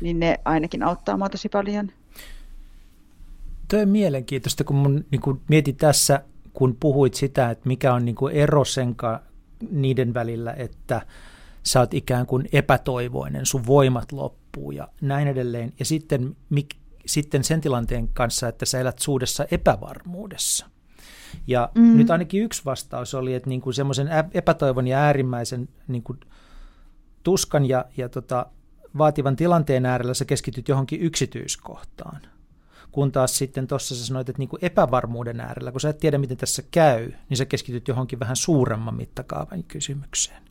Niin 0.00 0.20
ne 0.20 0.38
ainakin 0.44 0.82
auttaa 0.82 1.16
mua 1.16 1.28
tosi 1.28 1.48
paljon. 1.48 1.90
Tuo 3.70 3.80
on 3.80 3.88
mielenkiintoista, 3.88 4.64
kun 4.64 4.76
mun 4.76 5.04
niin 5.10 5.20
kun 5.20 5.40
mietin 5.48 5.76
tässä, 5.76 6.22
kun 6.58 6.76
puhuit 6.80 7.14
sitä, 7.14 7.50
että 7.50 7.68
mikä 7.68 7.94
on 7.94 8.04
niin 8.04 8.14
kuin 8.14 8.34
ero 8.34 8.64
sen 8.64 8.96
niiden 9.70 10.14
välillä, 10.14 10.52
että 10.52 11.06
sä 11.62 11.80
oot 11.80 11.94
ikään 11.94 12.26
kuin 12.26 12.48
epätoivoinen, 12.52 13.46
sun 13.46 13.66
voimat 13.66 14.12
loppuu 14.12 14.70
ja 14.70 14.88
näin 15.00 15.28
edelleen. 15.28 15.72
Ja 15.78 15.84
sitten, 15.84 16.36
mik, 16.50 16.74
sitten 17.06 17.44
sen 17.44 17.60
tilanteen 17.60 18.08
kanssa, 18.08 18.48
että 18.48 18.66
sä 18.66 18.80
elät 18.80 18.98
suudessa 18.98 19.46
epävarmuudessa. 19.50 20.66
Ja 21.46 21.70
mm. 21.74 21.96
nyt 21.96 22.10
ainakin 22.10 22.42
yksi 22.42 22.64
vastaus 22.64 23.14
oli, 23.14 23.34
että 23.34 23.48
niin 23.48 23.60
kuin 23.60 23.74
semmoisen 23.74 24.08
epätoivon 24.34 24.86
ja 24.86 24.98
äärimmäisen 24.98 25.68
niin 25.88 26.02
kuin 26.02 26.20
tuskan 27.22 27.68
ja, 27.68 27.84
ja 27.96 28.08
tota, 28.08 28.46
vaativan 28.98 29.36
tilanteen 29.36 29.86
äärellä 29.86 30.14
sä 30.14 30.24
keskityt 30.24 30.68
johonkin 30.68 31.00
yksityiskohtaan. 31.00 32.20
Kun 32.98 33.12
taas 33.12 33.38
sitten 33.38 33.66
tuossa 33.66 33.96
sä 33.96 34.06
sanoit, 34.06 34.28
että 34.28 34.40
niin 34.40 34.48
kuin 34.48 34.64
epävarmuuden 34.64 35.40
äärellä, 35.40 35.72
kun 35.72 35.80
sä 35.80 35.88
et 35.88 35.98
tiedä, 35.98 36.18
miten 36.18 36.36
tässä 36.36 36.62
käy, 36.70 37.12
niin 37.28 37.36
sä 37.36 37.44
keskityt 37.44 37.88
johonkin 37.88 38.20
vähän 38.20 38.36
suuremman 38.36 38.94
mittakaavan 38.94 39.64
kysymykseen. 39.64 40.42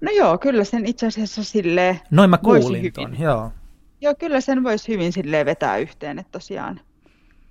No 0.00 0.12
joo, 0.12 0.38
kyllä 0.38 0.64
sen 0.64 0.86
itse 0.86 1.06
asiassa 1.06 1.44
silleen 1.44 2.00
Noin 2.10 2.30
mä 2.30 2.38
kuulin 2.38 2.92
ton, 2.92 3.20
joo. 3.20 3.52
Joo, 4.00 4.14
kyllä 4.14 4.40
sen 4.40 4.64
voisi 4.64 4.88
hyvin 4.88 5.12
silleen 5.12 5.46
vetää 5.46 5.78
yhteen, 5.78 6.18
että 6.18 6.32
tosiaan, 6.32 6.80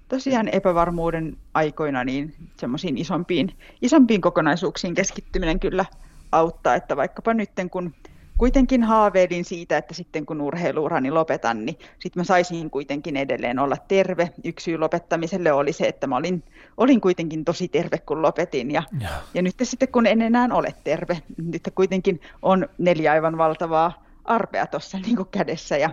tosiaan 0.08 0.48
epävarmuuden 0.48 1.38
aikoina 1.54 2.04
niin 2.04 2.36
semmoisiin 2.58 2.98
isompiin, 2.98 3.58
isompiin 3.82 4.22
kokonaisuuksiin 4.22 4.96
keskittyminen 4.96 5.60
kyllä 5.60 5.86
auttaa, 6.32 6.76
että 6.76 6.98
vaikkapa 6.98 7.34
nyt 7.34 7.52
kun 7.72 7.94
kuitenkin 8.40 8.84
haaveilin 8.84 9.46
siitä, 9.46 9.78
että 9.78 9.94
sitten 9.94 10.26
kun 10.26 10.42
urheiluurani 10.42 11.12
lopetan, 11.12 11.66
niin 11.66 11.80
sitten 12.00 12.20
mä 12.20 12.24
saisin 12.24 12.70
kuitenkin 12.70 13.18
edelleen 13.18 13.60
olla 13.60 13.78
terve. 13.88 14.30
Yksi 14.44 14.64
syy 14.64 14.78
lopettamiselle 14.78 15.52
oli 15.52 15.74
se, 15.74 15.88
että 15.88 16.08
mä 16.08 16.16
olin, 16.16 16.44
olin 16.78 17.02
kuitenkin 17.02 17.46
tosi 17.46 17.68
terve, 17.68 17.98
kun 17.98 18.22
lopetin. 18.22 18.72
Ja, 18.72 18.84
ja. 19.00 19.10
ja 19.34 19.42
nyt 19.42 19.56
sitten 19.64 19.92
kun 19.92 20.08
en 20.08 20.22
enää 20.22 20.48
ole 20.52 20.74
terve, 20.84 21.22
nyt 21.38 21.70
kuitenkin 21.76 22.22
on 22.42 22.70
neljä 22.78 23.12
aivan 23.12 23.38
valtavaa 23.38 24.04
arpea 24.26 24.68
tuossa 24.68 24.98
niin 25.00 25.28
kädessä 25.32 25.78
ja 25.78 25.90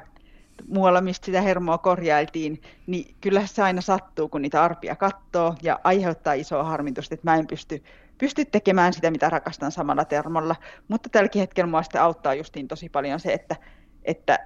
muualla, 0.68 1.01
mistä 1.01 1.26
sitä 1.26 1.40
hermoa 1.40 1.78
korjailtiin, 1.78 2.62
niin 2.86 3.14
kyllä 3.20 3.47
se 3.47 3.62
aina 3.62 3.80
sattuu, 3.80 4.28
kun 4.28 4.42
niitä 4.42 4.62
arpia 4.62 4.97
katsoo 4.97 5.55
ja 5.62 5.80
aiheuttaa 5.84 6.32
isoa 6.32 6.64
harmitusta, 6.64 7.14
että 7.14 7.30
mä 7.30 7.36
en 7.36 7.47
pysty, 7.47 7.82
pysty 8.18 8.44
tekemään 8.44 8.92
sitä, 8.92 9.10
mitä 9.10 9.30
rakastan 9.30 9.72
samalla 9.72 10.04
termolla. 10.04 10.56
Mutta 10.88 11.08
tälläkin 11.08 11.40
hetkellä 11.40 11.70
mua 11.70 11.82
sitten 11.82 12.02
auttaa 12.02 12.34
justiin 12.34 12.68
tosi 12.68 12.88
paljon 12.88 13.20
se, 13.20 13.32
että, 13.32 13.56
että 14.04 14.38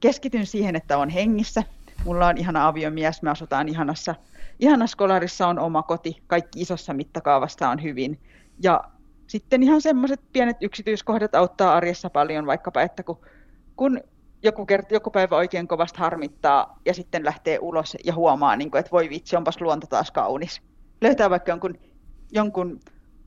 keskityn 0.00 0.46
siihen, 0.46 0.76
että 0.76 0.98
on 0.98 1.08
hengissä. 1.08 1.62
Mulla 2.04 2.26
on 2.26 2.38
ihana 2.38 2.66
aviomies, 2.66 3.22
me 3.22 3.30
asutaan 3.30 3.68
ihanassa, 3.68 4.14
ihanassa 4.60 4.96
kolarissa, 4.96 5.46
on 5.46 5.58
oma 5.58 5.82
koti, 5.82 6.22
kaikki 6.26 6.60
isossa 6.60 6.94
mittakaavassa 6.94 7.68
on 7.68 7.82
hyvin. 7.82 8.20
Ja 8.62 8.84
sitten 9.26 9.62
ihan 9.62 9.80
semmoiset 9.80 10.20
pienet 10.32 10.56
yksityiskohdat 10.60 11.34
auttaa 11.34 11.74
arjessa 11.74 12.10
paljon, 12.10 12.46
vaikkapa 12.46 12.82
että 12.82 13.02
kun, 13.02 13.20
kun 13.76 14.00
joku, 14.42 14.66
kert- 14.72 14.92
joku 14.94 15.10
päivä 15.10 15.36
oikein 15.36 15.68
kovasti 15.68 15.98
harmittaa 15.98 16.78
ja 16.86 16.94
sitten 16.94 17.24
lähtee 17.24 17.58
ulos 17.60 17.96
ja 18.04 18.14
huomaa, 18.14 18.56
niin 18.56 18.70
kuin, 18.70 18.78
että 18.78 18.90
voi 18.90 19.10
vitsi, 19.10 19.36
onpas 19.36 19.60
luonto 19.60 19.86
taas 19.86 20.10
kaunis. 20.10 20.62
Löytää 21.00 21.30
vaikka 21.30 21.52
jonkun, 21.52 21.78
jonkun 22.32 22.80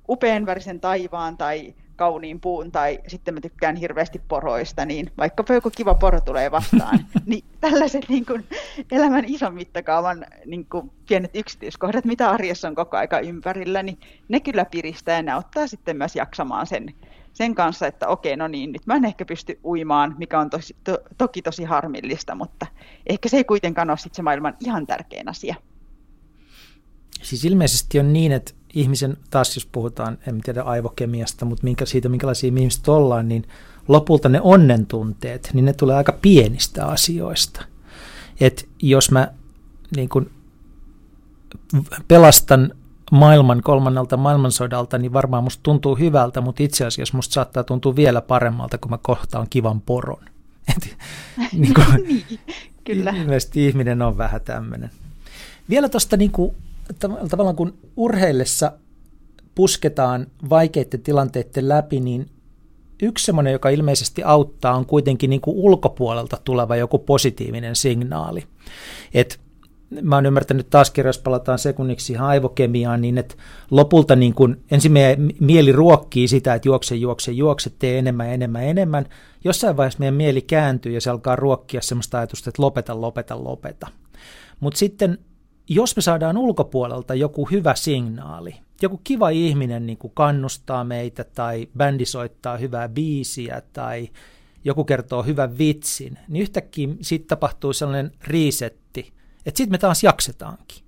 upean 0.10 0.46
värisen 0.46 0.80
taivaan 0.80 1.38
tai 1.38 1.74
kauniin 1.96 2.40
puun 2.40 2.72
tai 2.72 3.00
sitten 3.08 3.34
mä 3.34 3.42
tykkään 3.42 3.76
hirveästi 3.76 4.22
poroista, 4.28 4.86
niin 4.86 5.12
vaikka 5.18 5.54
joku 5.54 5.70
kiva 5.70 5.96
poro 5.96 6.22
tulee 6.22 6.52
vastaan, 6.52 7.00
niin 7.26 7.44
tällaiset 7.62 8.10
niin 8.10 8.26
kuin, 8.26 8.46
elämän 8.92 9.26
ison 9.28 9.54
mittakaavan 9.54 10.26
niin 10.46 10.66
kuin, 10.66 10.92
pienet 11.08 11.36
yksityiskohdat, 11.36 12.06
mitä 12.06 12.30
arjessa 12.30 12.68
on 12.68 12.76
koko 12.76 12.98
aika 12.98 13.20
ympärillä, 13.20 13.84
niin 13.84 13.98
ne 14.28 14.40
kyllä 14.40 14.66
piristää 14.66 15.16
ja 15.16 15.22
ne 15.22 15.32
auttaa 15.32 15.68
sitten 15.68 15.98
myös 15.98 16.16
jaksamaan 16.16 16.68
sen 16.68 16.94
sen 17.34 17.56
kanssa, 17.56 17.88
että 17.88 18.08
okei, 18.08 18.38
no 18.38 18.48
niin, 18.48 18.72
nyt 18.72 18.86
mä 18.86 18.96
en 18.96 19.06
ehkä 19.06 19.26
pysty 19.26 19.60
uimaan, 19.64 20.16
mikä 20.18 20.40
on 20.40 20.50
tosi, 20.50 20.76
to, 20.84 20.98
toki 21.18 21.42
tosi 21.42 21.64
harmillista, 21.64 22.36
mutta 22.36 22.66
ehkä 23.08 23.30
se 23.30 23.38
ei 23.38 23.44
kuitenkaan 23.44 23.90
ole 23.90 23.98
sit 23.98 24.14
se 24.16 24.22
maailman 24.22 24.58
ihan 24.60 24.88
tärkein 24.88 25.30
asia. 25.30 25.56
Siis 27.22 27.46
ilmeisesti 27.46 28.00
on 28.00 28.14
niin, 28.14 28.32
että 28.32 28.54
ihmisen, 28.74 29.18
taas 29.30 29.56
jos 29.56 29.66
puhutaan, 29.66 30.18
en 30.28 30.42
tiedä 30.42 30.62
aivokemiasta, 30.62 31.46
mutta 31.46 31.64
minkä, 31.64 31.86
siitä 31.86 32.10
minkälaisia 32.10 32.48
ihmiset 32.48 32.88
ollaan, 32.88 33.30
niin 33.30 33.48
lopulta 33.88 34.30
ne 34.30 34.42
onnentunteet, 34.42 35.50
niin 35.54 35.66
ne 35.66 35.74
tulee 35.74 35.96
aika 35.96 36.18
pienistä 36.22 36.86
asioista. 36.86 37.66
Et 38.40 38.70
jos 38.82 39.12
mä 39.12 39.28
niin 39.96 40.10
kun 40.10 40.32
pelastan 42.08 42.72
maailman 43.12 43.62
kolmannelta 43.62 44.18
maailmansodalta, 44.18 44.98
niin 44.98 45.14
varmaan 45.14 45.44
musta 45.44 45.64
tuntuu 45.64 45.96
hyvältä, 45.96 46.42
mutta 46.42 46.64
itse 46.64 46.86
asiassa 46.86 47.18
musta 47.18 47.34
saattaa 47.34 47.64
tuntua 47.64 47.96
vielä 47.96 48.22
paremmalta, 48.22 48.78
kun 48.78 48.92
mä 48.92 48.98
kohtaan 49.02 49.48
kivan 49.50 49.82
poron. 49.82 50.24
Et, 50.76 50.98
niin 51.54 51.74
kuin, 51.74 52.04
niin, 52.08 52.40
kyllä. 52.84 53.12
Ilmeisesti 53.12 53.68
ihminen 53.68 54.02
on 54.02 54.18
vähän 54.18 54.42
tämmöinen. 54.42 54.90
Vielä 55.70 55.90
tuosta 55.90 56.18
niin 56.18 56.32
tavallaan 57.30 57.56
kun 57.56 57.78
urheillessa 57.98 58.72
pusketaan 59.56 60.28
vaikeiden 60.50 61.02
tilanteiden 61.02 61.70
läpi, 61.70 62.00
niin 62.00 62.30
yksi 63.02 63.26
semmoinen, 63.26 63.54
joka 63.54 63.70
ilmeisesti 63.70 64.24
auttaa, 64.24 64.76
on 64.76 64.86
kuitenkin 64.86 65.30
niin 65.30 65.42
kuin 65.42 65.58
ulkopuolelta 65.58 66.38
tuleva 66.44 66.76
joku 66.76 67.00
positiivinen 67.00 67.76
signaali. 67.76 68.44
Et 69.14 69.40
mä 70.02 70.16
oon 70.16 70.26
ymmärtänyt 70.26 70.70
taas 70.70 70.92
kerran, 70.92 71.10
jos 71.10 71.18
palataan 71.18 71.60
sekunniksi 71.60 72.14
ihan 72.14 72.28
aivokemiaan, 72.28 73.02
niin 73.02 73.18
että 73.18 73.36
lopulta 73.72 74.16
niin 74.16 74.34
kun 74.34 74.58
ensin 74.72 74.92
meidän 74.92 75.30
mieli 75.40 75.72
ruokkii 75.72 76.28
sitä, 76.28 76.54
että 76.54 76.68
juokse, 76.68 76.96
juokse, 76.96 77.32
juokse, 77.32 77.72
tee 77.80 78.00
enemmän, 78.00 78.30
enemmän, 78.30 78.64
enemmän. 78.64 79.06
Jossain 79.44 79.78
vaiheessa 79.78 80.00
meidän 80.00 80.14
mieli 80.14 80.42
kääntyy 80.42 80.92
ja 80.92 81.02
se 81.02 81.10
alkaa 81.10 81.36
ruokkia 81.36 81.82
sellaista 81.82 82.18
ajatusta, 82.18 82.50
että 82.50 82.62
lopeta, 82.62 83.02
lopeta, 83.02 83.44
lopeta. 83.44 83.88
Mutta 84.60 84.78
sitten 84.78 85.18
jos 85.70 85.96
me 85.96 86.02
saadaan 86.02 86.38
ulkopuolelta 86.38 87.16
joku 87.16 87.46
hyvä 87.46 87.76
signaali, 87.76 88.56
joku 88.82 89.02
kiva 89.04 89.30
ihminen 89.30 89.86
niin 89.86 89.98
kuin 89.98 90.12
kannustaa 90.16 90.84
meitä 90.84 91.24
tai 91.24 91.68
bändi 91.78 92.06
soittaa 92.06 92.58
hyvää 92.58 92.90
biisiä 92.90 93.62
tai 93.74 94.10
joku 94.66 94.84
kertoo 94.84 95.24
hyvän 95.24 95.58
vitsin, 95.58 96.20
niin 96.28 96.42
yhtäkkiä 96.42 96.88
siitä 97.02 97.26
tapahtuu 97.28 97.74
sellainen 97.74 98.12
riisetti, 98.24 99.14
että 99.46 99.58
sitten 99.58 99.72
me 99.72 99.78
taas 99.78 100.04
jaksetaankin. 100.04 100.84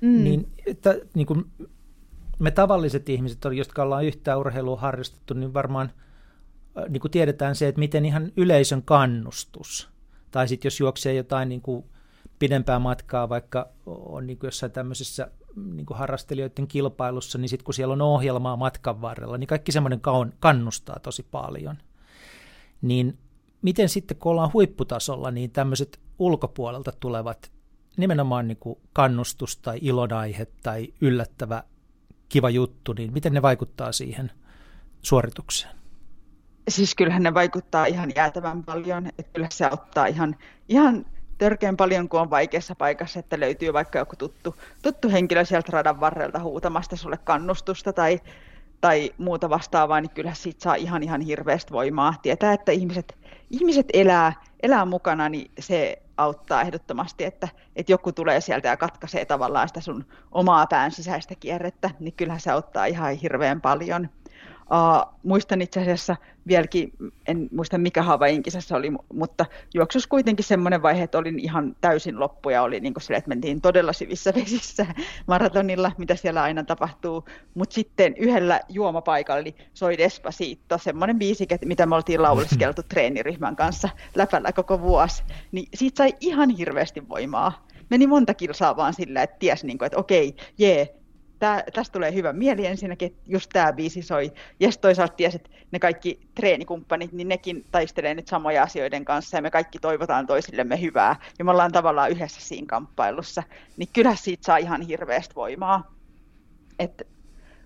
Mm. 0.00 0.24
Niin, 0.24 0.48
että, 0.66 0.96
niin 1.14 1.26
kuin 1.26 1.44
me 2.38 2.50
tavalliset 2.50 3.08
ihmiset, 3.08 3.38
jotka 3.56 3.82
ollaan 3.82 4.04
yhtään 4.04 4.38
urheilua 4.38 4.76
harrastettu, 4.76 5.34
niin 5.34 5.54
varmaan 5.54 5.92
niin 6.88 7.00
kuin 7.00 7.10
tiedetään 7.10 7.54
se, 7.54 7.68
että 7.68 7.78
miten 7.78 8.04
ihan 8.04 8.32
yleisön 8.36 8.82
kannustus, 8.82 9.88
tai 10.30 10.48
sitten 10.48 10.66
jos 10.66 10.80
juoksee 10.80 11.14
jotain 11.14 11.48
niin 11.48 11.60
kuin 11.62 11.84
pidempää 12.40 12.78
matkaa, 12.78 13.28
vaikka 13.28 13.68
on 13.86 14.26
niin 14.26 14.38
kuin 14.38 14.48
jossain 14.48 14.72
tämmöisessä 14.72 15.30
niin 15.56 15.86
kuin 15.86 15.98
harrastelijoiden 15.98 16.68
kilpailussa, 16.68 17.38
niin 17.38 17.48
sitten 17.48 17.64
kun 17.64 17.74
siellä 17.74 17.92
on 17.92 18.02
ohjelmaa 18.02 18.56
matkan 18.56 19.00
varrella, 19.00 19.38
niin 19.38 19.48
kaikki 19.48 19.72
semmoinen 19.72 20.00
kannustaa 20.40 20.98
tosi 21.02 21.22
paljon. 21.22 21.78
Niin 22.82 23.18
miten 23.62 23.88
sitten, 23.88 24.16
kun 24.16 24.32
ollaan 24.32 24.52
huipputasolla, 24.52 25.30
niin 25.30 25.50
tämmöiset 25.50 26.00
ulkopuolelta 26.18 26.92
tulevat 26.92 27.52
nimenomaan 27.96 28.48
niin 28.48 28.56
kuin 28.56 28.78
kannustus 28.92 29.56
tai 29.56 29.78
ilonaihe 29.82 30.46
tai 30.62 30.94
yllättävä 31.00 31.62
kiva 32.28 32.50
juttu, 32.50 32.92
niin 32.92 33.12
miten 33.12 33.32
ne 33.32 33.42
vaikuttaa 33.42 33.92
siihen 33.92 34.30
suoritukseen? 35.02 35.76
Siis 36.68 36.94
kyllähän 36.94 37.22
ne 37.22 37.34
vaikuttaa 37.34 37.86
ihan 37.86 38.12
jäätävän 38.16 38.64
paljon, 38.64 39.06
että 39.06 39.32
kyllä 39.32 39.48
se 39.50 39.64
auttaa 39.64 40.06
ihan, 40.06 40.36
ihan 40.68 41.06
törkeän 41.40 41.76
paljon, 41.76 42.08
kun 42.08 42.20
on 42.20 42.30
vaikeassa 42.30 42.74
paikassa, 42.74 43.20
että 43.20 43.40
löytyy 43.40 43.72
vaikka 43.72 43.98
joku 43.98 44.16
tuttu, 44.16 44.56
tuttu 44.82 45.08
henkilö 45.10 45.44
sieltä 45.44 45.72
radan 45.72 46.00
varrelta 46.00 46.38
huutamasta 46.38 46.96
sulle 46.96 47.16
kannustusta 47.24 47.92
tai, 47.92 48.20
tai 48.80 49.10
muuta 49.18 49.50
vastaavaa, 49.50 50.00
niin 50.00 50.10
kyllä 50.10 50.34
siitä 50.34 50.62
saa 50.62 50.74
ihan 50.74 51.02
ihan 51.02 51.20
hirveästi 51.20 51.72
voimaa. 51.72 52.14
Tietää, 52.22 52.52
että 52.52 52.72
ihmiset, 52.72 53.18
ihmiset 53.50 53.86
elää, 53.92 54.32
elää 54.62 54.84
mukana, 54.84 55.28
niin 55.28 55.50
se 55.58 56.02
auttaa 56.16 56.62
ehdottomasti, 56.62 57.24
että, 57.24 57.48
että 57.76 57.92
joku 57.92 58.12
tulee 58.12 58.40
sieltä 58.40 58.68
ja 58.68 58.76
katkaisee 58.76 59.24
tavallaan 59.24 59.68
sitä 59.68 59.80
sun 59.80 60.04
omaa 60.32 60.66
pään 60.66 60.90
sisäistä 60.90 61.34
kierrettä, 61.34 61.90
niin 62.00 62.14
kyllähän 62.14 62.40
se 62.40 62.50
auttaa 62.50 62.86
ihan 62.86 63.14
hirveän 63.14 63.60
paljon. 63.60 64.08
Uh, 64.70 65.14
muistan 65.22 65.62
itse 65.62 65.80
asiassa 65.80 66.16
vieläkin, 66.46 66.92
en 67.28 67.48
muista 67.52 67.78
mikä 67.78 68.02
Havain 68.02 68.42
kisassa 68.42 68.76
oli, 68.76 68.92
mutta 69.12 69.46
juoksus 69.74 70.06
kuitenkin 70.06 70.44
semmoinen 70.44 70.82
vaihe, 70.82 71.02
että 71.02 71.18
olin 71.18 71.38
ihan 71.38 71.76
täysin 71.80 72.20
loppu 72.20 72.50
ja 72.50 72.62
oli 72.62 72.80
niin 72.80 72.94
kuin 72.94 73.02
sille, 73.02 73.16
että 73.16 73.28
mentiin 73.28 73.60
todella 73.60 73.92
syvissä 73.92 74.32
vesissä 74.34 74.86
maratonilla, 75.26 75.92
mitä 75.98 76.16
siellä 76.16 76.42
aina 76.42 76.64
tapahtuu. 76.64 77.24
Mutta 77.54 77.74
sitten 77.74 78.14
yhdellä 78.16 78.60
juomapaikalla 78.68 79.42
niin 79.42 79.56
soi 79.74 79.98
Despacito, 79.98 80.78
semmoinen 80.78 81.18
biisi, 81.18 81.46
mitä 81.64 81.86
me 81.86 81.94
oltiin 81.94 82.22
lauleskeltu 82.22 82.82
treeniryhmän 82.88 83.56
kanssa 83.56 83.88
läpällä 84.14 84.52
koko 84.52 84.80
vuosi. 84.80 85.22
Niin 85.52 85.68
siitä 85.74 85.96
sai 85.96 86.14
ihan 86.20 86.50
hirveästi 86.50 87.08
voimaa 87.08 87.70
meni 87.90 88.06
monta 88.06 88.34
kilsaa 88.34 88.76
vaan 88.76 88.94
sillä, 88.94 89.22
että 89.22 89.36
tiesi, 89.38 89.66
niin 89.66 89.78
kuin, 89.78 89.86
että 89.86 89.98
okei, 89.98 90.36
jee, 90.58 90.99
tää, 91.40 91.64
tästä 91.74 91.92
tulee 91.92 92.14
hyvä 92.14 92.32
mieli 92.32 92.66
ensinnäkin, 92.66 93.06
että 93.06 93.20
just 93.26 93.50
tämä 93.52 93.72
biisi 93.72 94.02
soi. 94.02 94.32
Ja 94.60 94.70
toisaalta 94.80 95.14
ties, 95.14 95.34
että 95.34 95.50
ne 95.72 95.78
kaikki 95.78 96.20
treenikumppanit, 96.34 97.12
niin 97.12 97.28
nekin 97.28 97.64
taistelee 97.70 98.14
nyt 98.14 98.28
samoja 98.28 98.62
asioiden 98.62 99.04
kanssa 99.04 99.36
ja 99.36 99.42
me 99.42 99.50
kaikki 99.50 99.78
toivotaan 99.78 100.26
toisillemme 100.26 100.80
hyvää. 100.80 101.16
Ja 101.38 101.44
me 101.44 101.50
ollaan 101.50 101.72
tavallaan 101.72 102.10
yhdessä 102.10 102.40
siinä 102.40 102.66
kamppailussa. 102.66 103.42
Niin 103.76 103.88
kyllä 103.92 104.14
siitä 104.14 104.46
saa 104.46 104.56
ihan 104.56 104.82
hirveästi 104.82 105.34
voimaa. 105.34 105.94
Et 106.78 107.06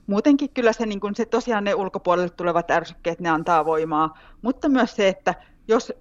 muutenkin 0.06 0.50
kyllä 0.50 0.72
se, 0.72 0.86
niin 0.86 1.00
kun 1.00 1.14
se 1.14 1.24
tosiaan 1.24 1.64
ne 1.64 1.74
ulkopuolelle 1.74 2.30
tulevat 2.30 2.70
ärsykkeet, 2.70 3.20
ne 3.20 3.30
antaa 3.30 3.64
voimaa. 3.64 4.18
Mutta 4.42 4.68
myös 4.68 4.96
se, 4.96 5.08
että 5.08 5.34
jos, 5.68 5.92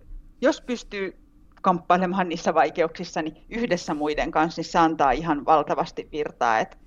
jos 0.42 0.62
pystyy 0.62 1.18
kamppailemaan 1.62 2.30
niissä 2.30 2.54
vaikeuksissa, 2.54 3.22
niin 3.22 3.46
yhdessä 3.50 3.94
muiden 3.94 4.32
kanssa, 4.32 4.60
niin 4.60 4.72
se 4.72 4.80
antaa 4.80 5.12
ihan 5.12 5.46
valtavasti 5.46 6.10
virtaa. 6.12 6.60
Et 6.60 6.83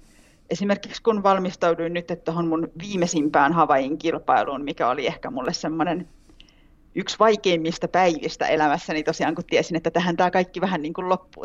esimerkiksi 0.50 1.02
kun 1.02 1.22
valmistauduin 1.22 1.94
nyt 1.94 2.06
tuohon 2.24 2.48
mun 2.48 2.68
viimeisimpään 2.78 3.52
Havain 3.52 3.98
kilpailuun, 3.98 4.64
mikä 4.64 4.88
oli 4.88 5.06
ehkä 5.06 5.30
mulle 5.30 5.52
semmoinen 5.52 6.08
yksi 6.94 7.18
vaikeimmista 7.18 7.88
päivistä 7.88 8.46
elämässäni 8.46 9.02
tosiaan, 9.02 9.34
kun 9.34 9.44
tiesin, 9.44 9.76
että 9.76 9.90
tähän 9.90 10.16
tämä 10.16 10.30
kaikki 10.30 10.60
vähän 10.60 10.82
niin 10.82 10.94
kuin 10.94 11.08
loppuu 11.08 11.44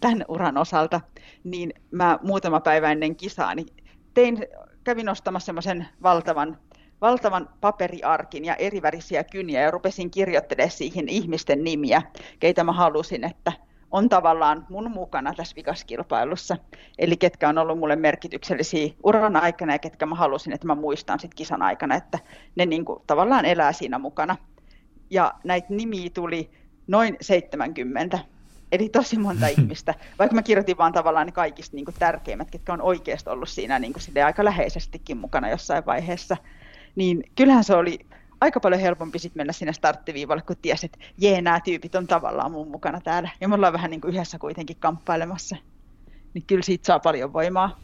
tämän 0.00 0.24
uran 0.28 0.56
osalta, 0.56 1.00
niin 1.44 1.72
mä 1.90 2.18
muutama 2.22 2.60
päivä 2.60 2.92
ennen 2.92 3.16
kisaa 3.16 3.54
niin 3.54 3.66
tein, 4.14 4.46
kävin 4.84 5.08
ostamassa 5.08 5.46
semmoisen 5.46 5.88
valtavan, 6.02 6.58
valtavan 7.00 7.48
paperiarkin 7.60 8.44
ja 8.44 8.54
erivärisiä 8.54 9.24
kyniä 9.24 9.62
ja 9.62 9.70
rupesin 9.70 10.10
kirjoittelemaan 10.10 10.70
siihen 10.70 11.08
ihmisten 11.08 11.64
nimiä, 11.64 12.02
keitä 12.40 12.64
mä 12.64 12.72
halusin, 12.72 13.24
että 13.24 13.52
on 13.90 14.08
tavallaan 14.08 14.66
mun 14.68 14.90
mukana 14.90 15.34
tässä 15.34 15.56
vikaskilpailussa. 15.56 16.56
Eli 16.98 17.16
ketkä 17.16 17.48
on 17.48 17.58
ollut 17.58 17.78
mulle 17.78 17.96
merkityksellisiä 17.96 18.88
uran 19.04 19.36
aikana 19.36 19.72
ja 19.72 19.78
ketkä 19.78 20.06
mä 20.06 20.14
halusin, 20.14 20.52
että 20.52 20.66
mä 20.66 20.74
muistan 20.74 21.20
sitten 21.20 21.36
kisan 21.36 21.62
aikana, 21.62 21.94
että 21.94 22.18
ne 22.56 22.66
niin 22.66 22.84
kuin 22.84 23.02
tavallaan 23.06 23.44
elää 23.44 23.72
siinä 23.72 23.98
mukana. 23.98 24.36
Ja 25.10 25.34
näitä 25.44 25.66
nimiä 25.70 26.10
tuli 26.14 26.50
noin 26.86 27.16
70, 27.20 28.18
eli 28.72 28.88
tosi 28.88 29.18
monta 29.18 29.46
ihmistä, 29.58 29.94
vaikka 30.18 30.34
mä 30.34 30.42
kirjoitin 30.42 30.78
vaan 30.78 30.92
tavallaan 30.92 31.26
ne 31.26 31.32
kaikista 31.32 31.76
niin 31.76 31.84
kuin 31.84 31.94
tärkeimmät, 31.98 32.50
ketkä 32.50 32.72
on 32.72 32.82
oikeasti 32.82 33.30
ollut 33.30 33.48
siinä 33.48 33.78
niin 33.78 33.92
kuin 33.92 34.24
aika 34.24 34.44
läheisestikin 34.44 35.16
mukana 35.16 35.50
jossain 35.50 35.86
vaiheessa. 35.86 36.36
Niin 36.96 37.24
kyllähän 37.36 37.64
se 37.64 37.74
oli 37.74 38.06
aika 38.40 38.60
paljon 38.60 38.80
helpompi 38.80 39.18
sit 39.18 39.34
mennä 39.34 39.52
sinne 39.52 39.72
starttiviivalle, 39.72 40.42
kun 40.42 40.56
tiesi, 40.62 40.86
että 40.86 40.98
jee, 41.18 41.42
nämä 41.42 41.60
tyypit 41.60 41.94
on 41.94 42.06
tavallaan 42.06 42.52
mun 42.52 42.70
mukana 42.70 43.00
täällä. 43.00 43.30
Ja 43.40 43.48
me 43.48 43.54
ollaan 43.54 43.72
vähän 43.72 43.90
niin 43.90 44.00
kuin 44.00 44.14
yhdessä 44.14 44.38
kuitenkin 44.38 44.76
kamppailemassa. 44.80 45.56
Niin 46.34 46.44
kyllä 46.46 46.62
siitä 46.62 46.86
saa 46.86 46.98
paljon 46.98 47.32
voimaa. 47.32 47.80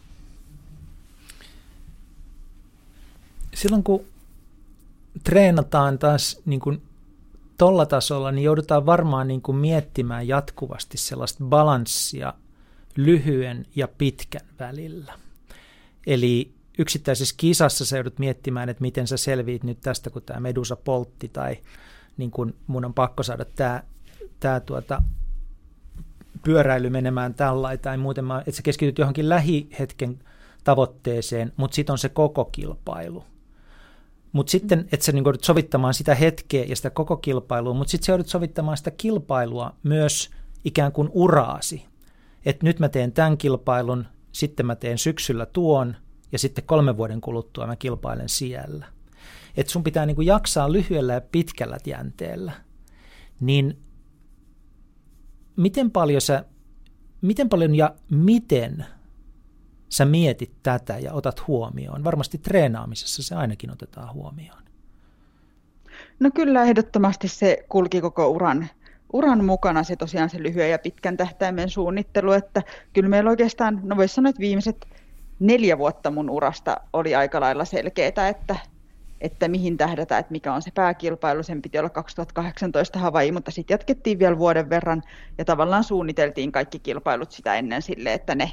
Silloin 3.55 3.85
kun 3.85 4.05
treenataan 5.25 5.99
taas 5.99 6.41
niin 6.45 6.61
kuin 6.61 6.83
tolla 7.59 7.87
tasolla, 7.87 8.33
niin 8.33 8.45
joudutaan 8.45 8.87
varmaan 8.87 9.29
niin 9.29 9.43
kuin 9.43 9.57
miettimään 9.57 10.29
jatkuvasti 10.29 10.99
sellaista 10.99 11.45
balanssia 11.45 12.35
lyhyen 12.97 13.67
ja 13.77 13.89
pitkän 13.89 14.47
välillä. 14.59 15.19
Eli 16.07 16.54
yksittäisessä 16.79 17.35
kisassa 17.39 17.85
sä 17.85 17.97
joudut 17.97 18.19
miettimään, 18.19 18.69
että 18.69 18.81
miten 18.81 19.07
sä 19.07 19.17
selviit 19.17 19.65
nyt 19.65 19.81
tästä, 19.81 20.11
kun 20.11 20.23
tämä 20.23 20.41
medusa 20.41 20.77
poltti, 20.77 21.29
tai 21.29 21.57
niin 22.17 22.31
kun 22.31 22.55
mun 22.67 22.85
on 22.85 22.95
pakko 22.95 23.23
saada 23.23 23.45
tämä, 23.45 23.83
tämä 24.41 24.61
tuota, 24.61 25.03
pyöräily 26.45 26.91
menemään 26.91 27.35
tällä 27.35 27.77
tai 27.77 27.99
muuten, 27.99 28.25
että 28.39 28.53
sä 28.53 28.63
keskityt 28.63 28.99
johonkin 28.99 29.29
lähihetken 29.29 30.19
tavoitteeseen, 30.65 31.53
mutta 31.57 31.75
sitten 31.75 31.93
on 31.93 31.99
se 31.99 32.09
koko 32.09 32.45
kilpailu. 32.45 33.25
Mutta 34.33 34.51
sitten, 34.51 34.89
että 34.93 35.07
sä 35.07 35.13
niin 35.13 35.25
joudut 35.25 35.45
sovittamaan 35.45 35.95
sitä 35.95 36.15
hetkeä 36.15 36.65
ja 36.65 36.77
sitä 36.77 36.91
koko 36.91 37.17
kilpailua, 37.17 37.75
mutta 37.75 37.91
sitten 37.91 38.07
sä 38.07 38.13
joudut 38.13 38.27
sovittamaan 38.27 38.77
sitä 38.77 38.91
kilpailua 38.91 39.75
myös 39.83 40.31
ikään 40.65 40.93
kuin 40.93 41.11
uraasi. 41.13 41.87
Että 42.47 42.67
nyt 42.67 42.81
mä 42.81 42.89
teen 42.89 43.13
tämän 43.13 43.39
kilpailun, 43.39 44.07
sitten 44.33 44.67
mä 44.67 44.77
teen 44.77 44.99
syksyllä 44.99 45.47
tuon, 45.47 45.97
ja 46.35 46.39
sitten 46.39 46.65
kolmen 46.65 46.97
vuoden 46.97 47.21
kuluttua 47.21 47.67
mä 47.67 47.77
kilpailen 47.77 48.29
siellä. 48.29 48.87
Että 49.57 49.73
sun 49.73 49.85
pitää 49.85 50.07
niin 50.07 50.17
kuin 50.17 50.27
jaksaa 50.27 50.73
lyhyellä 50.73 51.13
ja 51.13 51.21
pitkällä 51.21 51.77
jänteellä. 51.87 52.53
Niin 53.41 53.79
miten 55.57 55.91
paljon 55.91 56.21
sä, 56.21 56.45
miten 57.21 57.49
paljon 57.49 57.75
ja 57.75 57.95
miten 58.11 58.87
sä 59.89 60.05
mietit 60.05 60.53
tätä 60.63 60.99
ja 60.99 61.13
otat 61.13 61.49
huomioon? 61.49 62.05
Varmasti 62.05 62.39
treenaamisessa 62.39 63.23
se 63.23 63.35
ainakin 63.35 63.71
otetaan 63.71 64.15
huomioon. 64.15 64.63
No 66.21 66.31
kyllä 66.35 66.63
ehdottomasti 66.63 67.29
se 67.29 67.65
kulki 67.69 68.01
koko 68.01 68.29
uran, 68.29 68.69
uran 69.13 69.45
mukana 69.45 69.83
se 69.83 69.97
tosiaan 69.97 70.31
se 70.31 70.43
lyhyen 70.43 70.71
ja 70.71 70.79
pitkän 70.79 71.17
tähtäimen 71.17 71.71
suunnittelu, 71.71 72.33
että 72.33 72.63
kyllä 72.93 73.09
meillä 73.09 73.31
oikeastaan, 73.31 73.81
no 73.83 73.97
voisi 73.97 74.15
sanoa, 74.15 74.31
että 74.31 74.41
viimeiset 74.41 74.87
neljä 75.41 75.79
vuotta 75.79 76.11
mun 76.11 76.31
urasta 76.31 76.77
oli 76.93 77.15
aika 77.15 77.41
lailla 77.41 77.65
selkeää, 77.65 78.29
että, 78.29 78.57
että 79.21 79.49
mihin 79.49 79.77
tähdätään, 79.77 80.21
että 80.21 80.33
mikä 80.33 80.53
on 80.53 80.63
se 80.63 80.71
pääkilpailu. 80.75 81.43
Sen 81.43 81.63
piti 81.63 81.79
olla 81.79 81.91
2018 81.91 82.99
Hawaii, 82.99 83.33
mutta 83.33 83.51
sitten 83.51 83.75
jatkettiin 83.75 84.19
vielä 84.19 84.39
vuoden 84.39 84.71
verran 84.71 85.03
ja 85.39 85.45
tavallaan 85.45 85.85
suunniteltiin 85.85 86.53
kaikki 86.53 86.79
kilpailut 86.79 87.33
sitä 87.33 87.55
ennen 87.55 87.83
sille, 87.83 88.13
että 88.13 88.35
ne, 88.35 88.53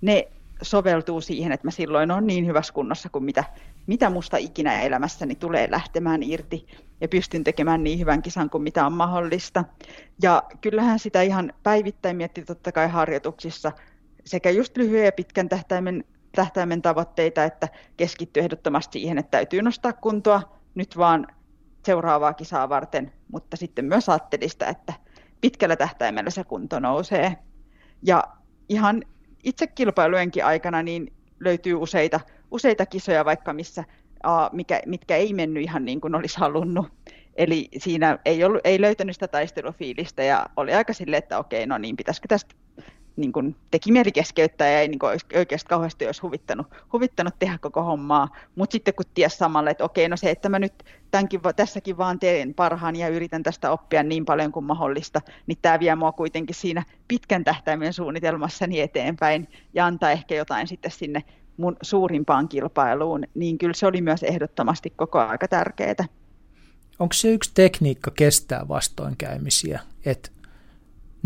ne 0.00 0.28
soveltuu 0.62 1.20
siihen, 1.20 1.52
että 1.52 1.66
mä 1.66 1.70
silloin 1.70 2.10
on 2.10 2.26
niin 2.26 2.46
hyvässä 2.46 2.72
kunnossa 2.72 3.08
kuin 3.08 3.24
mitä, 3.24 3.44
mitä 3.86 4.10
musta 4.10 4.36
ikinä 4.36 4.80
elämässäni 4.80 5.34
tulee 5.34 5.70
lähtemään 5.70 6.22
irti 6.22 6.66
ja 7.00 7.08
pystyn 7.08 7.44
tekemään 7.44 7.84
niin 7.84 7.98
hyvän 7.98 8.22
kisan 8.22 8.50
kuin 8.50 8.62
mitä 8.62 8.86
on 8.86 8.92
mahdollista. 8.92 9.64
Ja 10.22 10.42
kyllähän 10.60 10.98
sitä 10.98 11.22
ihan 11.22 11.52
päivittäin 11.62 12.16
miettii 12.16 12.44
totta 12.44 12.72
kai 12.72 12.88
harjoituksissa 12.88 13.72
sekä 14.24 14.50
just 14.50 14.76
lyhyen 14.76 15.04
ja 15.04 15.12
pitkän 15.12 15.48
tähtäimen, 15.48 16.04
tähtäimen 16.36 16.82
tavoitteita, 16.82 17.44
että 17.44 17.68
keskittyy 17.96 18.42
ehdottomasti 18.42 18.98
siihen, 18.98 19.18
että 19.18 19.30
täytyy 19.30 19.62
nostaa 19.62 19.92
kuntoa 19.92 20.42
nyt 20.74 20.96
vaan 20.96 21.26
seuraavaa 21.86 22.32
kisaa 22.32 22.68
varten, 22.68 23.12
mutta 23.32 23.56
sitten 23.56 23.84
myös 23.84 24.08
ajattelin 24.08 24.50
sitä, 24.50 24.66
että 24.66 24.92
pitkällä 25.40 25.76
tähtäimellä 25.76 26.30
se 26.30 26.44
kunto 26.44 26.80
nousee. 26.80 27.36
Ja 28.02 28.24
ihan 28.68 29.02
itse 29.44 29.66
kilpailujenkin 29.66 30.44
aikana 30.44 30.82
niin 30.82 31.12
löytyy 31.40 31.74
useita, 31.74 32.20
useita 32.50 32.86
kisoja 32.86 33.24
vaikka 33.24 33.52
missä, 33.52 33.84
mikä, 34.52 34.80
mitkä 34.86 35.16
ei 35.16 35.32
mennyt 35.32 35.62
ihan 35.62 35.84
niin 35.84 36.00
kuin 36.00 36.14
olisi 36.14 36.38
halunnut. 36.38 36.86
Eli 37.36 37.68
siinä 37.78 38.18
ei, 38.24 38.44
ollut, 38.44 38.60
ei 38.64 38.80
löytänyt 38.80 39.16
sitä 39.16 39.28
taistelufiilistä 39.28 40.22
ja 40.22 40.46
oli 40.56 40.74
aika 40.74 40.92
silleen, 40.92 41.18
että 41.18 41.38
okei, 41.38 41.66
no 41.66 41.78
niin, 41.78 41.96
pitäisikö 41.96 42.28
tästä 42.28 42.54
niin 43.16 43.32
kuin 43.32 43.56
teki 43.70 43.92
mieli 43.92 44.12
keskeyttää 44.12 44.70
ja 44.70 44.80
ei 44.80 44.88
niin 44.88 44.98
kuin 44.98 45.18
oikeasti 45.34 45.68
kauheasti 45.68 46.06
olisi 46.06 46.22
huvittanut, 46.22 46.66
huvittanut 46.92 47.34
tehdä 47.38 47.58
koko 47.58 47.82
hommaa. 47.82 48.28
Mutta 48.54 48.72
sitten 48.72 48.94
kun 48.94 49.04
ties 49.14 49.38
samalle, 49.38 49.70
että 49.70 49.84
okei, 49.84 50.08
no 50.08 50.16
se, 50.16 50.30
että 50.30 50.48
mä 50.48 50.58
nyt 50.58 50.72
tämänkin, 51.10 51.40
tässäkin 51.56 51.98
vaan 51.98 52.18
teen 52.18 52.54
parhaan 52.54 52.96
ja 52.96 53.08
yritän 53.08 53.42
tästä 53.42 53.70
oppia 53.70 54.02
niin 54.02 54.24
paljon 54.24 54.52
kuin 54.52 54.64
mahdollista, 54.64 55.20
niin 55.46 55.58
tämä 55.62 55.80
vie 55.80 55.94
mua 55.94 56.12
kuitenkin 56.12 56.54
siinä 56.54 56.82
pitkän 57.08 57.44
tähtäimen 57.44 57.92
suunnitelmassani 57.92 58.80
eteenpäin 58.80 59.48
ja 59.74 59.86
antaa 59.86 60.10
ehkä 60.10 60.34
jotain 60.34 60.66
sitten 60.66 60.90
sinne 60.90 61.24
mun 61.56 61.76
suurimpaan 61.82 62.48
kilpailuun, 62.48 63.24
niin 63.34 63.58
kyllä 63.58 63.74
se 63.74 63.86
oli 63.86 64.00
myös 64.00 64.22
ehdottomasti 64.22 64.92
koko 64.96 65.18
aika 65.18 65.48
tärkeää. 65.48 66.04
Onko 66.98 67.12
se 67.12 67.28
yksi 67.28 67.50
tekniikka 67.54 68.10
kestää 68.10 68.68
vastoinkäymisiä, 68.68 69.80
että 70.04 70.30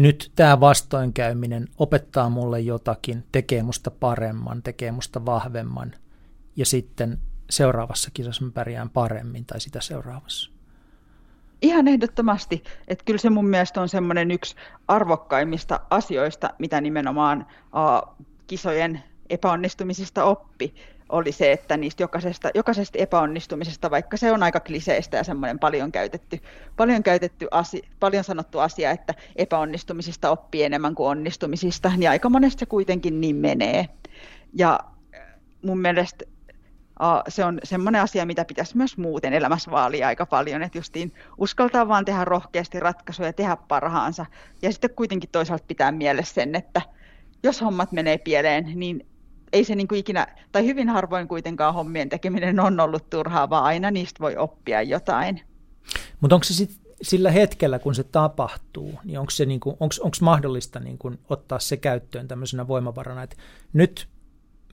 nyt 0.01 0.32
tämä 0.36 0.61
vastoinkäyminen 0.61 1.68
opettaa 1.78 2.30
mulle 2.30 2.61
jotakin, 2.61 3.24
tekee 3.32 3.62
musta 3.62 3.90
paremman, 3.90 4.62
tekee 4.62 4.92
musta 4.92 5.26
vahvemman 5.26 5.92
ja 6.57 6.66
sitten 6.66 7.18
seuraavassa 7.51 8.11
kisassa 8.14 8.44
mä 8.44 8.51
pärjään 8.51 8.90
paremmin 8.90 9.44
tai 9.44 9.61
sitä 9.61 9.80
seuraavassa? 9.80 10.51
Ihan 11.62 11.88
ehdottomasti. 11.88 12.62
Että 12.88 13.05
kyllä 13.05 13.18
se 13.18 13.30
mun 13.30 13.46
mielestä 13.48 13.80
on 13.80 13.88
semmoinen 13.88 14.30
yksi 14.30 14.57
arvokkaimmista 14.88 15.80
asioista, 15.90 16.51
mitä 16.59 16.80
nimenomaan 16.80 17.46
uh, 17.61 18.26
kisojen 18.46 19.03
epäonnistumisista 19.30 20.24
oppi 20.24 20.74
oli 21.11 21.32
se, 21.32 21.52
että 21.52 21.76
niistä 21.76 22.02
jokaisesta, 22.02 22.50
jokaisesta 22.54 22.98
epäonnistumisesta, 22.98 23.90
vaikka 23.90 24.16
se 24.16 24.32
on 24.32 24.42
aika 24.42 24.61
kliseistä 24.61 25.16
ja 25.16 25.24
semmoinen 25.24 25.58
paljon 25.58 25.92
käytetty, 25.92 26.38
paljon, 26.76 27.02
käytetty 27.02 27.48
asia, 27.50 27.88
paljon 28.00 28.24
sanottu 28.24 28.58
asia, 28.58 28.90
että 28.90 29.14
epäonnistumisista 29.36 30.30
oppii 30.30 30.62
enemmän 30.62 30.94
kuin 30.94 31.08
onnistumisista, 31.08 31.92
niin 31.96 32.11
aika 32.11 32.28
monesti 32.28 32.61
se 32.61 32.66
kuitenkin 32.66 33.20
niin 33.20 33.36
menee. 33.36 33.88
Ja 34.52 34.80
äh, 35.14 35.20
mun 35.62 35.80
mielestä 35.80 36.24
se 37.28 37.44
on 37.44 37.58
semmoinen 37.64 38.02
asia, 38.02 38.26
mitä 38.26 38.44
pitäisi 38.44 38.76
myös 38.76 38.96
muuten 38.96 39.32
elämässä 39.32 39.70
vaalia 39.70 40.06
aika 40.06 40.26
paljon, 40.26 40.62
että 40.62 40.78
justiin 40.78 41.12
uskaltaa 41.38 41.88
vaan 41.88 42.04
tehdä 42.04 42.24
rohkeasti 42.24 42.80
ratkaisuja 42.80 43.28
ja 43.28 43.32
tehdä 43.32 43.56
parhaansa. 43.68 44.26
Ja 44.62 44.72
sitten 44.72 44.90
kuitenkin 44.90 45.30
toisaalta 45.30 45.64
pitää 45.68 45.92
mielessä 45.92 46.34
sen, 46.34 46.54
että 46.54 46.82
jos 47.42 47.61
hommat 47.61 47.92
menee 47.92 48.18
pieleen, 48.18 48.72
niin 48.74 49.06
ei 49.53 49.64
se 49.64 49.74
niin 49.74 49.88
kuin 49.88 49.98
ikinä, 49.98 50.26
tai 50.53 50.66
hyvin 50.66 50.88
harvoin 50.88 51.28
kuitenkaan 51.28 51.74
hommien 51.74 52.09
tekeminen 52.09 52.61
on 52.61 52.80
ollut 52.80 53.11
turhaa, 53.11 53.51
vaan 53.51 53.64
aina 53.64 53.90
niistä 53.90 54.20
voi 54.20 54.36
oppia 54.36 54.82
jotain. 54.82 55.40
Mutta 56.20 56.34
onko 56.34 56.44
se 56.44 56.55
sitten 56.55 56.92
sillä 57.03 57.30
hetkellä, 57.30 57.78
kun 57.78 57.94
se 57.94 58.05
tapahtuu, 58.05 58.98
niin 59.05 59.18
onko 59.18 59.30
se 59.30 59.46
niin 59.46 59.61
kuin, 59.61 59.76
onks, 59.80 59.98
onks 59.98 60.20
mahdollista 60.20 60.80
niin 60.80 60.98
kuin 60.98 61.18
ottaa 61.30 61.59
se 61.59 61.76
käyttöön 61.76 62.28
tämmöisenä 62.28 62.68
voimavarana, 62.68 63.22
että 63.22 63.36
nyt 63.72 64.09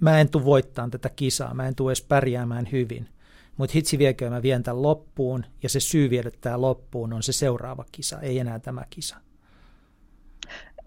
mä 0.01 0.19
en 0.19 0.30
tule 0.30 0.45
voittamaan 0.45 0.91
tätä 0.91 1.09
kisaa, 1.09 1.53
mä 1.53 1.67
en 1.67 1.75
tule 1.75 1.89
edes 1.89 2.01
pärjäämään 2.01 2.69
hyvin, 2.71 3.09
mutta 3.57 3.73
hitsi 3.73 3.97
viekö 3.97 4.30
mä 4.30 4.41
vien 4.41 4.63
tämän 4.63 4.82
loppuun, 4.82 5.45
ja 5.63 5.69
se 5.69 5.80
syy 5.80 6.09
viedä 6.09 6.32
tämä 6.41 6.61
loppuun 6.61 7.13
on 7.13 7.23
se 7.23 7.32
seuraava 7.32 7.86
kisa, 7.91 8.19
ei 8.19 8.39
enää 8.39 8.59
tämä 8.59 8.84
kisa. 8.89 9.17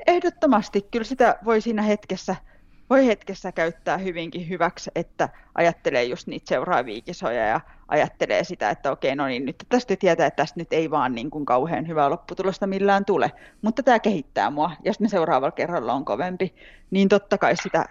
Ehdottomasti, 0.06 0.82
kyllä 0.82 1.04
sitä 1.04 1.38
voi 1.44 1.60
siinä 1.60 1.82
hetkessä– 1.82 2.36
voi 2.90 3.06
hetkessä 3.06 3.52
käyttää 3.52 3.96
hyvinkin 3.96 4.48
hyväksi, 4.48 4.90
että 4.94 5.28
ajattelee 5.54 6.04
just 6.04 6.26
niitä 6.26 6.48
seuraavia 6.48 7.00
kisoja 7.00 7.46
ja 7.46 7.60
ajattelee 7.88 8.44
sitä, 8.44 8.70
että 8.70 8.92
okei, 8.92 9.16
no 9.16 9.26
niin, 9.26 9.46
nyt 9.46 9.56
tästä 9.68 9.96
tietää, 9.96 10.26
että 10.26 10.42
tästä 10.42 10.60
nyt 10.60 10.72
ei 10.72 10.90
vaan 10.90 11.14
niin 11.14 11.30
kuin 11.30 11.46
kauhean 11.46 11.88
hyvää 11.88 12.10
lopputulosta 12.10 12.66
millään 12.66 13.04
tule, 13.04 13.32
mutta 13.62 13.82
tämä 13.82 13.98
kehittää 13.98 14.50
mua, 14.50 14.70
ja 14.84 14.92
sitten 14.92 15.08
seuraavalla 15.08 15.52
kerralla 15.52 15.92
on 15.92 16.04
kovempi, 16.04 16.54
niin 16.90 17.08
totta 17.08 17.38
kai 17.38 17.56
sitä, 17.56 17.84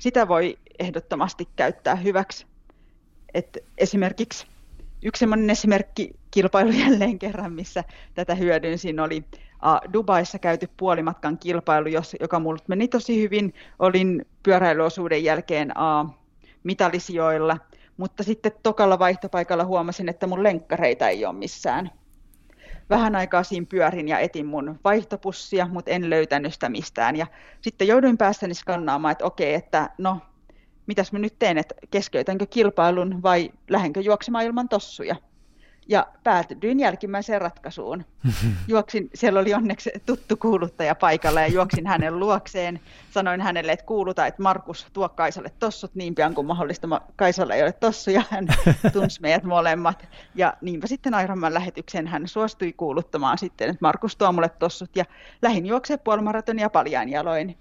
sitä 0.00 0.28
voi 0.28 0.58
ehdottomasti 0.78 1.48
käyttää 1.56 1.96
hyväksi. 1.96 2.46
Et 3.34 3.58
esimerkiksi 3.78 4.46
yksi 5.02 5.20
sellainen 5.20 5.50
esimerkki 5.50 6.10
kilpailu 6.34 6.70
jälleen 6.84 7.18
kerran, 7.18 7.52
missä 7.52 7.84
tätä 8.14 8.34
hyödynsin, 8.34 9.00
oli 9.00 9.24
Dubaissa 9.92 10.38
käyty 10.38 10.68
puolimatkan 10.76 11.38
kilpailu, 11.38 11.88
joka 12.20 12.40
mulle 12.40 12.60
meni 12.68 12.88
tosi 12.88 13.22
hyvin. 13.22 13.54
Olin 13.78 14.26
pyöräilyosuuden 14.42 15.24
jälkeen 15.24 15.72
mitalisijoilla, 16.64 17.56
mutta 17.96 18.22
sitten 18.22 18.52
tokalla 18.62 18.98
vaihtopaikalla 18.98 19.64
huomasin, 19.64 20.08
että 20.08 20.26
mun 20.26 20.42
lenkkareita 20.42 21.08
ei 21.08 21.24
ole 21.24 21.34
missään. 21.34 21.90
Vähän 22.90 23.16
aikaa 23.16 23.42
siinä 23.42 23.66
pyörin 23.68 24.08
ja 24.08 24.18
etin 24.18 24.46
mun 24.46 24.80
vaihtopussia, 24.84 25.68
mutta 25.72 25.90
en 25.90 26.10
löytänyt 26.10 26.54
sitä 26.54 26.68
mistään. 26.68 27.16
Ja 27.16 27.26
sitten 27.60 27.88
jouduin 27.88 28.18
päässäni 28.18 28.54
skannaamaan, 28.54 29.12
että 29.12 29.24
okei, 29.24 29.54
että 29.54 29.90
no, 29.98 30.20
mitäs 30.86 31.12
mä 31.12 31.18
nyt 31.18 31.38
teen, 31.38 31.58
että 31.58 31.74
keskeytänkö 31.90 32.46
kilpailun 32.46 33.22
vai 33.22 33.50
lähdenkö 33.70 34.00
juoksemaan 34.00 34.44
ilman 34.44 34.68
tossuja 34.68 35.16
ja 35.88 36.06
päätyin 36.24 36.80
jälkimmäiseen 36.80 37.40
ratkaisuun. 37.40 38.04
Juoksin, 38.68 39.10
siellä 39.14 39.40
oli 39.40 39.54
onneksi 39.54 39.90
tuttu 40.06 40.36
kuuluttaja 40.36 40.94
paikalla 40.94 41.40
ja 41.40 41.46
juoksin 41.46 41.86
hänen 41.86 42.18
luokseen. 42.18 42.80
Sanoin 43.10 43.40
hänelle, 43.40 43.72
että 43.72 43.86
kuuluta, 43.86 44.26
että 44.26 44.42
Markus 44.42 44.86
tuo 44.92 45.08
Kaisalle 45.08 45.52
tossut 45.58 45.94
niin 45.94 46.14
pian 46.14 46.34
kuin 46.34 46.46
mahdollista. 46.46 47.00
Kaisalla 47.16 47.54
ei 47.54 47.62
ole 47.62 47.72
tossu 47.72 48.10
ja 48.10 48.22
hän 48.30 48.46
tunsi 48.92 49.20
meidät 49.20 49.44
molemmat. 49.44 50.08
Ja 50.34 50.54
niinpä 50.60 50.86
sitten 50.86 51.14
Ironman 51.24 51.54
lähetyksen 51.54 52.06
hän 52.06 52.28
suostui 52.28 52.72
kuuluttamaan 52.72 53.38
sitten, 53.38 53.70
että 53.70 53.78
Markus 53.80 54.16
tuo 54.16 54.32
mulle 54.32 54.48
tossut 54.48 54.96
ja 54.96 55.04
lähin 55.42 55.66
juoksee 55.66 55.96
puolimaratonia 55.96 56.70
paljain 56.70 57.08
jaloin 57.08 57.58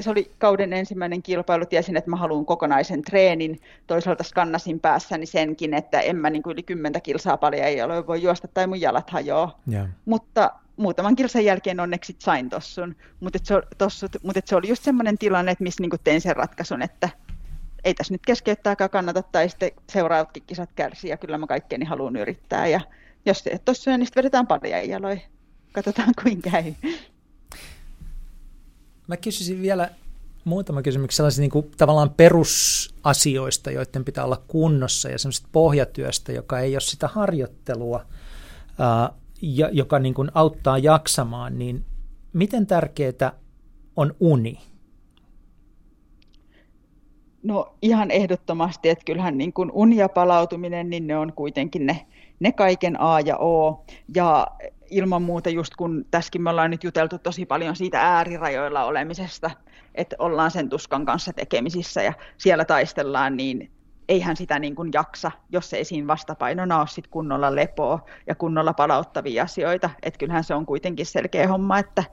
se 0.00 0.10
oli 0.10 0.30
kauden 0.38 0.72
ensimmäinen 0.72 1.22
kilpailu, 1.22 1.66
tiesin, 1.66 1.96
että 1.96 2.10
mä 2.10 2.16
haluan 2.16 2.46
kokonaisen 2.46 3.02
treenin. 3.02 3.60
Toisaalta 3.86 4.24
skannasin 4.24 4.80
päässäni 4.80 5.26
senkin, 5.26 5.74
että 5.74 6.00
en 6.00 6.16
mä 6.16 6.30
niin 6.30 6.42
kuin 6.42 6.52
yli 6.52 6.62
10 6.62 7.02
kilsaa 7.02 7.36
paljon 7.36 7.64
ei 7.64 7.82
ole, 7.82 8.06
voi 8.06 8.22
juosta 8.22 8.48
tai 8.48 8.66
mun 8.66 8.80
jalat 8.80 9.10
hajoaa. 9.10 9.60
Yeah. 9.72 9.88
Mutta 10.04 10.50
muutaman 10.76 11.16
kilsan 11.16 11.44
jälkeen 11.44 11.80
onneksi 11.80 12.16
sain 12.18 12.50
tossun. 12.50 12.96
Mutta 13.20 13.38
se, 13.42 13.54
tossut, 13.78 14.16
mutta 14.22 14.40
se 14.44 14.56
oli 14.56 14.68
just 14.68 14.82
semmoinen 14.82 15.18
tilanne, 15.18 15.52
että 15.52 15.64
missä 15.64 15.82
niin 15.82 15.90
kuin 15.90 16.00
tein 16.04 16.20
sen 16.20 16.36
ratkaisun, 16.36 16.82
että 16.82 17.08
ei 17.84 17.94
tässä 17.94 18.14
nyt 18.14 18.26
keskeyttääkään 18.26 18.90
kannata, 18.90 19.22
tai 19.22 19.48
sitten 19.48 19.70
seuraavatkin 19.90 20.42
kisat 20.46 20.70
kärsii, 20.74 21.10
ja 21.10 21.16
kyllä 21.16 21.38
mä 21.38 21.46
kaikkeeni 21.46 21.84
haluan 21.84 22.16
yrittää. 22.16 22.66
Ja 22.66 22.80
jos 23.26 23.38
se 23.38 23.60
tossuja, 23.64 23.98
niin 23.98 24.06
sitten 24.06 24.20
vedetään 24.20 24.46
paljon 24.46 24.88
jaloin. 24.88 25.22
Katsotaan, 25.72 26.12
kuinka 26.22 26.50
käy. 26.50 26.72
Mä 29.10 29.16
kysyisin 29.16 29.62
vielä 29.62 29.90
muutama 30.44 30.82
kysymys 30.82 31.16
sellaisista 31.16 31.40
niin 31.40 31.50
kuin, 31.50 31.70
tavallaan 31.76 32.10
perusasioista, 32.10 33.70
joiden 33.70 34.04
pitää 34.04 34.24
olla 34.24 34.42
kunnossa 34.48 35.08
ja 35.08 35.18
semmoisesta 35.18 35.48
pohjatyöstä, 35.52 36.32
joka 36.32 36.60
ei 36.60 36.74
ole 36.74 36.80
sitä 36.80 37.08
harjoittelua, 37.08 38.06
ää, 38.78 39.12
ja, 39.42 39.68
joka 39.72 39.98
niin 39.98 40.14
kuin, 40.14 40.30
auttaa 40.34 40.78
jaksamaan, 40.78 41.58
niin 41.58 41.84
miten 42.32 42.66
tärkeää 42.66 43.32
on 43.96 44.14
uni? 44.20 44.58
No 47.42 47.74
ihan 47.82 48.10
ehdottomasti, 48.10 48.88
että 48.88 49.04
kyllähän 49.04 49.38
niin 49.38 49.52
kuin 49.52 49.70
uni 49.72 49.96
ja 49.96 50.08
palautuminen, 50.08 50.90
niin 50.90 51.06
ne 51.06 51.16
on 51.16 51.32
kuitenkin 51.32 51.86
ne, 51.86 52.06
ne 52.40 52.52
kaiken 52.52 53.00
A 53.00 53.20
ja 53.20 53.38
O. 53.38 53.84
Ja 54.14 54.46
ilman 54.90 55.22
muuta 55.22 55.50
just 55.50 55.76
kun 55.76 56.04
tässäkin 56.10 56.42
me 56.42 56.50
ollaan 56.50 56.70
nyt 56.70 56.84
juteltu 56.84 57.18
tosi 57.18 57.46
paljon 57.46 57.76
siitä 57.76 58.00
äärirajoilla 58.00 58.84
olemisesta, 58.84 59.50
että 59.94 60.16
ollaan 60.18 60.50
sen 60.50 60.68
tuskan 60.68 61.06
kanssa 61.06 61.32
tekemisissä 61.32 62.02
ja 62.02 62.12
siellä 62.38 62.64
taistellaan, 62.64 63.36
niin 63.36 63.70
eihän 64.08 64.36
sitä 64.36 64.58
niin 64.58 64.74
kuin 64.74 64.90
jaksa, 64.94 65.30
jos 65.50 65.72
ei 65.72 65.84
siinä 65.84 66.06
vastapainona 66.06 66.78
ole 66.78 66.86
sit 66.86 67.06
kunnolla 67.06 67.54
lepoa 67.54 68.04
ja 68.26 68.34
kunnolla 68.34 68.72
palauttavia 68.72 69.42
asioita. 69.42 69.90
Että 70.02 70.18
kyllähän 70.18 70.44
se 70.44 70.54
on 70.54 70.66
kuitenkin 70.66 71.06
selkeä 71.06 71.48
homma, 71.48 71.78
että 71.78 72.04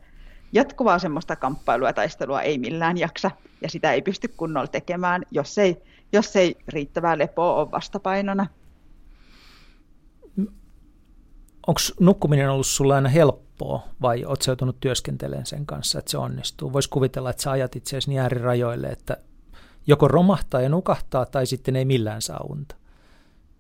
jatkuvaa 0.54 1.00
semmoista 1.00 1.36
kamppailua 1.36 1.90
ja 1.90 1.94
taistelua 1.94 2.42
ei 2.42 2.58
millään 2.58 2.98
jaksa 2.98 3.32
ja 3.62 3.70
sitä 3.70 3.94
ei 3.94 4.02
pysty 4.02 4.28
kunnolla 4.28 4.68
tekemään, 4.68 5.24
jos 5.32 5.58
ei, 5.58 5.84
jos 6.14 6.36
ei 6.36 6.56
riittävää 6.68 7.18
lepoa 7.18 7.54
ole 7.54 7.72
vastapainona. 7.72 8.48
Onko 11.68 11.80
nukkuminen 12.00 12.50
ollut 12.50 12.68
sulle 12.68 12.96
aina 12.96 13.10
helppoa 13.10 13.84
vai 14.02 14.26
oletko 14.26 14.44
joutunut 14.48 14.80
työskentelemään 14.80 15.46
sen 15.46 15.66
kanssa, 15.66 16.00
että 16.00 16.12
se 16.12 16.18
onnistuu? 16.18 16.74
Voisi 16.74 16.90
kuvitella, 16.90 17.30
että 17.30 17.44
sä 17.44 17.52
ajat 17.52 17.76
itseäsi 17.76 18.10
niin 18.10 18.22
äärirajoille, 18.22 18.88
että 18.88 19.18
joko 19.88 20.08
romahtaa 20.08 20.62
ja 20.62 20.70
nukahtaa 20.70 21.26
tai 21.26 21.46
sitten 21.46 21.76
ei 21.76 21.86
millään 21.86 22.22
saa 22.22 22.46
unta. 22.50 22.76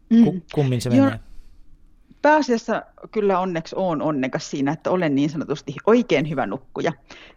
Mm. 0.09 0.41
Kummin 0.53 0.81
se 0.81 0.89
menee? 0.89 1.19
pääasiassa 2.21 2.81
kyllä 3.11 3.39
onneksi 3.39 3.75
olen 3.75 4.01
onnekas 4.01 4.49
siinä, 4.51 4.71
että 4.71 4.91
olen 4.91 5.15
niin 5.15 5.29
sanotusti 5.29 5.75
oikein 5.85 6.29
hyvä 6.29 6.45
nukkuja. 6.45 6.93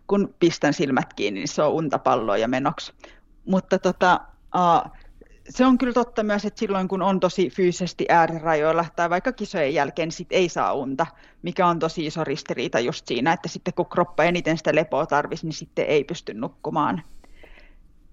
Kun 0.06 0.34
pistän 0.38 0.72
silmät 0.72 1.14
kiinni, 1.14 1.40
niin 1.40 1.48
se 1.48 1.62
on 1.62 1.72
untapalloa 1.72 2.36
ja 2.36 2.48
menoksi. 2.48 2.92
Mutta 3.44 3.78
tota, 3.78 4.20
uh, 4.54 4.90
se 5.50 5.66
on 5.66 5.78
kyllä 5.78 5.92
totta 5.92 6.22
myös, 6.22 6.44
että 6.44 6.60
silloin 6.60 6.88
kun 6.88 7.02
on 7.02 7.20
tosi 7.20 7.50
fyysisesti 7.50 8.06
äärirajoilla 8.08 8.84
tai 8.96 9.10
vaikka 9.10 9.32
kisojen 9.32 9.74
jälkeen, 9.74 10.12
sit 10.12 10.28
ei 10.30 10.48
saa 10.48 10.74
unta, 10.74 11.06
mikä 11.42 11.66
on 11.66 11.78
tosi 11.78 12.06
iso 12.06 12.24
ristiriita 12.24 12.80
just 12.80 13.06
siinä, 13.06 13.32
että 13.32 13.48
sitten 13.48 13.74
kun 13.74 13.88
kroppa 13.88 14.24
eniten 14.24 14.58
sitä 14.58 14.74
lepoa 14.74 15.06
tarvisi, 15.06 15.46
niin 15.46 15.52
sitten 15.52 15.86
ei 15.86 16.04
pysty 16.04 16.34
nukkumaan. 16.34 17.02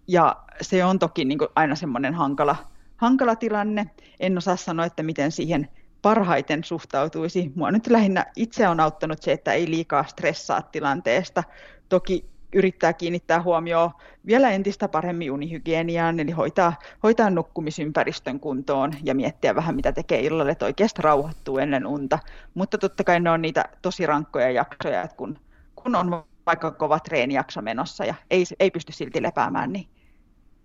Ja 0.07 0.35
se 0.61 0.85
on 0.85 0.99
toki 0.99 1.25
niin 1.25 1.37
kuin 1.37 1.49
aina 1.55 1.75
semmoinen 1.75 2.13
hankala, 2.13 2.55
hankala 2.97 3.35
tilanne. 3.35 3.89
En 4.19 4.37
osaa 4.37 4.55
sanoa, 4.55 4.85
että 4.85 5.03
miten 5.03 5.31
siihen 5.31 5.69
parhaiten 6.01 6.63
suhtautuisi. 6.63 7.51
Mua 7.55 7.71
nyt 7.71 7.87
lähinnä 7.87 8.25
itse 8.35 8.67
on 8.67 8.79
auttanut 8.79 9.21
se, 9.21 9.31
että 9.31 9.53
ei 9.53 9.69
liikaa 9.69 10.03
stressaa 10.03 10.61
tilanteesta. 10.61 11.43
Toki 11.89 12.29
yrittää 12.53 12.93
kiinnittää 12.93 13.41
huomioon 13.41 13.91
vielä 14.25 14.51
entistä 14.51 14.87
paremmin 14.87 15.31
unihygieniaan, 15.31 16.19
eli 16.19 16.31
hoitaa, 16.31 16.73
hoitaa 17.03 17.29
nukkumisympäristön 17.29 18.39
kuntoon 18.39 18.93
ja 19.03 19.15
miettiä 19.15 19.55
vähän, 19.55 19.75
mitä 19.75 19.91
tekee 19.91 20.19
illalle, 20.19 20.51
että 20.51 20.65
oikeasti 20.65 21.01
rauhoittuu 21.01 21.57
ennen 21.57 21.85
unta. 21.85 22.19
Mutta 22.53 22.77
totta 22.77 23.03
kai 23.03 23.19
ne 23.19 23.29
on 23.29 23.41
niitä 23.41 23.65
tosi 23.81 24.05
rankkoja 24.05 24.51
jaksoja, 24.51 25.01
että 25.01 25.17
kun, 25.17 25.39
kun 25.75 25.95
on 25.95 26.23
vaikka 26.45 26.71
kova 26.71 26.99
treenijakso 26.99 27.61
menossa 27.61 28.05
ja 28.05 28.15
ei, 28.31 28.43
ei 28.59 28.71
pysty 28.71 28.91
silti 28.91 29.21
lepäämään, 29.21 29.73
niin 29.73 29.87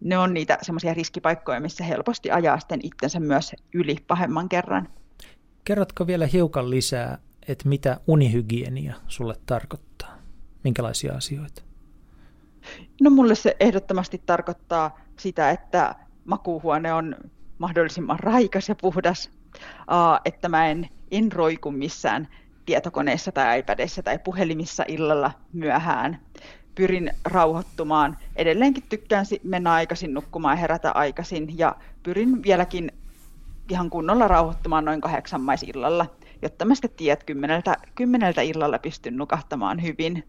ne 0.01 0.19
on 0.19 0.35
niitä 0.35 0.59
semmoisia 0.63 0.95
riskipaikkoja, 0.95 1.61
missä 1.61 1.85
helposti 1.85 2.31
ajaa 2.31 2.61
sitten 2.61 2.81
itsensä 2.83 3.21
myös 3.21 3.53
yli 3.75 3.97
pahemman 4.07 4.49
kerran. 4.49 4.89
Kerrotko 5.65 6.07
vielä 6.07 6.27
hiukan 6.27 6.71
lisää, 6.71 7.19
että 7.49 7.69
mitä 7.69 8.01
unihygienia 8.07 8.95
sulle 9.09 9.35
tarkoittaa? 9.47 10.19
Minkälaisia 10.65 11.15
asioita? 11.15 11.63
No 13.01 13.11
mulle 13.11 13.35
se 13.35 13.57
ehdottomasti 13.61 14.23
tarkoittaa 14.27 14.99
sitä, 15.19 15.51
että 15.51 15.95
makuuhuone 16.25 16.93
on 16.93 17.17
mahdollisimman 17.59 18.21
raikas 18.21 18.69
ja 18.69 18.75
puhdas, 18.75 19.31
että 20.25 20.49
mä 20.49 20.69
en, 20.69 20.89
en 21.11 21.33
roiku 21.33 21.71
missään 21.71 22.29
tietokoneessa 22.67 23.33
tai 23.33 23.59
iPadissa 23.59 24.03
tai 24.03 24.19
puhelimissa 24.19 24.85
illalla 24.89 25.31
myöhään. 25.53 26.19
Pyrin 26.75 27.11
rauhoittumaan. 27.25 28.17
Edelleenkin 28.37 28.85
tykkään 28.89 29.27
mennä 29.43 29.73
aikaisin 29.73 30.15
nukkumaan 30.15 30.53
ja 30.53 30.61
herätä 30.61 30.93
aikaisin 30.93 31.59
ja 31.59 31.77
pyrin 32.03 32.43
vieläkin 32.43 32.93
ihan 33.71 33.91
kunnolla 33.91 34.29
rauhoittumaan 34.29 34.85
noin 34.85 35.01
kahdeksan 35.01 35.41
illalla, 35.67 36.07
jotta 36.43 36.65
mä 36.65 36.75
sitten 36.75 36.91
tiedät, 36.97 37.25
kymmeneltä, 37.25 37.77
kymmeneltä 37.95 38.43
illalla 38.43 38.79
pystyn 38.79 39.17
nukahtamaan 39.17 39.83
hyvin. 39.83 40.25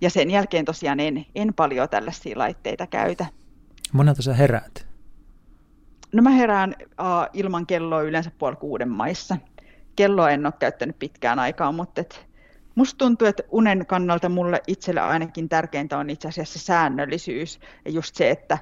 Ja 0.00 0.10
sen 0.10 0.30
jälkeen 0.30 0.64
tosiaan 0.64 1.00
en, 1.00 1.26
en 1.34 1.54
paljon 1.54 1.88
tällaisia 1.88 2.38
laitteita 2.38 2.86
käytä. 2.86 3.26
Monelta 3.92 4.22
sä 4.22 4.34
heräät? 4.34 4.86
No 6.12 6.22
mä 6.22 6.30
herään 6.30 6.74
uh, 6.80 6.86
ilman 7.32 7.66
kelloa 7.66 8.02
yleensä 8.02 8.30
puoli 8.38 8.56
kuuden 8.56 8.88
maissa. 8.88 9.36
Kelloa 9.96 10.30
en 10.30 10.46
ole 10.46 10.54
käyttänyt 10.58 10.98
pitkään 10.98 11.38
aikaa, 11.38 11.72
mutta 11.72 12.00
et 12.00 12.26
musta 12.74 12.98
tuntuu, 12.98 13.28
että 13.28 13.42
unen 13.50 13.86
kannalta 13.86 14.28
mulle 14.28 14.62
itselle 14.66 15.00
ainakin 15.00 15.48
tärkeintä 15.48 15.98
on 15.98 16.10
itse 16.10 16.28
asiassa 16.28 16.58
se 16.58 16.64
säännöllisyys. 16.64 17.60
Ja 17.84 17.90
just 17.90 18.14
se, 18.14 18.30
että, 18.30 18.58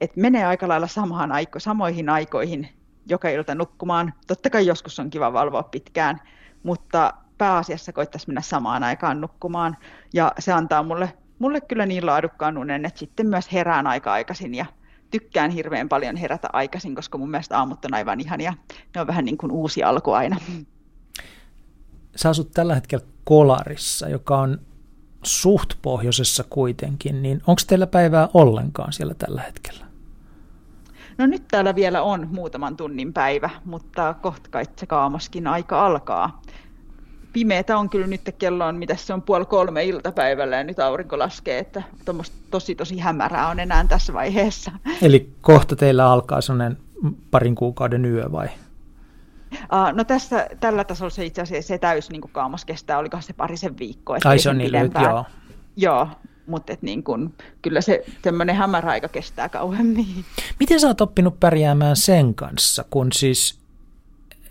että 0.00 0.20
menee 0.20 0.44
aika 0.44 0.68
lailla 0.68 0.86
samaan 0.86 1.32
aiko, 1.32 1.58
samoihin 1.58 2.08
aikoihin 2.08 2.68
joka 3.06 3.28
ilta 3.28 3.54
nukkumaan. 3.54 4.14
Totta 4.26 4.50
kai 4.50 4.66
joskus 4.66 4.98
on 4.98 5.10
kiva 5.10 5.32
valvoa 5.32 5.62
pitkään, 5.62 6.20
mutta 6.62 7.14
pääasiassa 7.40 7.92
koittaisi 7.92 8.26
mennä 8.26 8.40
samaan 8.40 8.82
aikaan 8.82 9.20
nukkumaan. 9.20 9.76
Ja 10.14 10.32
se 10.38 10.52
antaa 10.52 10.82
mulle, 10.82 11.12
mulle 11.38 11.60
kyllä 11.60 11.86
niin 11.86 12.06
laadukkaan 12.06 12.58
unen, 12.58 12.84
että 12.84 12.98
sitten 12.98 13.26
myös 13.26 13.52
herään 13.52 13.86
aika 13.86 14.12
aikaisin 14.12 14.54
ja 14.54 14.66
tykkään 15.10 15.50
hirveän 15.50 15.88
paljon 15.88 16.16
herätä 16.16 16.48
aikaisin, 16.52 16.94
koska 16.94 17.18
mun 17.18 17.30
mielestä 17.30 17.58
aamut 17.58 17.84
on 17.84 17.94
aivan 17.94 18.20
ihania. 18.20 18.54
Ne 18.94 19.00
on 19.00 19.06
vähän 19.06 19.24
niin 19.24 19.38
kuin 19.38 19.52
uusi 19.52 19.82
alku 19.82 20.12
aina. 20.12 20.36
Sä 22.16 22.28
asut 22.28 22.50
tällä 22.50 22.74
hetkellä 22.74 23.06
Kolarissa, 23.24 24.08
joka 24.08 24.38
on 24.38 24.58
suht 25.22 25.74
pohjoisessa 25.82 26.44
kuitenkin, 26.50 27.22
niin 27.22 27.42
onko 27.46 27.62
teillä 27.66 27.86
päivää 27.86 28.28
ollenkaan 28.34 28.92
siellä 28.92 29.14
tällä 29.14 29.42
hetkellä? 29.42 29.86
No 31.18 31.26
nyt 31.26 31.48
täällä 31.48 31.74
vielä 31.74 32.02
on 32.02 32.28
muutaman 32.30 32.76
tunnin 32.76 33.12
päivä, 33.12 33.50
mutta 33.64 34.14
kohta 34.22 34.50
kai 34.50 34.64
se 34.76 34.86
kaamaskin 34.86 35.46
aika 35.46 35.86
alkaa. 35.86 36.42
Pimeätä 37.32 37.78
on 37.78 37.90
kyllä 37.90 38.06
nyt 38.06 38.34
kello 38.38 38.66
on, 38.66 38.76
mitä 38.76 38.96
se 38.96 39.12
on 39.12 39.22
puoli 39.22 39.44
kolme 39.44 39.84
iltapäivällä 39.84 40.56
ja 40.56 40.64
nyt 40.64 40.78
aurinko 40.78 41.18
laskee, 41.18 41.58
että 41.58 41.82
tosi 42.50 42.74
tosi 42.74 42.98
hämärää 42.98 43.48
on 43.48 43.60
enää 43.60 43.84
tässä 43.88 44.12
vaiheessa. 44.12 44.72
Eli 45.02 45.32
kohta 45.40 45.76
teillä 45.76 46.12
alkaa 46.12 46.40
sellainen 46.40 46.78
parin 47.30 47.54
kuukauden 47.54 48.04
yö 48.04 48.32
vai? 48.32 48.48
Uh, 49.52 49.92
no 49.92 50.04
tässä, 50.04 50.46
tällä 50.60 50.84
tasolla 50.84 51.10
se 51.10 51.24
itse 51.24 51.42
asiassa 51.42 51.68
se 51.68 51.78
täys 51.78 52.10
niin 52.10 52.20
kaamos 52.32 52.64
kestää, 52.64 52.98
oliko 52.98 53.20
se 53.20 53.32
parisen 53.32 53.78
viikkoa. 53.78 54.18
Ai 54.24 54.38
se 54.38 54.50
on 54.50 54.58
niin 54.58 54.72
lyhyt, 54.72 54.92
joo. 55.02 55.24
Joo, 55.76 56.08
mutta 56.46 56.72
et 56.72 56.82
niin 56.82 57.02
kun, 57.02 57.34
kyllä 57.62 57.80
se 57.80 58.04
tämmöinen 58.22 58.56
hämärä 58.56 58.90
aika 58.90 59.08
kestää 59.08 59.48
kauemmin. 59.48 60.24
Miten 60.60 60.80
sä 60.80 60.86
oot 60.86 61.00
oppinut 61.00 61.40
pärjäämään 61.40 61.96
sen 61.96 62.34
kanssa, 62.34 62.84
kun 62.90 63.12
siis 63.12 63.58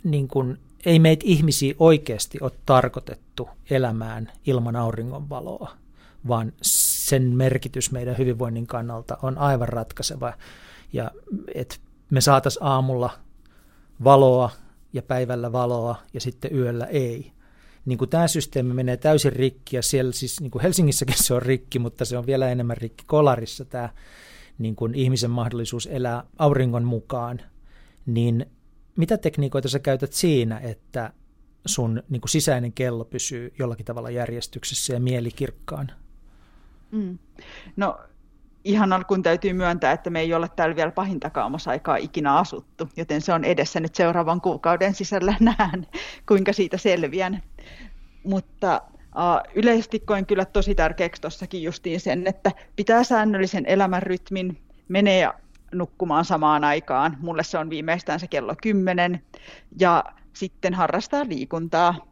niin 0.04 0.28
kun, 0.28 0.58
ei 0.86 1.00
meitä 1.00 1.24
ihmisiä 1.28 1.74
oikeasti 1.80 2.38
ole 2.42 2.52
tarkoitettu 2.66 3.50
elämään 3.70 4.32
ilman 4.46 4.76
auringonvaloa, 4.76 5.72
vaan 6.28 6.54
sen 6.62 7.24
merkitys 7.24 7.92
meidän 7.92 8.18
hyvinvoinnin 8.18 8.68
kannalta 8.68 9.18
on 9.22 9.38
aivan 9.38 9.70
ratkaiseva. 9.70 10.34
Ja 10.94 11.12
että 11.56 11.76
me 12.10 12.22
saataisiin 12.22 12.64
aamulla 12.64 13.10
valoa 14.04 14.52
ja 14.94 15.02
päivällä 15.02 15.52
valoa 15.52 15.96
ja 16.14 16.22
sitten 16.22 16.56
yöllä 16.56 16.86
ei 16.86 17.32
niin 17.86 17.98
kuin 17.98 18.10
tämä 18.10 18.28
systeemi 18.28 18.74
menee 18.74 18.98
täysin 18.98 19.34
rikki, 19.34 19.76
ja 19.76 19.82
siellä 19.82 20.12
siis 20.12 20.42
niin 20.42 20.52
kuin 20.52 20.62
Helsingissäkin 20.62 21.24
se 21.24 21.34
on 21.34 21.42
rikki, 21.42 21.80
mutta 21.80 22.06
se 22.06 22.18
on 22.18 22.26
vielä 22.26 22.50
enemmän 22.50 22.78
rikki 22.78 23.04
Kolarissa 23.08 23.66
tämä 23.66 23.90
niin 24.58 24.76
kuin 24.76 24.96
ihmisen 24.96 25.32
mahdollisuus 25.32 25.88
elää 25.92 26.24
auringon 26.38 26.84
mukaan, 26.84 27.42
niin 28.06 28.46
mitä 29.00 29.18
tekniikoita 29.18 29.70
sä 29.70 29.80
käytät 29.80 30.14
siinä, 30.14 30.60
että 30.60 31.14
sun 31.66 32.04
niin 32.10 32.22
kuin 32.22 32.30
sisäinen 32.30 32.74
kello 32.74 33.06
pysyy 33.06 33.54
jollakin 33.60 33.86
tavalla 33.86 34.10
järjestyksessä 34.10 34.94
ja 34.94 35.00
mieli 35.00 35.32
kirkkaan? 35.32 35.92
Mm. 36.92 37.18
No 37.76 38.00
ihan 38.64 38.94
alkuun 38.94 39.24
täytyy 39.24 39.54
myöntää, 39.54 39.92
että 39.92 40.10
me 40.10 40.20
ei 40.20 40.34
ole 40.34 40.50
täällä 40.56 40.76
vielä 40.76 40.92
pahinta 40.92 41.30
kaamosaikaa 41.30 41.98
ikinä 41.98 42.38
asuttu, 42.38 42.90
joten 42.98 43.22
se 43.22 43.34
on 43.34 43.44
edessä 43.44 43.80
nyt 43.80 43.96
seuraavan 43.96 44.42
kuukauden 44.42 44.94
sisällä 44.94 45.36
näen, 45.58 45.88
kuinka 46.28 46.54
siitä 46.54 46.78
selviän. 46.78 47.44
Mutta 48.24 48.82
uh, 48.96 49.54
yleisesti 49.56 50.00
koen 50.00 50.26
kyllä 50.26 50.46
tosi 50.46 50.76
tärkeäksi 50.76 51.22
tuossakin 51.22 51.64
justiin 51.64 52.00
sen, 52.00 52.28
että 52.28 52.52
pitää 52.76 53.04
säännöllisen 53.04 53.66
elämänrytmin, 53.66 54.62
menee 54.88 55.30
nukkumaan 55.72 56.26
samaan 56.26 56.64
aikaan. 56.64 57.18
Mulle 57.20 57.44
se 57.44 57.58
on 57.58 57.70
viimeistään 57.70 58.20
se 58.20 58.28
kello 58.28 58.56
10 58.62 59.22
ja 59.80 60.04
sitten 60.34 60.74
harrastaa 60.74 61.26
liikuntaa 61.28 62.10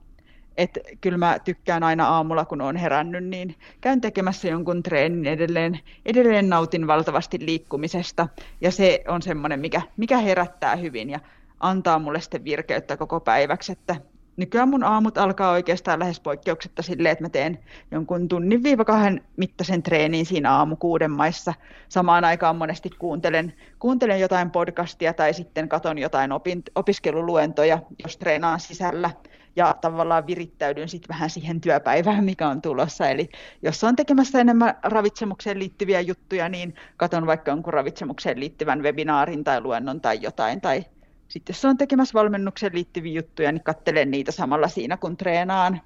että 0.58 0.80
kyllä 1.02 1.18
mä 1.18 1.40
tykkään 1.40 1.84
aina 1.84 2.08
aamulla, 2.08 2.46
kun 2.46 2.62
on 2.62 2.76
herännyt, 2.76 3.26
niin 3.26 3.56
käyn 3.82 4.02
tekemässä 4.02 4.48
jonkun 4.48 4.84
treenin 4.84 5.26
edelleen. 5.26 5.80
Edelleen 6.06 6.50
nautin 6.50 6.88
valtavasti 6.88 7.38
liikkumisesta 7.42 8.28
ja 8.62 8.72
se 8.72 9.04
on 9.08 9.22
semmoinen, 9.22 9.60
mikä, 9.60 9.82
mikä 9.98 10.18
herättää 10.18 10.76
hyvin 10.76 11.10
ja 11.10 11.20
antaa 11.60 12.00
mulle 12.00 12.22
sitten 12.22 12.44
virkeyttä 12.44 12.98
koko 12.98 13.20
päiväksi, 13.20 13.72
että 13.72 13.96
nykyään 14.38 14.70
mun 14.70 14.84
aamut 14.84 15.18
alkaa 15.18 15.52
oikeastaan 15.52 16.00
lähes 16.00 16.20
poikkeuksetta 16.20 16.82
silleen, 16.82 17.12
että 17.12 17.24
mä 17.24 17.30
teen 17.30 17.60
jonkun 17.92 18.28
tunnin 18.28 18.64
viiva 18.64 18.86
kahden 18.86 19.22
mittaisen 19.38 19.84
treenin 19.84 20.26
siinä 20.26 20.56
aamu 20.56 20.76
kuuden 20.76 21.12
maissa. 21.12 21.54
Samaan 21.90 22.24
aikaan 22.24 22.56
monesti 22.56 22.90
kuuntelen, 22.90 23.54
kuuntelen 23.80 24.20
jotain 24.20 24.52
podcastia 24.52 25.14
tai 25.14 25.34
sitten 25.34 25.70
katon 25.70 25.98
jotain 25.98 26.32
opin, 26.32 26.64
opiskeluluentoja, 26.76 27.80
jos 28.04 28.18
treenaan 28.18 28.60
sisällä 28.60 29.10
ja 29.56 29.76
tavallaan 29.82 30.28
virittäydyn 30.28 30.90
sitten 30.90 31.10
vähän 31.10 31.30
siihen 31.30 31.62
työpäivään, 31.62 32.24
mikä 32.24 32.48
on 32.48 32.62
tulossa. 32.62 33.10
Eli 33.10 33.30
jos 33.62 33.84
on 33.84 33.96
tekemässä 33.96 34.40
enemmän 34.40 34.76
ravitsemukseen 34.84 35.60
liittyviä 35.60 36.02
juttuja, 36.02 36.50
niin 36.50 36.76
katon 36.98 37.28
vaikka 37.28 37.52
jonkun 37.52 37.74
ravitsemukseen 37.74 38.40
liittyvän 38.40 38.84
webinaarin 38.84 39.44
tai 39.44 39.62
luennon 39.62 40.02
tai 40.02 40.20
jotain, 40.22 40.62
tai 40.62 40.86
sitten 41.28 41.54
jos 41.54 41.66
on 41.66 41.78
tekemässä 41.78 42.14
valmennukseen 42.14 42.74
liittyviä 42.76 43.14
juttuja, 43.14 43.52
niin 43.52 43.64
katselen 43.64 44.12
niitä 44.12 44.32
samalla 44.32 44.68
siinä, 44.68 44.98
kun 44.98 45.18
treenaan. 45.18 45.82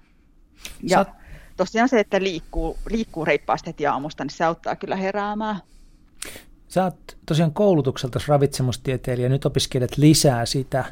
Ja 0.84 1.06
Sä... 1.06 1.12
tosiaan 1.58 1.90
se, 1.90 2.00
että 2.00 2.22
liikkuu, 2.22 2.78
liikkuu 2.90 3.26
reippaasti 3.26 3.68
heti 3.68 3.88
aamusta, 3.88 4.24
niin 4.24 4.32
se 4.32 4.44
auttaa 4.44 4.76
kyllä 4.76 4.96
heräämään. 4.96 5.60
Sä 6.68 6.84
oot 6.84 7.18
tosiaan 7.26 7.54
koulutukselta 7.54 8.20
ravitsemustieteilijä, 8.28 9.30
nyt 9.30 9.46
opiskelet 9.46 9.98
lisää 9.98 10.46
sitä, 10.46 10.86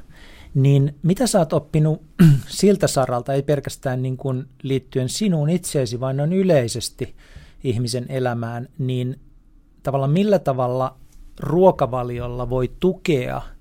niin 0.53 0.95
mitä 1.03 1.27
sä 1.27 1.39
oot 1.39 1.53
oppinut 1.53 2.01
siltä 2.47 2.87
saralta, 2.87 3.33
ei 3.33 3.43
pelkästään 3.43 4.01
niin 4.01 4.17
kuin 4.17 4.45
liittyen 4.63 5.09
sinuun 5.09 5.49
itseesi, 5.49 5.99
vaan 5.99 6.17
noin 6.17 6.33
yleisesti 6.33 7.15
ihmisen 7.63 8.05
elämään, 8.09 8.67
niin 8.77 9.19
tavallaan 9.83 10.11
millä 10.11 10.39
tavalla 10.39 10.97
ruokavaliolla 11.39 12.49
voi 12.49 12.71
tukea– 12.79 13.41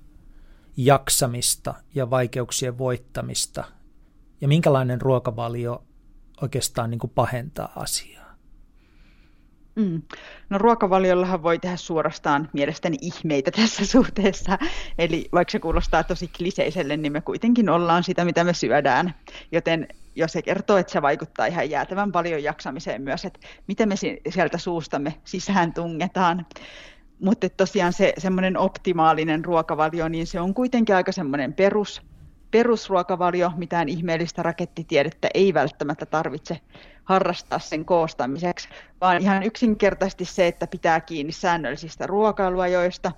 jaksamista 0.85 1.73
ja 1.95 2.09
vaikeuksien 2.09 2.77
voittamista 2.77 3.63
ja 4.41 4.47
minkälainen 4.47 5.01
ruokavalio 5.01 5.83
oikeastaan 6.41 6.89
niin 6.89 6.99
kuin 6.99 7.11
pahentaa 7.15 7.71
asiaa? 7.75 8.35
Mm. 9.75 10.01
No 10.49 10.57
ruokavaliollahan 10.57 11.43
voi 11.43 11.59
tehdä 11.59 11.77
suorastaan 11.77 12.49
mielestäni 12.53 12.97
ihmeitä 13.01 13.51
tässä 13.51 13.85
suhteessa. 13.97 14.57
Eli 14.97 15.29
vaikka 15.33 15.51
se 15.51 15.59
kuulostaa 15.59 16.03
tosi 16.03 16.27
kliseiselle, 16.27 16.97
niin 16.97 17.11
me 17.11 17.21
kuitenkin 17.21 17.69
ollaan 17.69 18.03
sitä, 18.03 18.25
mitä 18.25 18.43
me 18.43 18.53
syödään. 18.53 19.15
Joten 19.51 19.87
jos 20.15 20.31
se 20.31 20.41
kertoo, 20.41 20.77
että 20.77 20.93
se 20.93 21.01
vaikuttaa 21.01 21.45
ihan 21.45 21.69
jäätävän 21.69 22.11
paljon 22.11 22.43
jaksamiseen 22.43 23.01
myös, 23.01 23.25
että 23.25 23.39
miten 23.67 23.89
me 23.89 23.95
sieltä 24.29 24.57
suustamme 24.57 25.15
sisään 25.23 25.73
tungetaan 25.73 26.45
mutta 27.19 27.49
tosiaan 27.49 27.93
se 27.93 28.13
semmoinen 28.17 28.57
optimaalinen 28.57 29.45
ruokavalio, 29.45 30.07
niin 30.07 30.27
se 30.27 30.39
on 30.39 30.53
kuitenkin 30.53 30.95
aika 30.95 31.11
semmoinen 31.11 31.53
perus, 31.53 32.01
perusruokavalio, 32.51 33.51
mitään 33.57 33.89
ihmeellistä 33.89 34.43
rakettitiedettä 34.43 35.29
ei 35.33 35.53
välttämättä 35.53 36.05
tarvitse 36.05 36.59
harrastaa 37.03 37.59
sen 37.59 37.85
koostamiseksi, 37.85 38.69
vaan 39.01 39.21
ihan 39.21 39.43
yksinkertaisesti 39.43 40.25
se, 40.25 40.47
että 40.47 40.67
pitää 40.67 41.01
kiinni 41.01 41.31
säännöllisistä 41.31 42.07
ruokailuajoista, 42.07 43.11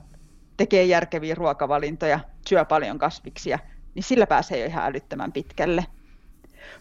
tekee 0.58 0.86
järkeviä 0.86 1.36
ruokavalintoja, 1.36 2.20
syö 2.48 2.66
paljon 2.66 2.98
kasviksia, 2.98 3.60
niin 3.96 4.04
sillä 4.04 4.28
pääsee 4.28 4.60
jo 4.60 4.66
ihan 4.66 4.86
älyttömän 4.86 5.32
pitkälle. 5.32 5.86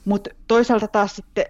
Mutta 0.05 0.31
toisaalta 0.49 0.89
taas 0.89 1.17
sitten 1.17 1.45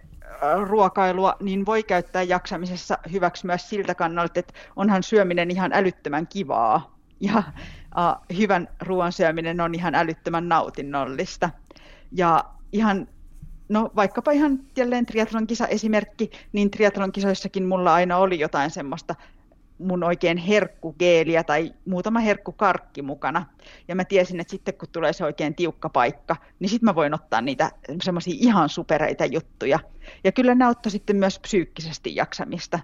ruokailua, 0.64 1.36
niin 1.40 1.66
voi 1.66 1.82
käyttää 1.82 2.22
jaksamisessa 2.22 2.98
hyväksi 3.12 3.46
myös 3.46 3.68
siltä 3.68 3.94
kannalta, 3.94 4.40
että 4.40 4.52
onhan 4.76 5.02
syöminen 5.02 5.50
ihan 5.50 5.72
älyttömän 5.72 6.26
kivaa 6.26 6.96
ja 7.20 7.38
uh, 7.38 8.36
hyvän 8.36 8.68
ruoan 8.80 9.12
syöminen 9.12 9.60
on 9.60 9.74
ihan 9.74 9.94
älyttömän 9.94 10.48
nautinnollista. 10.48 11.50
Ja 12.12 12.44
ihan, 12.72 13.08
no 13.68 13.90
vaikkapa 13.96 14.30
ihan 14.30 14.58
jälleen 14.76 15.06
triathlon 15.06 15.46
esimerkki, 15.68 16.30
niin 16.52 16.70
triathlon 16.70 17.12
kisoissakin 17.12 17.66
mulla 17.66 17.94
aina 17.94 18.16
oli 18.16 18.38
jotain 18.38 18.70
semmoista 18.70 19.14
mun 19.80 20.04
oikein 20.04 20.36
herkkugeeliä 20.36 21.44
tai 21.44 21.74
muutama 21.84 22.20
herkkukarkki 22.20 23.02
mukana. 23.02 23.46
Ja 23.88 23.94
mä 23.94 24.04
tiesin, 24.04 24.40
että 24.40 24.50
sitten 24.50 24.74
kun 24.74 24.88
tulee 24.92 25.12
se 25.12 25.24
oikein 25.24 25.54
tiukka 25.54 25.88
paikka, 25.88 26.36
niin 26.58 26.68
sitten 26.68 26.84
mä 26.84 26.94
voin 26.94 27.14
ottaa 27.14 27.40
niitä 27.40 27.70
semmoisia 28.02 28.34
ihan 28.36 28.68
supereita 28.68 29.24
juttuja. 29.24 29.78
Ja 30.24 30.32
kyllä 30.32 30.54
ne 30.54 30.64
auttoi 30.64 30.92
sitten 30.92 31.16
myös 31.16 31.38
psyykkisesti 31.38 32.16
jaksamista. 32.16 32.78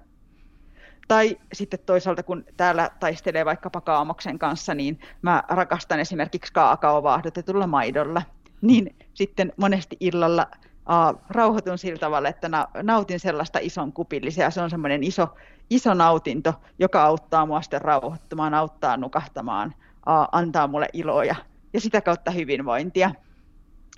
Tai 1.09 1.37
sitten 1.53 1.81
toisaalta, 1.87 2.23
kun 2.23 2.45
täällä 2.57 2.91
taistelee 3.01 3.45
vaikkapa 3.45 3.81
kaamoksen 3.81 4.39
kanssa, 4.39 4.75
niin 4.75 5.01
mä 5.23 5.43
rakastan 5.49 6.01
esimerkiksi 6.01 6.53
kaakaovaahdotetulla 6.53 7.67
maidolla. 7.67 8.23
Niin 8.63 8.97
sitten 9.15 9.53
monesti 9.57 9.97
illalla 10.01 10.47
uh, 10.89 11.21
rauhoitun 11.31 11.79
sillä 11.79 11.99
tavalla, 11.99 12.29
että 12.29 12.49
na, 12.49 12.69
nautin 12.83 13.21
sellaista 13.21 13.59
ison 13.63 13.93
kupillisia. 13.93 14.51
Se 14.51 14.61
on 14.61 14.71
semmoinen 14.71 15.05
iso, 15.05 15.29
iso 15.71 15.95
nautinto, 15.95 16.55
joka 16.79 17.03
auttaa 17.03 17.47
mua 17.47 17.63
sitten 17.63 17.83
rauhoittumaan, 17.83 18.55
auttaa 18.55 18.97
nukahtamaan, 18.97 19.75
uh, 19.79 20.29
antaa 20.33 20.67
mulle 20.67 20.89
iloja 20.93 21.35
ja 21.73 21.81
sitä 21.81 22.01
kautta 22.01 22.31
hyvinvointia. 22.31 23.11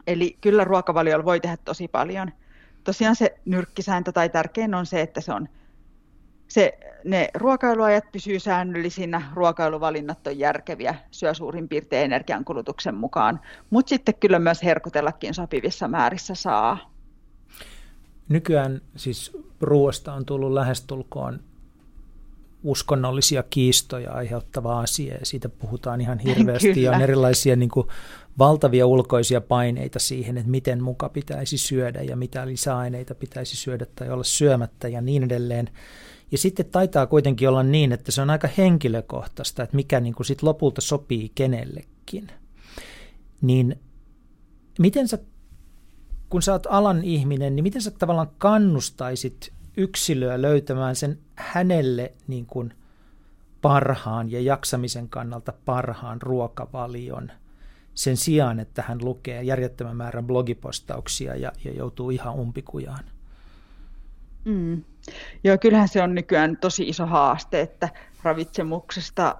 Eli 0.06 0.38
kyllä 0.40 0.64
ruokavaliolla 0.64 1.24
voi 1.24 1.40
tehdä 1.40 1.56
tosi 1.56 1.88
paljon. 1.88 2.32
Tosiaan 2.84 3.16
se 3.16 3.38
nyrkkisääntö 3.44 4.12
tai 4.12 4.28
tärkein 4.28 4.74
on 4.74 4.86
se, 4.86 5.00
että 5.00 5.20
se 5.20 5.32
on 5.32 5.48
se, 6.48 6.78
ne 7.04 7.28
ruokailuajat 7.34 8.04
pysyy 8.12 8.40
säännöllisinä, 8.40 9.22
ruokailuvalinnat 9.34 10.26
on 10.26 10.38
järkeviä, 10.38 10.94
syö 11.10 11.34
suurin 11.34 11.68
piirtein 11.68 12.04
energiankulutuksen 12.04 12.94
mukaan, 12.94 13.40
mutta 13.70 13.90
sitten 13.90 14.14
kyllä 14.14 14.38
myös 14.38 14.62
herkutellakin 14.62 15.34
sopivissa 15.34 15.88
määrissä 15.88 16.34
saa. 16.34 16.92
Nykyään 18.28 18.80
siis 18.96 19.36
ruoasta 19.60 20.12
on 20.12 20.26
tullut 20.26 20.52
lähestulkoon 20.52 21.40
uskonnollisia 22.62 23.42
kiistoja 23.42 24.12
aiheuttava 24.12 24.80
asia 24.80 25.14
ja 25.14 25.26
siitä 25.26 25.48
puhutaan 25.48 26.00
ihan 26.00 26.18
hirveästi 26.18 26.74
Kyllä. 26.74 26.90
ja 26.90 26.92
on 26.92 27.02
erilaisia 27.02 27.56
niin 27.56 27.70
kuin, 27.70 27.86
valtavia 28.38 28.86
ulkoisia 28.86 29.40
paineita 29.40 29.98
siihen, 29.98 30.38
että 30.38 30.50
miten 30.50 30.82
muka 30.82 31.08
pitäisi 31.08 31.58
syödä 31.58 32.02
ja 32.02 32.16
mitä 32.16 32.46
lisäaineita 32.46 33.14
pitäisi 33.14 33.56
syödä 33.56 33.86
tai 33.94 34.10
olla 34.10 34.24
syömättä 34.24 34.88
ja 34.88 35.00
niin 35.00 35.22
edelleen. 35.22 35.68
Ja 36.32 36.38
sitten 36.38 36.66
taitaa 36.66 37.06
kuitenkin 37.06 37.48
olla 37.48 37.62
niin, 37.62 37.92
että 37.92 38.12
se 38.12 38.22
on 38.22 38.30
aika 38.30 38.48
henkilökohtaista, 38.58 39.62
että 39.62 39.76
mikä 39.76 40.00
niin 40.00 40.14
kuin 40.14 40.26
sit 40.26 40.42
lopulta 40.42 40.80
sopii 40.80 41.32
kenellekin. 41.34 42.30
Niin 43.40 43.80
miten 44.78 45.08
sä, 45.08 45.18
kun 46.28 46.42
sä 46.42 46.52
oot 46.52 46.66
alan 46.70 47.04
ihminen, 47.04 47.56
niin 47.56 47.62
miten 47.62 47.82
sä 47.82 47.90
tavallaan 47.90 48.30
kannustaisit 48.38 49.52
yksilöä 49.76 50.42
löytämään 50.42 50.96
sen 50.96 51.18
hänelle 51.34 52.12
niin 52.26 52.46
kuin 52.46 52.74
parhaan 53.62 54.30
ja 54.30 54.40
jaksamisen 54.40 55.08
kannalta 55.08 55.52
parhaan 55.64 56.22
ruokavalion 56.22 57.30
sen 57.94 58.16
sijaan, 58.16 58.60
että 58.60 58.82
hän 58.82 59.04
lukee 59.04 59.42
järjettömän 59.42 59.96
määrän 59.96 60.26
blogipostauksia 60.26 61.36
ja, 61.36 61.52
ja 61.64 61.72
joutuu 61.72 62.10
ihan 62.10 62.34
umpikujaan? 62.34 63.04
Mm. 64.44 64.82
Joo, 65.44 65.58
kyllähän 65.58 65.88
se 65.88 66.02
on 66.02 66.14
nykyään 66.14 66.56
tosi 66.56 66.88
iso 66.88 67.06
haaste, 67.06 67.60
että 67.60 67.88
ravitsemuksesta 68.22 69.36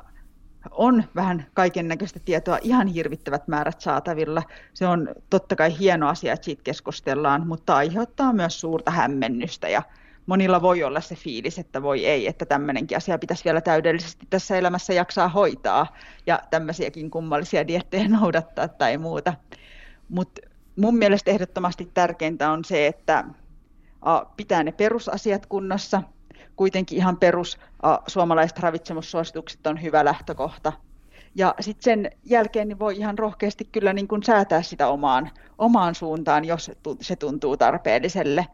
on 0.71 1.05
vähän 1.15 1.47
kaiken 1.55 1.89
näköistä 1.89 2.21
tietoa, 2.25 2.59
ihan 2.63 2.87
hirvittävät 2.87 3.49
määrät 3.49 3.81
saatavilla. 3.81 4.43
Se 4.75 4.87
on 4.87 5.09
totta 5.31 5.57
kai 5.57 5.79
hieno 5.79 6.09
asia, 6.09 6.33
että 6.33 6.45
siitä 6.45 6.63
keskustellaan, 6.63 7.47
mutta 7.47 7.77
aiheuttaa 7.77 8.33
myös 8.33 8.61
suurta 8.61 8.91
hämmennystä 8.91 9.69
ja 9.69 9.83
monilla 10.27 10.63
voi 10.63 10.83
olla 10.83 11.01
se 11.01 11.15
fiilis, 11.15 11.59
että 11.59 11.83
voi 11.83 12.07
ei, 12.07 12.27
että 12.27 12.47
tämmöinenkin 12.47 12.97
asia 12.97 13.19
pitäisi 13.19 13.45
vielä 13.45 13.61
täydellisesti 13.61 14.27
tässä 14.31 14.57
elämässä 14.57 14.93
jaksaa 14.93 15.29
hoitaa 15.29 15.97
ja 16.27 16.41
tämmöisiäkin 16.51 17.11
kummallisia 17.11 17.67
diettejä 17.67 18.09
noudattaa 18.21 18.69
tai 18.69 18.99
muuta. 18.99 19.35
Mutta 20.09 20.41
mun 20.77 20.97
mielestä 20.97 21.31
ehdottomasti 21.31 21.91
tärkeintä 21.95 22.51
on 22.51 22.65
se, 22.65 22.87
että 22.87 23.25
pitää 24.37 24.63
ne 24.63 24.73
perusasiat 24.73 25.47
kunnossa. 25.47 26.03
Kuitenkin 26.57 26.99
ihan 26.99 27.17
perus 27.17 27.59
suomalaiset 28.07 28.59
ravitsemussuositukset 28.59 29.67
on 29.67 29.83
hyvä 29.83 30.05
lähtökohta. 30.05 30.73
Ja 31.35 31.55
sitten 31.61 31.85
sen 31.85 32.11
jälkeen 32.25 32.69
niin 32.69 32.79
voi 32.79 32.97
ihan 32.97 33.19
rohkeasti 33.19 33.65
kyllä 33.65 33.93
niin 33.93 34.09
kuin 34.09 34.23
säätää 34.23 34.63
sitä 34.63 34.89
omaan, 34.89 35.31
omaan 35.59 35.95
suuntaan, 35.95 36.45
jos 36.45 36.71
se 37.01 37.17
tuntuu 37.17 37.57
tarpeelliselle. 37.57 38.47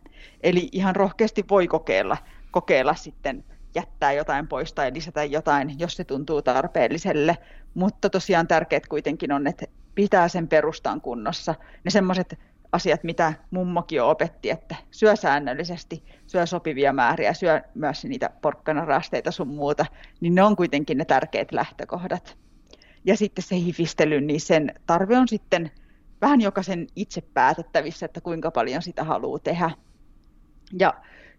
Eli 0.42 0.68
ihan 0.72 0.96
rohkeasti 0.96 1.44
voi 1.50 1.66
kokeilla, 1.68 2.16
kokeilla 2.50 2.94
sitten 2.94 3.44
jättää 3.74 4.12
jotain 4.12 4.48
pois 4.48 4.72
tai 4.72 4.92
lisätä 4.94 5.24
jotain, 5.24 5.78
jos 5.78 5.96
se 5.96 6.04
tuntuu 6.04 6.42
tarpeelliselle. 6.42 7.38
Mutta 7.74 8.10
tosiaan 8.10 8.48
tärkeät 8.48 8.86
kuitenkin 8.86 9.32
on, 9.32 9.46
että 9.46 9.66
pitää 9.94 10.28
sen 10.28 10.48
perustan 10.48 11.00
kunnossa. 11.00 11.54
Ne 11.84 11.90
semmoiset 11.90 12.38
asiat, 12.74 13.04
mitä 13.04 13.32
mummokin 13.50 13.96
jo 13.96 14.10
opetti, 14.10 14.50
että 14.50 14.76
syö 14.90 15.16
säännöllisesti, 15.16 16.04
syö 16.26 16.46
sopivia 16.46 16.92
määriä, 16.92 17.34
syö 17.34 17.62
myös 17.74 18.04
niitä 18.04 18.30
porkkanarasteita 18.42 19.30
sun 19.30 19.48
muuta, 19.48 19.86
niin 20.20 20.34
ne 20.34 20.42
on 20.42 20.56
kuitenkin 20.56 20.98
ne 20.98 21.04
tärkeät 21.04 21.52
lähtökohdat. 21.52 22.38
Ja 23.04 23.16
sitten 23.16 23.44
se 23.44 23.56
hifistely, 23.56 24.20
niin 24.20 24.40
sen 24.40 24.74
tarve 24.86 25.16
on 25.16 25.28
sitten 25.28 25.70
vähän 26.20 26.40
jokaisen 26.40 26.86
itse 26.96 27.20
päätettävissä, 27.20 28.06
että 28.06 28.20
kuinka 28.20 28.50
paljon 28.50 28.82
sitä 28.82 29.04
haluaa 29.04 29.38
tehdä. 29.38 29.70
Ja 30.78 30.94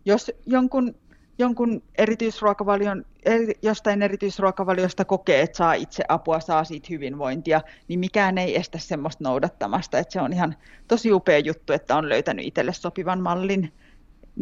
jos 0.06 0.32
jonkun, 0.46 0.96
jonkun 1.38 1.84
erityisruokavalion, 1.98 3.06
eri, 3.26 3.54
jostain 3.62 4.02
erityisruokavaliosta 4.02 5.06
kokee, 5.06 5.42
että 5.42 5.58
saa 5.58 5.74
itse 5.74 6.04
apua, 6.08 6.40
saa 6.40 6.64
siitä 6.64 6.88
hyvinvointia, 6.90 7.62
niin 7.88 8.00
mikään 8.00 8.38
ei 8.38 8.56
estä 8.56 8.78
semmoista 8.78 9.24
noudattamasta. 9.24 9.98
Että 10.00 10.14
se 10.14 10.22
on 10.22 10.34
ihan 10.34 10.56
tosi 10.88 11.12
upea 11.12 11.40
juttu, 11.40 11.74
että 11.74 11.96
on 11.96 12.10
löytänyt 12.10 12.46
itselle 12.46 12.74
sopivan 12.74 13.22
mallin 13.22 13.74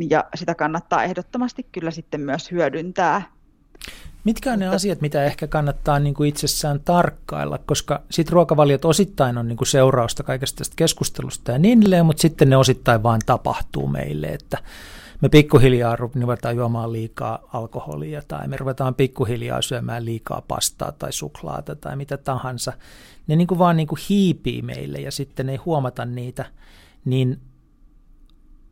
ja 0.10 0.24
sitä 0.36 0.56
kannattaa 0.56 1.04
ehdottomasti 1.04 1.66
kyllä 1.72 1.92
sitten 1.92 2.22
myös 2.22 2.52
hyödyntää. 2.52 3.22
Mitkä 4.24 4.54
on 4.54 4.60
ne 4.60 4.68
asiat, 4.68 5.02
mitä 5.02 5.24
ehkä 5.24 5.48
kannattaa 5.48 6.00
niin 6.00 6.14
kuin 6.14 6.30
itsessään 6.30 6.80
tarkkailla, 6.80 7.58
koska 7.58 8.02
sit 8.12 8.30
ruokavaliot 8.30 8.86
osittain 8.86 9.38
on 9.38 9.48
niin 9.48 9.58
kuin 9.58 9.68
seurausta 9.68 10.24
kaikesta 10.24 10.58
tästä 10.58 10.74
keskustelusta 10.76 11.52
ja 11.52 11.58
niin 11.58 11.80
edelleen, 11.80 12.06
mutta 12.06 12.22
sitten 12.22 12.50
ne 12.50 12.58
osittain 12.58 13.04
vaan 13.04 13.22
tapahtuu 13.26 13.88
meille, 13.88 14.28
että 14.28 14.58
me 15.24 15.30
pikkuhiljaa 15.30 15.96
ruvetaan 15.96 16.56
juomaan 16.56 16.94
liikaa 16.94 17.50
alkoholia 17.54 18.22
tai 18.28 18.48
me 18.48 18.58
ruvetaan 18.58 18.96
pikkuhiljaa 18.96 19.62
syömään 19.62 20.06
liikaa 20.06 20.44
pastaa 20.48 20.92
tai 20.92 21.14
suklaata 21.14 21.76
tai 21.76 21.96
mitä 21.96 22.18
tahansa. 22.18 22.74
Ne 23.28 23.36
niin 23.36 23.48
kuin 23.48 23.60
vaan 23.60 23.78
niin 23.78 23.88
kuin 23.88 24.00
hiipii 24.10 24.62
meille 24.62 24.98
ja 24.98 25.12
sitten 25.12 25.50
ei 25.50 25.56
huomata 25.56 26.06
niitä, 26.06 26.46
niin 27.06 27.40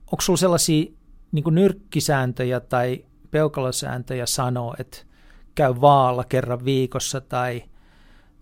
onko 0.06 0.22
sulla 0.22 0.38
sellaisia 0.38 0.92
niin 1.32 1.44
kuin 1.44 1.56
nyrkkisääntöjä 1.56 2.60
tai 2.60 3.06
peukalosääntöjä 3.32 4.26
sanoo, 4.26 4.76
että 4.80 4.98
käy 5.56 5.74
vaalla 5.82 6.24
kerran 6.24 6.66
viikossa 6.66 7.22
tai 7.22 7.64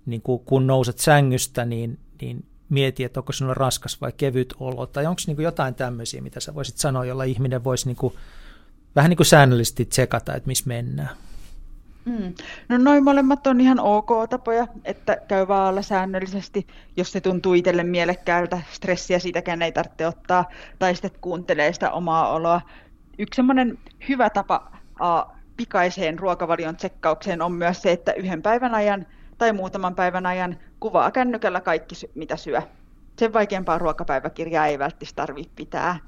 niin 0.05 0.21
kuin 0.21 0.39
kun 0.45 0.67
nouset 0.67 0.97
sängystä, 0.97 1.65
niin, 1.65 1.99
niin 2.21 2.45
mieti, 2.69 3.03
että 3.03 3.19
onko 3.19 3.33
sinulla 3.33 3.53
raskas 3.53 4.01
vai 4.01 4.11
kevyt 4.17 4.53
olo, 4.59 4.85
tai 4.85 5.05
onko 5.05 5.21
niin 5.27 5.41
jotain 5.41 5.75
tämmöisiä, 5.75 6.21
mitä 6.21 6.39
sä 6.39 6.55
voisit 6.55 6.77
sanoa, 6.77 7.05
jolla 7.05 7.23
ihminen 7.23 7.63
voisi 7.63 7.87
niin 7.87 7.95
kuin, 7.95 8.13
vähän 8.95 9.09
niin 9.09 9.17
kuin 9.17 9.27
säännöllisesti 9.27 9.85
tsekata, 9.85 10.35
että 10.35 10.47
missä 10.47 10.67
mennään. 10.67 11.09
Mm. 12.05 12.33
No 12.69 12.77
noin 12.77 13.03
molemmat 13.03 13.47
on 13.47 13.61
ihan 13.61 13.79
ok 13.79 14.09
tapoja, 14.29 14.67
että 14.85 15.17
käy 15.27 15.47
vaalla 15.47 15.81
säännöllisesti, 15.81 16.67
jos 16.97 17.11
se 17.11 17.21
tuntuu 17.21 17.53
itselle 17.53 17.83
mielekkäältä, 17.83 18.61
stressiä 18.71 19.19
siitäkään 19.19 19.61
ei 19.61 19.71
tarvitse 19.71 20.07
ottaa, 20.07 20.49
tai 20.79 20.95
sitten 20.95 21.11
kuuntelee 21.21 21.73
sitä 21.73 21.91
omaa 21.91 22.33
oloa. 22.33 22.61
Yksi 23.19 23.35
semmoinen 23.35 23.79
hyvä 24.09 24.29
tapa 24.29 24.71
uh, 25.01 25.35
pikaiseen 25.57 26.19
ruokavalion 26.19 26.75
tsekkaukseen 26.75 27.41
on 27.41 27.51
myös 27.51 27.81
se, 27.81 27.91
että 27.91 28.13
yhden 28.13 28.41
päivän 28.41 28.75
ajan 28.75 29.05
tai 29.39 29.53
muutaman 29.53 29.95
päivän 29.95 30.25
ajan 30.25 30.59
kuvaa 30.79 31.11
kännykällä 31.11 31.61
kaikki, 31.61 31.95
mitä 32.15 32.35
syö. 32.35 32.61
Sen 33.19 33.33
vaikeampaa 33.33 33.77
ruokapäiväkirjaa 33.77 34.67
ei 34.67 34.79
välttämättä 34.79 35.15
tarvitse 35.15 35.51
pitää. 35.55 35.99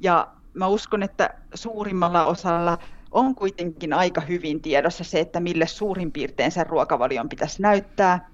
Ja 0.00 0.28
mä 0.54 0.66
uskon, 0.66 1.02
että 1.02 1.30
suurimmalla 1.54 2.26
osalla 2.26 2.78
on 3.10 3.34
kuitenkin 3.34 3.92
aika 3.92 4.20
hyvin 4.20 4.60
tiedossa 4.62 5.04
se, 5.04 5.20
että 5.20 5.40
mille 5.40 5.66
suurin 5.66 6.12
piirtein 6.12 6.50
sen 6.50 6.66
ruokavalion 6.66 7.28
pitäisi 7.28 7.62
näyttää. 7.62 8.30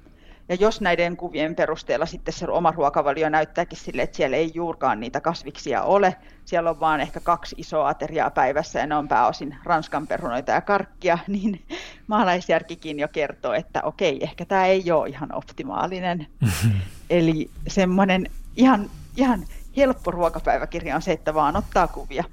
Ja 0.48 0.54
jos 0.54 0.80
näiden 0.80 1.16
kuvien 1.16 1.54
perusteella 1.54 2.06
sitten 2.06 2.34
se 2.34 2.48
oma 2.48 2.70
ruokavalio 2.70 3.28
näyttääkin 3.28 3.78
sille, 3.78 4.02
että 4.02 4.16
siellä 4.16 4.36
ei 4.36 4.50
juurkaan 4.54 5.00
niitä 5.00 5.20
kasviksia 5.20 5.82
ole, 5.82 6.16
siellä 6.44 6.70
on 6.70 6.80
vaan 6.80 7.00
ehkä 7.00 7.20
kaksi 7.20 7.56
isoa 7.58 7.88
ateriaa 7.88 8.30
päivässä 8.30 8.78
ja 8.78 8.86
ne 8.86 8.94
on 8.94 9.08
pääosin 9.08 9.56
ranskan 9.64 10.06
perunoita 10.06 10.52
ja 10.52 10.60
karkkia, 10.60 11.18
niin 11.28 11.62
maalaisjärkikin 12.06 13.00
jo 13.00 13.08
kertoo, 13.08 13.52
että 13.52 13.82
okei, 13.82 14.18
ehkä 14.22 14.44
tämä 14.44 14.66
ei 14.66 14.90
ole 14.90 15.08
ihan 15.08 15.34
optimaalinen. 15.34 16.26
Eli 17.10 17.50
semmoinen 17.68 18.30
ihan, 18.56 18.90
ihan 19.16 19.44
helppo 19.76 20.10
ruokapäiväkirja 20.10 20.96
on 20.96 21.02
se, 21.02 21.12
että 21.12 21.34
vaan 21.34 21.56
ottaa 21.56 21.88
kuvia 21.88 22.24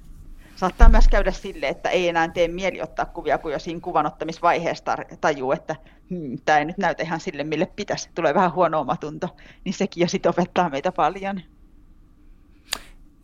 saattaa 0.55 0.89
myös 0.89 1.07
käydä 1.07 1.31
sille, 1.31 1.67
että 1.67 1.89
ei 1.89 2.09
enää 2.09 2.27
tee 2.27 2.47
mieli 2.47 2.81
ottaa 2.81 3.05
kuvia, 3.05 3.37
kun 3.37 3.51
jo 3.51 3.59
siinä 3.59 3.79
kuvanottamisvaiheessa 3.79 4.97
tajuu, 5.21 5.51
että 5.51 5.75
hmm, 6.09 6.37
tämä 6.45 6.59
ei 6.59 6.65
nyt 6.65 6.77
näytä 6.77 7.03
ihan 7.03 7.19
sille, 7.19 7.43
mille 7.43 7.65
pitäisi. 7.65 8.09
Tulee 8.15 8.33
vähän 8.33 8.53
huono 8.53 8.79
omatunto, 8.79 9.35
niin 9.63 9.73
sekin 9.73 10.01
jo 10.01 10.07
sitten 10.07 10.29
opettaa 10.29 10.69
meitä 10.69 10.91
paljon. 10.91 11.41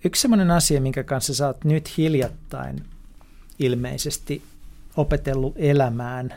Yksi 0.05 0.21
sellainen 0.21 0.51
asia, 0.51 0.81
minkä 0.81 1.03
kanssa 1.03 1.33
sä 1.33 1.47
oot 1.47 1.63
nyt 1.63 1.97
hiljattain 1.97 2.83
ilmeisesti 3.59 4.43
opetellut 4.97 5.53
elämään, 5.57 6.33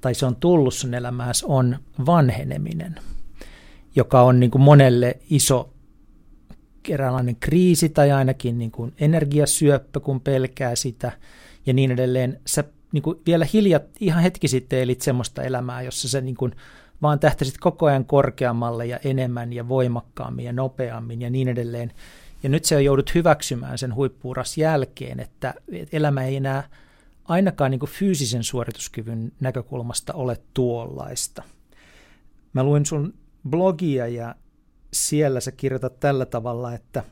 tai 0.00 0.14
se 0.14 0.26
on 0.26 0.36
tullut 0.36 0.74
sun 0.74 0.94
elämääsi, 0.94 1.44
on 1.48 1.78
vanheneminen, 2.06 2.94
joka 3.96 4.22
on 4.22 4.40
niin 4.40 4.50
kuin 4.50 4.62
monelle 4.62 5.18
iso 5.30 5.70
eräänlainen 6.94 7.36
kriisi 7.36 7.88
tai 7.88 8.12
ainakin 8.12 8.58
niin 8.58 8.70
kuin 8.70 8.92
energiasyöppö, 9.00 10.00
kun 10.00 10.20
pelkää 10.20 10.76
sitä 10.76 11.12
ja 11.66 11.72
niin 11.72 11.90
edelleen. 11.90 12.40
Sä 12.46 12.64
niin 12.92 13.02
kuin 13.02 13.18
vielä 13.26 13.46
hiljat, 13.52 13.82
ihan 14.00 14.22
hetki 14.22 14.48
sitten 14.48 14.78
elit 14.78 15.00
semmoista 15.00 15.42
elämää, 15.42 15.82
jossa 15.82 16.08
sä 16.08 16.20
niin 16.20 16.36
kuin 16.36 16.52
vaan 17.02 17.18
tähtäisit 17.18 17.58
koko 17.58 17.86
ajan 17.86 18.04
korkeammalle 18.04 18.86
ja 18.86 18.98
enemmän 19.04 19.52
ja 19.52 19.68
voimakkaammin 19.68 20.44
ja 20.44 20.52
nopeammin 20.52 21.22
ja 21.22 21.30
niin 21.30 21.48
edelleen. 21.48 21.92
Ja 22.42 22.48
nyt 22.48 22.64
se 22.64 22.76
on 22.76 22.84
joudut 22.84 23.14
hyväksymään 23.14 23.78
sen 23.78 23.94
huippuuras 23.94 24.58
jälkeen, 24.58 25.20
että 25.20 25.54
elämä 25.92 26.24
ei 26.24 26.36
enää 26.36 26.68
ainakaan 27.24 27.70
niin 27.70 27.80
fyysisen 27.86 28.44
suorituskyvyn 28.44 29.32
näkökulmasta 29.40 30.12
ole 30.14 30.36
tuollaista. 30.54 31.42
Mä 32.52 32.62
luin 32.62 32.86
sun 32.86 33.14
blogia 33.48 34.06
ja 34.06 34.34
siellä 34.92 35.40
sä 35.40 35.52
kirjoitat 35.52 36.00
tällä 36.00 36.26
tavalla, 36.26 36.74
että 36.74 37.04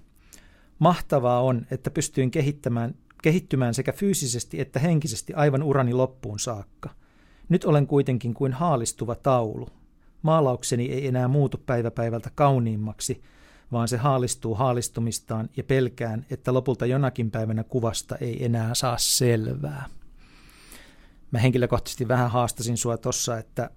mahtavaa 0.78 1.42
on, 1.42 1.66
että 1.70 1.90
pystyin 1.90 2.30
kehittämään, 2.30 2.94
kehittymään 3.22 3.74
sekä 3.74 3.92
fyysisesti 3.92 4.60
että 4.60 4.78
henkisesti 4.78 5.34
aivan 5.34 5.62
urani 5.62 5.92
loppuun 5.92 6.38
saakka. 6.38 6.90
Nyt 7.48 7.64
olen 7.64 7.86
kuitenkin 7.86 8.34
kuin 8.34 8.52
haalistuva 8.52 9.14
taulu. 9.14 9.68
Maalaukseni 10.22 10.92
ei 10.92 11.06
enää 11.06 11.28
muutu 11.28 11.58
päivä 11.66 11.90
päivältä 11.90 12.30
kauniimmaksi, 12.34 13.22
vaan 13.72 13.88
se 13.88 13.96
haalistuu 13.96 14.54
haalistumistaan 14.54 15.48
ja 15.56 15.64
pelkään, 15.64 16.26
että 16.30 16.54
lopulta 16.54 16.86
jonakin 16.86 17.30
päivänä 17.30 17.64
kuvasta 17.64 18.16
ei 18.16 18.44
enää 18.44 18.74
saa 18.74 18.98
selvää. 18.98 19.86
Mä 21.30 21.38
henkilökohtaisesti 21.38 22.08
vähän 22.08 22.30
haastasin 22.30 22.76
sua 22.76 22.96
tossa, 22.96 23.38
että 23.38 23.70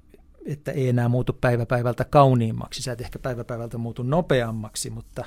että 0.48 0.72
ei 0.72 0.90
enää 0.90 1.10
muutu 1.10 1.34
päivä 1.34 1.66
päivältä 1.66 2.06
kauniimmaksi. 2.06 2.82
Sä 2.82 2.92
et 2.92 3.02
ehkä 3.02 3.20
päivä 3.20 3.44
päivältä 3.44 3.78
muutu 3.78 4.04
nopeammaksi, 4.04 4.90
mutta 4.90 5.26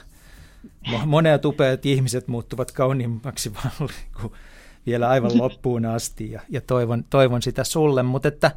monet 1.06 1.44
upeat 1.44 1.86
ihmiset 1.86 2.28
muuttuvat 2.28 2.72
kauniimmaksi 2.72 3.52
vaan 3.54 3.70
niinku 3.78 4.36
vielä 4.86 5.08
aivan 5.08 5.38
loppuun 5.42 5.86
asti 5.86 6.30
ja, 6.30 6.40
ja 6.48 6.60
toivon, 6.60 7.04
toivon 7.10 7.42
sitä 7.42 7.64
sulle. 7.64 8.02
Mutta 8.02 8.28
että 8.28 8.50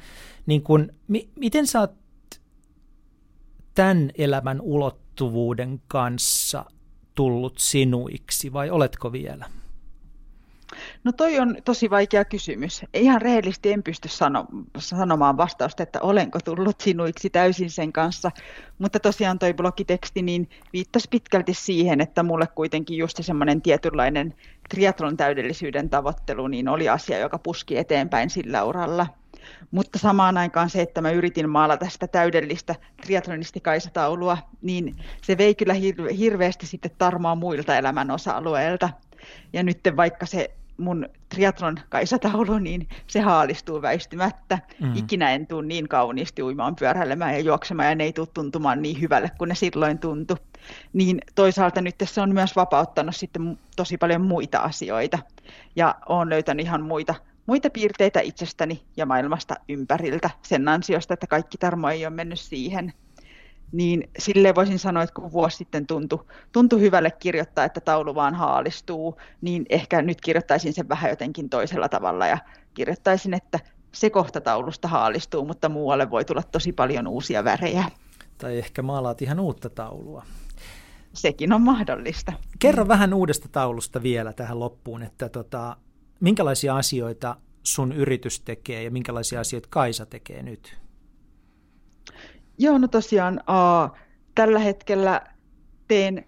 niin 0.45 0.63
kun, 0.63 0.93
mi, 1.07 1.29
miten 1.39 1.67
sä 1.67 1.79
oot 1.79 1.95
tämän 3.75 4.11
elämän 4.17 4.61
ulottuvuuden 4.61 5.81
kanssa 5.87 6.65
tullut 7.15 7.57
sinuiksi 7.57 8.53
vai 8.53 8.69
oletko 8.69 9.11
vielä? 9.11 9.45
No 11.03 11.11
toi 11.11 11.39
on 11.39 11.57
tosi 11.65 11.89
vaikea 11.89 12.25
kysymys. 12.25 12.85
Ihan 12.93 13.21
rehellisesti 13.21 13.71
en 13.71 13.83
pysty 13.83 14.07
sano, 14.07 14.45
sanomaan 14.77 15.37
vastausta, 15.37 15.83
että 15.83 16.01
olenko 16.01 16.39
tullut 16.39 16.81
sinuiksi 16.81 17.29
täysin 17.29 17.69
sen 17.69 17.93
kanssa. 17.93 18.31
Mutta 18.79 18.99
tosiaan 18.99 19.39
toi 19.39 19.53
blogiteksti 19.53 20.21
niin 20.21 20.49
viittasi 20.73 21.07
pitkälti 21.09 21.53
siihen, 21.53 22.01
että 22.01 22.23
mulle 22.23 22.47
kuitenkin 22.47 22.97
just 22.97 23.17
semmoinen 23.21 23.61
tietynlainen 23.61 24.35
triatlon 24.69 25.17
täydellisyyden 25.17 25.89
tavoittelu 25.89 26.47
niin 26.47 26.67
oli 26.67 26.89
asia, 26.89 27.17
joka 27.17 27.37
puski 27.37 27.77
eteenpäin 27.77 28.29
sillä 28.29 28.63
uralla. 28.63 29.07
Mutta 29.71 29.99
samaan 29.99 30.37
aikaan 30.37 30.69
se, 30.69 30.81
että 30.81 31.01
mä 31.01 31.11
yritin 31.11 31.49
maalata 31.49 31.89
sitä 31.89 32.07
täydellistä 32.07 32.75
triatlonistikaistaulua, 33.01 34.37
niin 34.61 34.95
se 35.21 35.37
vei 35.37 35.55
kyllä 35.55 35.73
hirveästi 36.17 36.65
sitten 36.65 36.91
tarmoa 36.97 37.35
muilta 37.35 37.77
elämän 37.77 38.11
osa-alueilta. 38.11 38.89
Ja 39.53 39.63
nyt 39.63 39.79
vaikka 39.97 40.25
se 40.25 40.51
mun 40.77 41.09
triatlon 41.29 41.79
kaisataulu, 41.89 42.59
niin 42.59 42.87
se 43.07 43.21
haalistuu 43.21 43.81
väistymättä. 43.81 44.59
Mm. 44.81 44.95
Ikinä 44.95 45.31
en 45.31 45.47
tule 45.47 45.65
niin 45.65 45.87
kauniisti 45.87 46.43
uimaan, 46.43 46.75
pyöräilemään 46.75 47.33
ja 47.33 47.39
juoksemaan, 47.39 47.89
ja 47.89 47.95
ne 47.95 48.03
ei 48.03 48.13
tule 48.13 48.27
tuntumaan 48.33 48.81
niin 48.81 49.01
hyvälle 49.01 49.31
kuin 49.37 49.47
ne 49.47 49.55
silloin 49.55 49.99
tuntui. 49.99 50.37
Niin 50.93 51.21
toisaalta 51.35 51.81
nyt 51.81 51.95
se 52.03 52.21
on 52.21 52.33
myös 52.33 52.55
vapauttanut 52.55 53.15
sitten 53.15 53.59
tosi 53.75 53.97
paljon 53.97 54.21
muita 54.21 54.59
asioita, 54.59 55.19
ja 55.75 55.95
olen 56.09 56.29
löytänyt 56.29 56.65
ihan 56.65 56.83
muita, 56.83 57.15
muita 57.45 57.69
piirteitä 57.69 58.19
itsestäni 58.19 58.83
ja 58.97 59.05
maailmasta 59.05 59.55
ympäriltä 59.69 60.29
sen 60.41 60.67
ansiosta, 60.67 61.13
että 61.13 61.27
kaikki 61.27 61.57
tarmo 61.57 61.89
ei 61.89 62.05
ole 62.05 62.15
mennyt 62.15 62.39
siihen 62.39 62.93
niin 63.73 64.09
sille 64.19 64.55
voisin 64.55 64.79
sanoa, 64.79 65.03
että 65.03 65.13
kun 65.13 65.31
vuosi 65.31 65.57
sitten 65.57 65.87
tuntui, 65.87 66.25
tuntui 66.51 66.81
hyvälle 66.81 67.11
kirjoittaa, 67.11 67.65
että 67.65 67.81
taulu 67.81 68.15
vaan 68.15 68.35
haalistuu, 68.35 69.17
niin 69.41 69.65
ehkä 69.69 70.01
nyt 70.01 70.21
kirjoittaisin 70.21 70.73
sen 70.73 70.89
vähän 70.89 71.09
jotenkin 71.09 71.49
toisella 71.49 71.89
tavalla 71.89 72.27
ja 72.27 72.37
kirjoittaisin, 72.73 73.33
että 73.33 73.59
se 73.91 74.09
kohta 74.09 74.41
taulusta 74.41 74.87
haalistuu, 74.87 75.45
mutta 75.45 75.69
muualle 75.69 76.09
voi 76.09 76.25
tulla 76.25 76.43
tosi 76.43 76.71
paljon 76.71 77.07
uusia 77.07 77.43
värejä. 77.43 77.83
Tai 78.37 78.57
ehkä 78.57 78.81
maalaat 78.81 79.21
ihan 79.21 79.39
uutta 79.39 79.69
taulua. 79.69 80.25
sekin 81.13 81.53
on 81.53 81.61
mahdollista. 81.61 82.33
Kerro 82.59 82.87
vähän 82.87 83.13
uudesta 83.13 83.47
taulusta 83.51 84.03
vielä 84.03 84.33
tähän 84.33 84.59
loppuun, 84.59 85.03
että 85.03 85.29
tota, 85.29 85.77
minkälaisia 86.19 86.75
asioita 86.75 87.37
sun 87.63 87.91
yritys 87.91 88.39
tekee 88.39 88.83
ja 88.83 88.91
minkälaisia 88.91 89.39
asioita 89.39 89.69
Kaisa 89.71 90.05
tekee 90.05 90.43
nyt? 90.43 90.77
Joo, 92.57 92.77
no 92.77 92.87
tosiaan 92.87 93.39
uh, 93.49 93.97
tällä 94.35 94.59
hetkellä 94.59 95.21
teen 95.87 96.25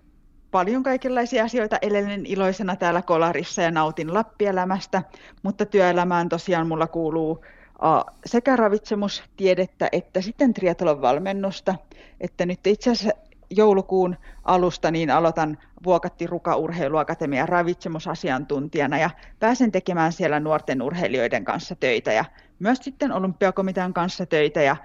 paljon 0.52 0.84
kaikenlaisia 0.84 1.44
asioita. 1.44 1.78
Elelen 1.82 2.26
iloisena 2.26 2.76
täällä 2.76 3.02
Kolarissa 3.02 3.62
ja 3.62 3.72
nautin 3.72 4.14
Lappielämästä, 4.14 5.04
mutta 5.44 5.66
työelämään 5.66 6.30
tosiaan 6.30 6.68
mulla 6.68 6.88
kuuluu 6.88 7.32
uh, 7.32 8.14
sekä 8.26 8.56
ravitsemustiedettä 8.56 9.90
että 9.92 10.22
sitten 10.22 10.54
triathlon 10.54 11.02
valmennusta. 11.02 11.76
Että 12.22 12.46
nyt 12.46 12.68
itse 12.68 12.92
asiassa 12.92 13.20
joulukuun 13.50 14.16
alusta 14.44 14.92
niin 14.92 15.12
aloitan 15.12 15.58
Vuokatti 15.84 16.28
Ruka 16.28 16.56
Urheiluakatemian 16.56 17.50
ravitsemusasiantuntijana 17.50 18.98
ja 18.98 19.10
pääsen 19.40 19.72
tekemään 19.72 20.12
siellä 20.12 20.40
nuorten 20.40 20.82
urheilijoiden 20.82 21.46
kanssa 21.46 21.76
töitä 21.76 22.14
ja 22.14 22.26
myös 22.60 22.80
sitten 22.82 23.12
olympiakomitean 23.12 23.94
kanssa 23.94 24.26
töitä 24.26 24.62
ja 24.62 24.76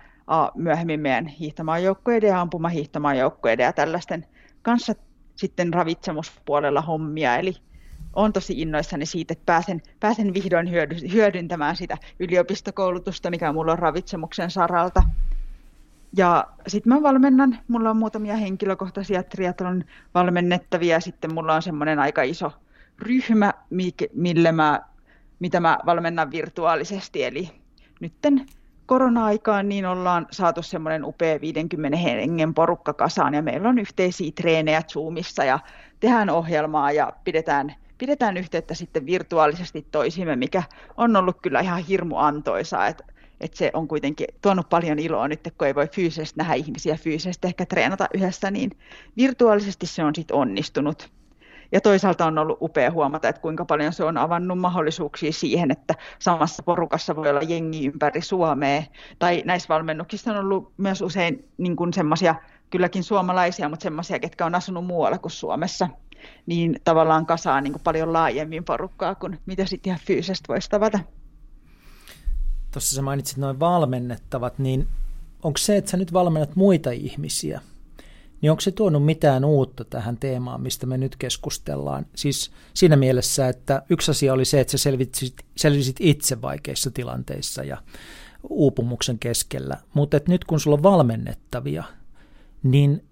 myöhemmin 0.55 1.01
meidän 1.01 1.27
hiihtomaajoukkueiden 1.27 2.29
ja 2.29 2.41
ampumahiihtomaajoukkueiden 2.41 3.65
ja 3.65 3.73
tällaisten 3.73 4.27
kanssa 4.63 4.95
sitten 5.37 5.75
ravitsemuspuolella 5.75 6.81
hommia. 6.81 7.37
Eli 7.37 7.55
olen 8.13 8.33
tosi 8.33 8.61
innoissani 8.61 9.07
siitä, 9.07 9.33
että 9.33 9.47
pääsen, 9.47 9.83
pääsen 10.01 10.35
vihdoin 10.35 10.71
hyödyntämään 11.13 11.77
sitä 11.77 11.99
yliopistokoulutusta, 12.19 13.31
mikä 13.31 13.53
mulla 13.53 13.73
on 13.73 13.79
ravitsemuksen 13.79 14.51
saralta. 14.51 15.03
Ja 16.17 16.47
sitten 16.67 16.93
mä 16.93 17.03
valmennan, 17.03 17.59
mulla 17.69 17.91
on 17.91 17.97
muutamia 17.97 18.37
henkilökohtaisia 18.37 19.23
triathlon 19.23 19.85
valmennettavia, 20.15 21.01
sitten 21.01 21.35
mulla 21.35 21.55
on 21.55 21.63
semmoinen 21.63 21.99
aika 21.99 22.23
iso 22.23 22.53
ryhmä, 22.99 23.55
millä 24.15 24.53
mä, 24.53 24.81
mitä 25.39 25.61
mä 25.61 25.79
valmennan 25.87 26.31
virtuaalisesti, 26.31 27.25
eli 27.25 27.51
nytten 28.01 28.47
korona-aikaan 28.91 29.69
niin 29.69 29.87
ollaan 29.87 30.27
saatu 30.31 30.63
semmoinen 30.63 31.05
upea 31.05 31.41
50 31.41 31.97
hengen 31.97 32.55
porukka 32.55 32.93
kasaan 32.93 33.35
ja 33.35 33.43
meillä 33.43 33.69
on 33.69 33.79
yhteisiä 33.79 34.31
treenejä 34.35 34.83
Zoomissa 34.83 35.45
ja 35.45 35.59
tehdään 36.01 36.31
ohjelmaa 36.31 36.93
ja 36.93 37.13
pidetään, 37.25 37.75
pidetään 37.99 38.37
yhteyttä 38.37 38.75
sitten 38.75 39.07
virtuaalisesti 39.07 39.87
toisimme, 39.93 40.37
mikä 40.37 40.63
on 40.97 41.17
ollut 41.17 41.37
kyllä 41.43 41.61
ihan 41.61 41.83
hirmu 41.83 42.17
antoisaa, 42.17 42.87
että 42.87 43.05
että 43.41 43.59
se 43.59 43.71
on 43.75 43.89
kuitenkin 43.89 44.27
tuonut 44.43 44.69
paljon 44.69 44.99
iloa 44.99 45.29
nyt, 45.29 45.41
kun 45.59 45.67
ei 45.67 45.75
voi 45.75 45.89
fyysisesti 45.89 46.39
nähdä 46.39 46.55
ihmisiä 46.55 46.97
fyysisesti 46.97 47.47
ehkä 47.49 47.67
treenata 47.67 48.07
yhdessä, 48.15 48.51
niin 48.51 48.71
virtuaalisesti 49.17 49.87
se 49.87 50.05
on 50.05 50.15
sitten 50.15 50.37
onnistunut. 50.37 51.11
Ja 51.73 51.81
toisaalta 51.81 52.27
on 52.27 52.39
ollut 52.39 52.59
upea 52.61 52.91
huomata, 52.91 53.29
että 53.29 53.43
kuinka 53.43 53.65
paljon 53.65 53.93
se 53.93 54.05
on 54.05 54.19
avannut 54.19 54.59
mahdollisuuksia 54.59 55.33
siihen, 55.33 55.71
että 55.71 55.95
samassa 56.19 56.63
porukassa 56.63 57.17
voi 57.17 57.31
olla 57.31 57.43
jengi 57.43 57.87
ympäri 57.87 58.21
Suomea. 58.21 58.83
Tai 59.19 59.43
näissä 59.47 59.69
valmennuksissa 59.69 60.31
on 60.31 60.39
ollut 60.39 60.73
myös 60.77 61.03
usein 61.03 61.49
niin 61.59 61.77
semmoisia, 61.95 62.35
kylläkin 62.71 63.05
suomalaisia, 63.05 63.69
mutta 63.69 63.83
semmoisia, 63.83 64.19
ketkä 64.19 64.47
on 64.47 64.55
asunut 64.55 64.87
muualla 64.87 65.19
kuin 65.19 65.33
Suomessa. 65.33 65.89
Niin 66.47 66.81
tavallaan 66.85 67.27
kasaa 67.27 67.61
niin 67.61 67.75
paljon 67.85 68.13
laajemmin 68.13 68.65
porukkaa 68.65 69.15
kuin 69.15 69.39
mitä 69.47 69.67
sitten 69.67 69.91
ihan 69.91 70.01
fyysisesti 70.07 70.49
voisi 70.49 70.71
tavata. 70.71 70.99
Tuossa 72.73 72.97
sä 72.97 73.03
mainitsit 73.03 73.39
noin 73.39 73.61
valmennettavat, 73.61 74.59
niin 74.59 74.89
onko 75.43 75.59
se, 75.59 75.77
että 75.77 75.91
sä 75.91 75.97
nyt 75.97 76.13
valmennat 76.13 76.57
muita 76.57 76.91
ihmisiä, 76.91 77.61
niin 78.41 78.51
onko 78.51 78.61
se 78.61 78.71
tuonut 78.71 79.05
mitään 79.05 79.45
uutta 79.45 79.85
tähän 79.85 80.17
teemaan, 80.17 80.61
mistä 80.61 80.87
me 80.87 80.99
nyt 80.99 81.17
keskustellaan? 81.17 82.07
Siis 82.17 82.51
siinä 82.75 82.97
mielessä, 82.97 83.49
että 83.49 83.83
yksi 83.91 84.11
asia 84.11 84.33
oli 84.33 84.45
se, 84.45 84.61
että 84.61 84.71
sä 84.71 84.79
selvisit, 84.79 85.35
selvisit 85.57 85.97
itse 86.01 86.43
vaikeissa 86.43 86.91
tilanteissa 86.91 87.65
ja 87.65 87.83
uupumuksen 88.49 89.19
keskellä, 89.19 89.77
mutta 89.95 90.21
nyt 90.29 90.45
kun 90.45 90.61
sulla 90.61 90.77
on 90.77 90.83
valmennettavia, 90.83 91.85
niin 92.63 93.05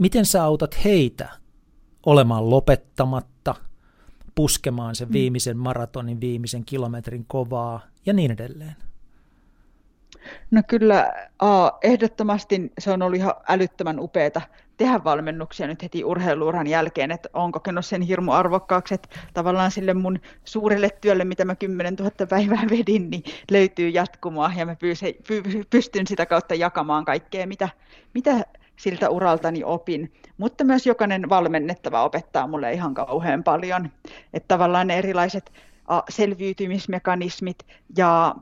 miten 0.00 0.26
sä 0.26 0.44
autat 0.44 0.84
heitä 0.84 1.28
olemaan 2.06 2.50
lopettamatta, 2.50 3.54
puskemaan 4.34 4.94
sen 4.94 5.08
mm. 5.08 5.12
viimeisen 5.12 5.56
maratonin, 5.56 6.20
viimeisen 6.20 6.64
kilometrin 6.64 7.24
kovaa 7.28 7.80
ja 8.06 8.12
niin 8.12 8.30
edelleen? 8.30 8.76
No 10.50 10.62
kyllä 10.68 11.12
ehdottomasti 11.82 12.72
se 12.78 12.90
on 12.90 13.02
ollut 13.02 13.16
ihan 13.16 13.34
älyttömän 13.48 14.00
upeata 14.00 14.40
tehdä 14.76 15.04
valmennuksia 15.04 15.66
nyt 15.66 15.82
heti 15.82 16.04
urheiluuran 16.04 16.66
jälkeen, 16.66 17.10
että 17.10 17.28
olen 17.32 17.52
kokenut 17.52 17.86
sen 17.86 18.02
hirmu 18.02 18.32
arvokkaaksi, 18.32 18.94
että 18.94 19.08
tavallaan 19.34 19.70
sille 19.70 19.94
mun 19.94 20.20
suurelle 20.44 20.90
työlle, 21.00 21.24
mitä 21.24 21.44
mä 21.44 21.54
10 21.54 21.94
000 21.94 22.10
päivää 22.28 22.62
vedin, 22.70 23.10
niin 23.10 23.22
löytyy 23.50 23.88
jatkumoa 23.88 24.52
ja 24.56 24.66
mä 24.66 24.76
pystyn 25.70 26.06
sitä 26.06 26.26
kautta 26.26 26.54
jakamaan 26.54 27.04
kaikkea, 27.04 27.46
mitä, 27.46 27.68
mitä 28.14 28.44
siltä 28.76 29.10
uraltani 29.10 29.64
opin. 29.64 30.12
Mutta 30.38 30.64
myös 30.64 30.86
jokainen 30.86 31.28
valmennettava 31.28 32.04
opettaa 32.04 32.46
mulle 32.46 32.72
ihan 32.72 32.94
kauhean 32.94 33.44
paljon, 33.44 33.90
että 34.32 34.48
tavallaan 34.48 34.86
ne 34.86 34.98
erilaiset 34.98 35.52
selviytymismekanismit 36.08 37.66
ja 37.96 38.34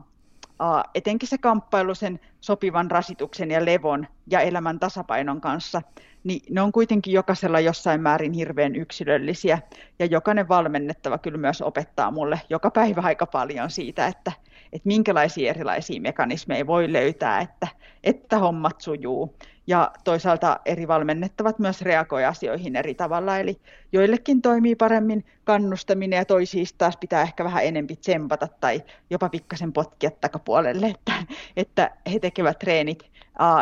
etenkin 0.95 1.29
se 1.29 1.37
kamppailu 1.37 1.95
sen 1.95 2.19
sopivan 2.41 2.91
rasituksen 2.91 3.51
ja 3.51 3.65
levon 3.65 4.07
ja 4.27 4.39
elämän 4.39 4.79
tasapainon 4.79 5.41
kanssa, 5.41 5.81
niin 6.23 6.41
ne 6.49 6.61
on 6.61 6.71
kuitenkin 6.71 7.13
jokaisella 7.13 7.59
jossain 7.59 8.01
määrin 8.01 8.33
hirveän 8.33 8.75
yksilöllisiä. 8.75 9.59
Ja 9.99 10.05
jokainen 10.05 10.47
valmennettava 10.49 11.17
kyllä 11.17 11.37
myös 11.37 11.61
opettaa 11.61 12.11
mulle 12.11 12.41
joka 12.49 12.71
päivä 12.71 13.01
aika 13.01 13.25
paljon 13.25 13.69
siitä, 13.69 14.07
että, 14.07 14.31
että 14.73 14.87
minkälaisia 14.87 15.49
erilaisia 15.49 16.01
mekanismeja 16.01 16.67
voi 16.67 16.93
löytää, 16.93 17.41
että, 17.41 17.67
että 18.03 18.39
hommat 18.39 18.81
sujuu 18.81 19.35
ja 19.67 19.91
toisaalta 20.03 20.59
eri 20.65 20.87
valmennettavat 20.87 21.59
myös 21.59 21.81
reagoi 21.81 22.25
asioihin 22.25 22.75
eri 22.75 22.95
tavalla, 22.95 23.37
eli 23.37 23.61
joillekin 23.91 24.41
toimii 24.41 24.75
paremmin 24.75 25.25
kannustaminen 25.43 26.17
ja 26.17 26.25
toisista 26.25 26.77
taas 26.77 26.97
pitää 26.97 27.21
ehkä 27.21 27.43
vähän 27.43 27.65
enempi 27.65 27.95
tsempata 27.95 28.47
tai 28.59 28.83
jopa 29.09 29.29
pikkasen 29.29 29.73
potkia 29.73 30.11
takapuolelle, 30.11 30.87
että, 30.87 31.13
että 31.57 31.91
he 32.13 32.19
tekevät 32.19 32.59
treenit 32.59 33.11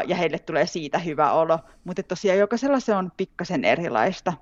ja 0.08 0.16
heille 0.16 0.40
tulee 0.40 0.66
siitä 0.66 1.00
hyvä 1.00 1.32
olo, 1.32 1.60
mutta 1.84 2.04
tosiaan 2.04 2.40
jokaisella 2.40 2.80
se 2.80 2.96
on 2.96 3.12
pikkasen 3.18 3.66
erilaista. 3.66 4.34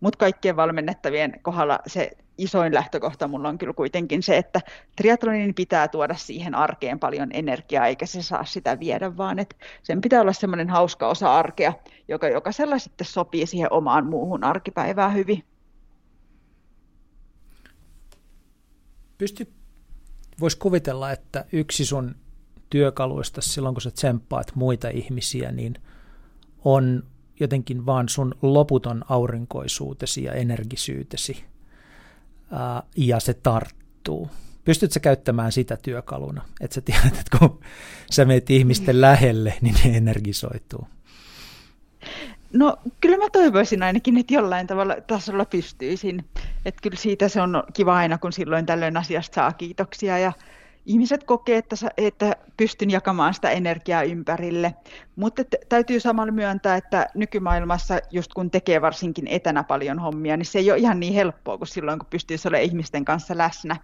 Mutta 0.00 0.18
kaikkien 0.18 0.56
valmennettavien 0.56 1.40
kohdalla 1.42 1.78
se 1.86 2.10
isoin 2.38 2.74
lähtökohta 2.74 3.28
mulla 3.28 3.48
on 3.48 3.58
kyllä 3.58 3.72
kuitenkin 3.72 4.22
se, 4.22 4.36
että 4.36 4.60
triatlonin 4.96 5.54
pitää 5.54 5.88
tuoda 5.88 6.14
siihen 6.14 6.54
arkeen 6.54 6.98
paljon 6.98 7.28
energiaa, 7.32 7.86
eikä 7.86 8.06
se 8.06 8.22
saa 8.22 8.44
sitä 8.44 8.80
viedä, 8.80 9.16
vaan 9.16 9.38
että 9.38 9.56
sen 9.82 10.00
pitää 10.00 10.20
olla 10.20 10.32
semmoinen 10.32 10.70
hauska 10.70 11.08
osa 11.08 11.34
arkea, 11.34 11.72
joka 12.08 12.28
jokaisella 12.28 12.78
sitten 12.78 13.06
sopii 13.06 13.46
siihen 13.46 13.72
omaan 13.72 14.06
muuhun 14.06 14.44
arkipäivään 14.44 15.14
hyvin. 15.14 15.44
Pysty, 19.18 19.52
voisi 20.40 20.58
kuvitella, 20.58 21.12
että 21.12 21.44
yksi 21.52 21.84
sun 21.84 22.14
työkaluista 22.70 23.40
silloin, 23.40 23.74
kun 23.74 23.82
sä 23.82 23.90
tsemppaat 23.90 24.52
muita 24.54 24.88
ihmisiä, 24.88 25.52
niin 25.52 25.74
on 26.64 27.02
jotenkin 27.40 27.86
vaan 27.86 28.08
sun 28.08 28.34
loputon 28.42 29.04
aurinkoisuutesi 29.08 30.24
ja 30.24 30.32
energisyytesi 30.32 31.51
ja 32.96 33.20
se 33.20 33.34
tarttuu. 33.34 34.30
Pystytkö 34.64 35.00
käyttämään 35.00 35.52
sitä 35.52 35.76
työkaluna, 35.76 36.42
että 36.60 36.74
sä 36.74 36.80
tiedät, 36.80 37.06
että 37.20 37.38
kun 37.38 37.60
sä 38.10 38.24
meet 38.24 38.50
ihmisten 38.50 39.00
lähelle, 39.00 39.54
niin 39.60 39.74
ne 39.84 39.96
energisoituu? 39.96 40.86
No 42.52 42.76
kyllä 43.00 43.16
mä 43.16 43.30
toivoisin 43.30 43.82
ainakin, 43.82 44.16
että 44.16 44.34
jollain 44.34 44.66
tavalla 44.66 44.96
tasolla 45.06 45.44
pystyisin. 45.44 46.24
Että 46.64 46.80
kyllä 46.82 46.96
siitä 46.96 47.28
se 47.28 47.40
on 47.40 47.62
kiva 47.72 47.96
aina, 47.96 48.18
kun 48.18 48.32
silloin 48.32 48.66
tällöin 48.66 48.96
asiasta 48.96 49.34
saa 49.34 49.52
kiitoksia 49.52 50.18
ja 50.18 50.32
ihmiset 50.86 51.24
kokee, 51.24 51.58
että, 51.58 51.76
että 51.96 52.36
pystyn 52.56 52.90
jakamaan 52.90 53.34
sitä 53.34 53.50
energiaa 53.50 54.02
ympärille. 54.02 54.74
Mutta 55.16 55.42
täytyy 55.68 56.00
samalla 56.00 56.32
myöntää, 56.32 56.76
että 56.76 57.06
nykymaailmassa, 57.14 57.98
just 58.10 58.32
kun 58.32 58.50
tekee 58.50 58.80
varsinkin 58.80 59.26
etänä 59.26 59.62
paljon 59.62 59.98
hommia, 59.98 60.36
niin 60.36 60.46
se 60.46 60.58
ei 60.58 60.70
ole 60.70 60.78
ihan 60.78 61.00
niin 61.00 61.14
helppoa 61.14 61.58
kuin 61.58 61.68
silloin, 61.68 61.98
kun 61.98 62.08
pystyy 62.10 62.36
olemaan 62.46 62.64
ihmisten 62.64 63.04
kanssa 63.04 63.38
läsnä. 63.38 63.76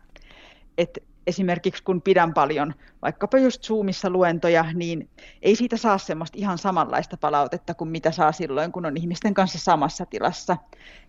Et 0.78 1.02
esimerkiksi 1.28 1.82
kun 1.82 2.02
pidän 2.02 2.34
paljon 2.34 2.74
vaikkapa 3.02 3.38
just 3.38 3.62
Zoomissa 3.62 4.10
luentoja, 4.10 4.64
niin 4.74 5.08
ei 5.42 5.56
siitä 5.56 5.76
saa 5.76 5.98
semmoista 5.98 6.38
ihan 6.38 6.58
samanlaista 6.58 7.16
palautetta 7.16 7.74
kuin 7.74 7.90
mitä 7.90 8.10
saa 8.10 8.32
silloin, 8.32 8.72
kun 8.72 8.86
on 8.86 8.96
ihmisten 8.96 9.34
kanssa 9.34 9.58
samassa 9.58 10.06
tilassa. 10.06 10.56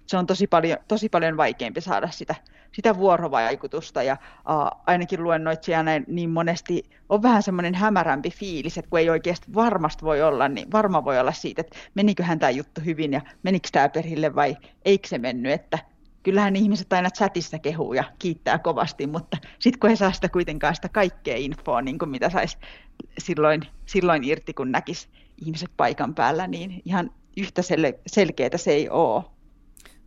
Se 0.06 0.18
on 0.18 0.26
tosi 0.26 0.48
paljon, 0.48 0.78
tosi 0.88 1.10
paljon 1.10 1.38
vaikeampi 1.38 1.82
saada 1.82 2.10
sitä, 2.12 2.36
sitä 2.72 2.98
vuorovaikutusta 2.98 4.04
ja 4.04 4.18
uh, 4.24 4.82
ainakin 4.88 5.24
luennoitsijana 5.24 5.92
niin 6.08 6.30
monesti 6.30 6.84
on 7.10 7.22
vähän 7.22 7.44
semmoinen 7.44 7.76
hämärämpi 7.76 8.32
fiilis, 8.32 8.78
että 8.78 8.90
kun 8.90 9.00
ei 9.00 9.10
oikeasti 9.10 9.54
varmasti 9.56 10.06
voi 10.06 10.22
olla, 10.22 10.48
niin 10.48 10.72
varma 10.72 11.06
voi 11.06 11.20
olla 11.20 11.32
siitä, 11.32 11.62
että 11.62 11.78
meniköhän 11.96 12.40
tämä 12.40 12.50
juttu 12.50 12.82
hyvin 12.86 13.14
ja 13.14 13.22
menikö 13.44 13.70
tämä 13.72 13.90
perille 13.90 14.36
vai 14.36 14.58
eikö 14.86 15.08
se 15.08 15.18
mennyt, 15.18 15.52
että 15.52 15.80
kyllähän 16.24 16.56
ihmiset 16.56 16.94
aina 16.94 17.10
chatissa 17.10 17.60
kehuu 17.60 17.94
ja 17.94 18.04
kiittää 18.20 18.60
kovasti, 18.60 19.08
mutta 19.08 19.38
sitten 19.60 19.80
kun 19.80 19.90
ei 19.90 19.98
saa 19.98 20.12
sitä 20.12 20.30
kuitenkaan 20.30 20.76
sitä 20.76 20.90
kaikkea 20.90 21.38
infoa, 21.38 21.82
niin 21.82 22.00
kuin 22.00 22.10
mitä 22.10 22.30
saisi 22.30 22.58
silloin, 23.18 23.62
silloin 23.86 24.24
irti, 24.24 24.54
kun 24.54 24.72
näkisi 24.72 25.08
ihmiset 25.46 25.70
paikan 25.78 26.16
päällä, 26.16 26.48
niin 26.48 26.82
ihan 26.86 27.12
yhtä 27.38 27.62
sel- 27.62 28.00
selkeää 28.08 28.58
se 28.58 28.72
ei 28.72 28.90
ole. 28.90 29.24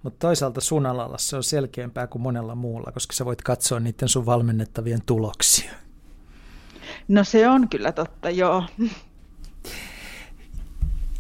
Mutta 0.03 0.27
toisaalta 0.27 0.61
sun 0.61 0.87
alalla 0.87 1.19
se 1.19 1.37
on 1.37 1.45
selkeämpää 1.45 2.07
kuin 2.07 2.23
monella 2.23 2.55
muulla, 2.55 2.93
koska 2.93 3.13
sä 3.13 3.25
voit 3.25 3.43
katsoa 3.43 3.81
niiden 3.81 4.09
sun 4.09 4.27
valmennettavien 4.27 5.03
tuloksia. 5.07 5.73
No 7.09 7.25
se 7.25 7.49
on 7.49 7.69
kyllä 7.69 7.93
totta, 7.93 8.31
joo. 8.31 8.65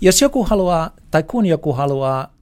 Jos 0.01 0.23
joku 0.23 0.45
haluaa, 0.45 0.91
tai 1.11 1.23
kun 1.23 1.47
joku 1.47 1.73
haluaa 1.73 2.35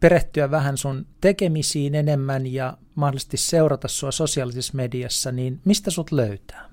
perehtyä 0.00 0.50
vähän 0.50 0.76
sun 0.76 1.06
tekemisiin 1.20 1.94
enemmän 1.94 2.46
ja 2.46 2.76
mahdollisesti 2.94 3.36
seurata 3.36 3.88
sua 3.88 4.10
sosiaalisessa 4.10 4.76
mediassa, 4.76 5.32
niin 5.32 5.60
mistä 5.64 5.90
sut 5.90 6.12
löytää? 6.12 6.70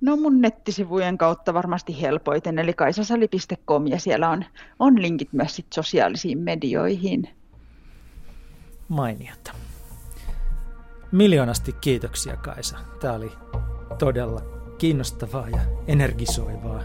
No 0.00 0.16
mun 0.16 0.40
nettisivujen 0.40 1.18
kautta 1.18 1.54
varmasti 1.54 2.00
helpoiten, 2.00 2.58
eli 2.58 2.74
kaisasali.com 2.74 3.86
ja 3.86 4.00
siellä 4.00 4.30
on, 4.30 4.44
on 4.78 5.02
linkit 5.02 5.32
myös 5.32 5.56
sit 5.56 5.66
sosiaalisiin 5.74 6.38
medioihin. 6.38 7.28
Mainiota. 8.88 9.52
Miljoonasti 11.12 11.72
kiitoksia 11.72 12.36
Kaisa. 12.36 12.78
Tämä 13.00 13.14
oli 13.14 13.32
todella 13.98 14.42
kiinnostavaa 14.78 15.48
ja 15.48 15.60
energisoivaa. 15.86 16.82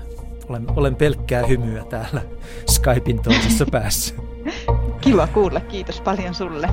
Olen, 0.50 0.66
olen 0.76 0.96
pelkkää 0.96 1.48
hymyä 1.48 1.86
täällä 1.90 2.22
Skypein 2.70 3.22
toisessa 3.22 3.66
päässä. 3.72 4.16
Kiva 5.06 5.28
kuulla, 5.28 5.60
kiitos 5.60 6.02
paljon 6.02 6.34
sulle. 6.34 6.68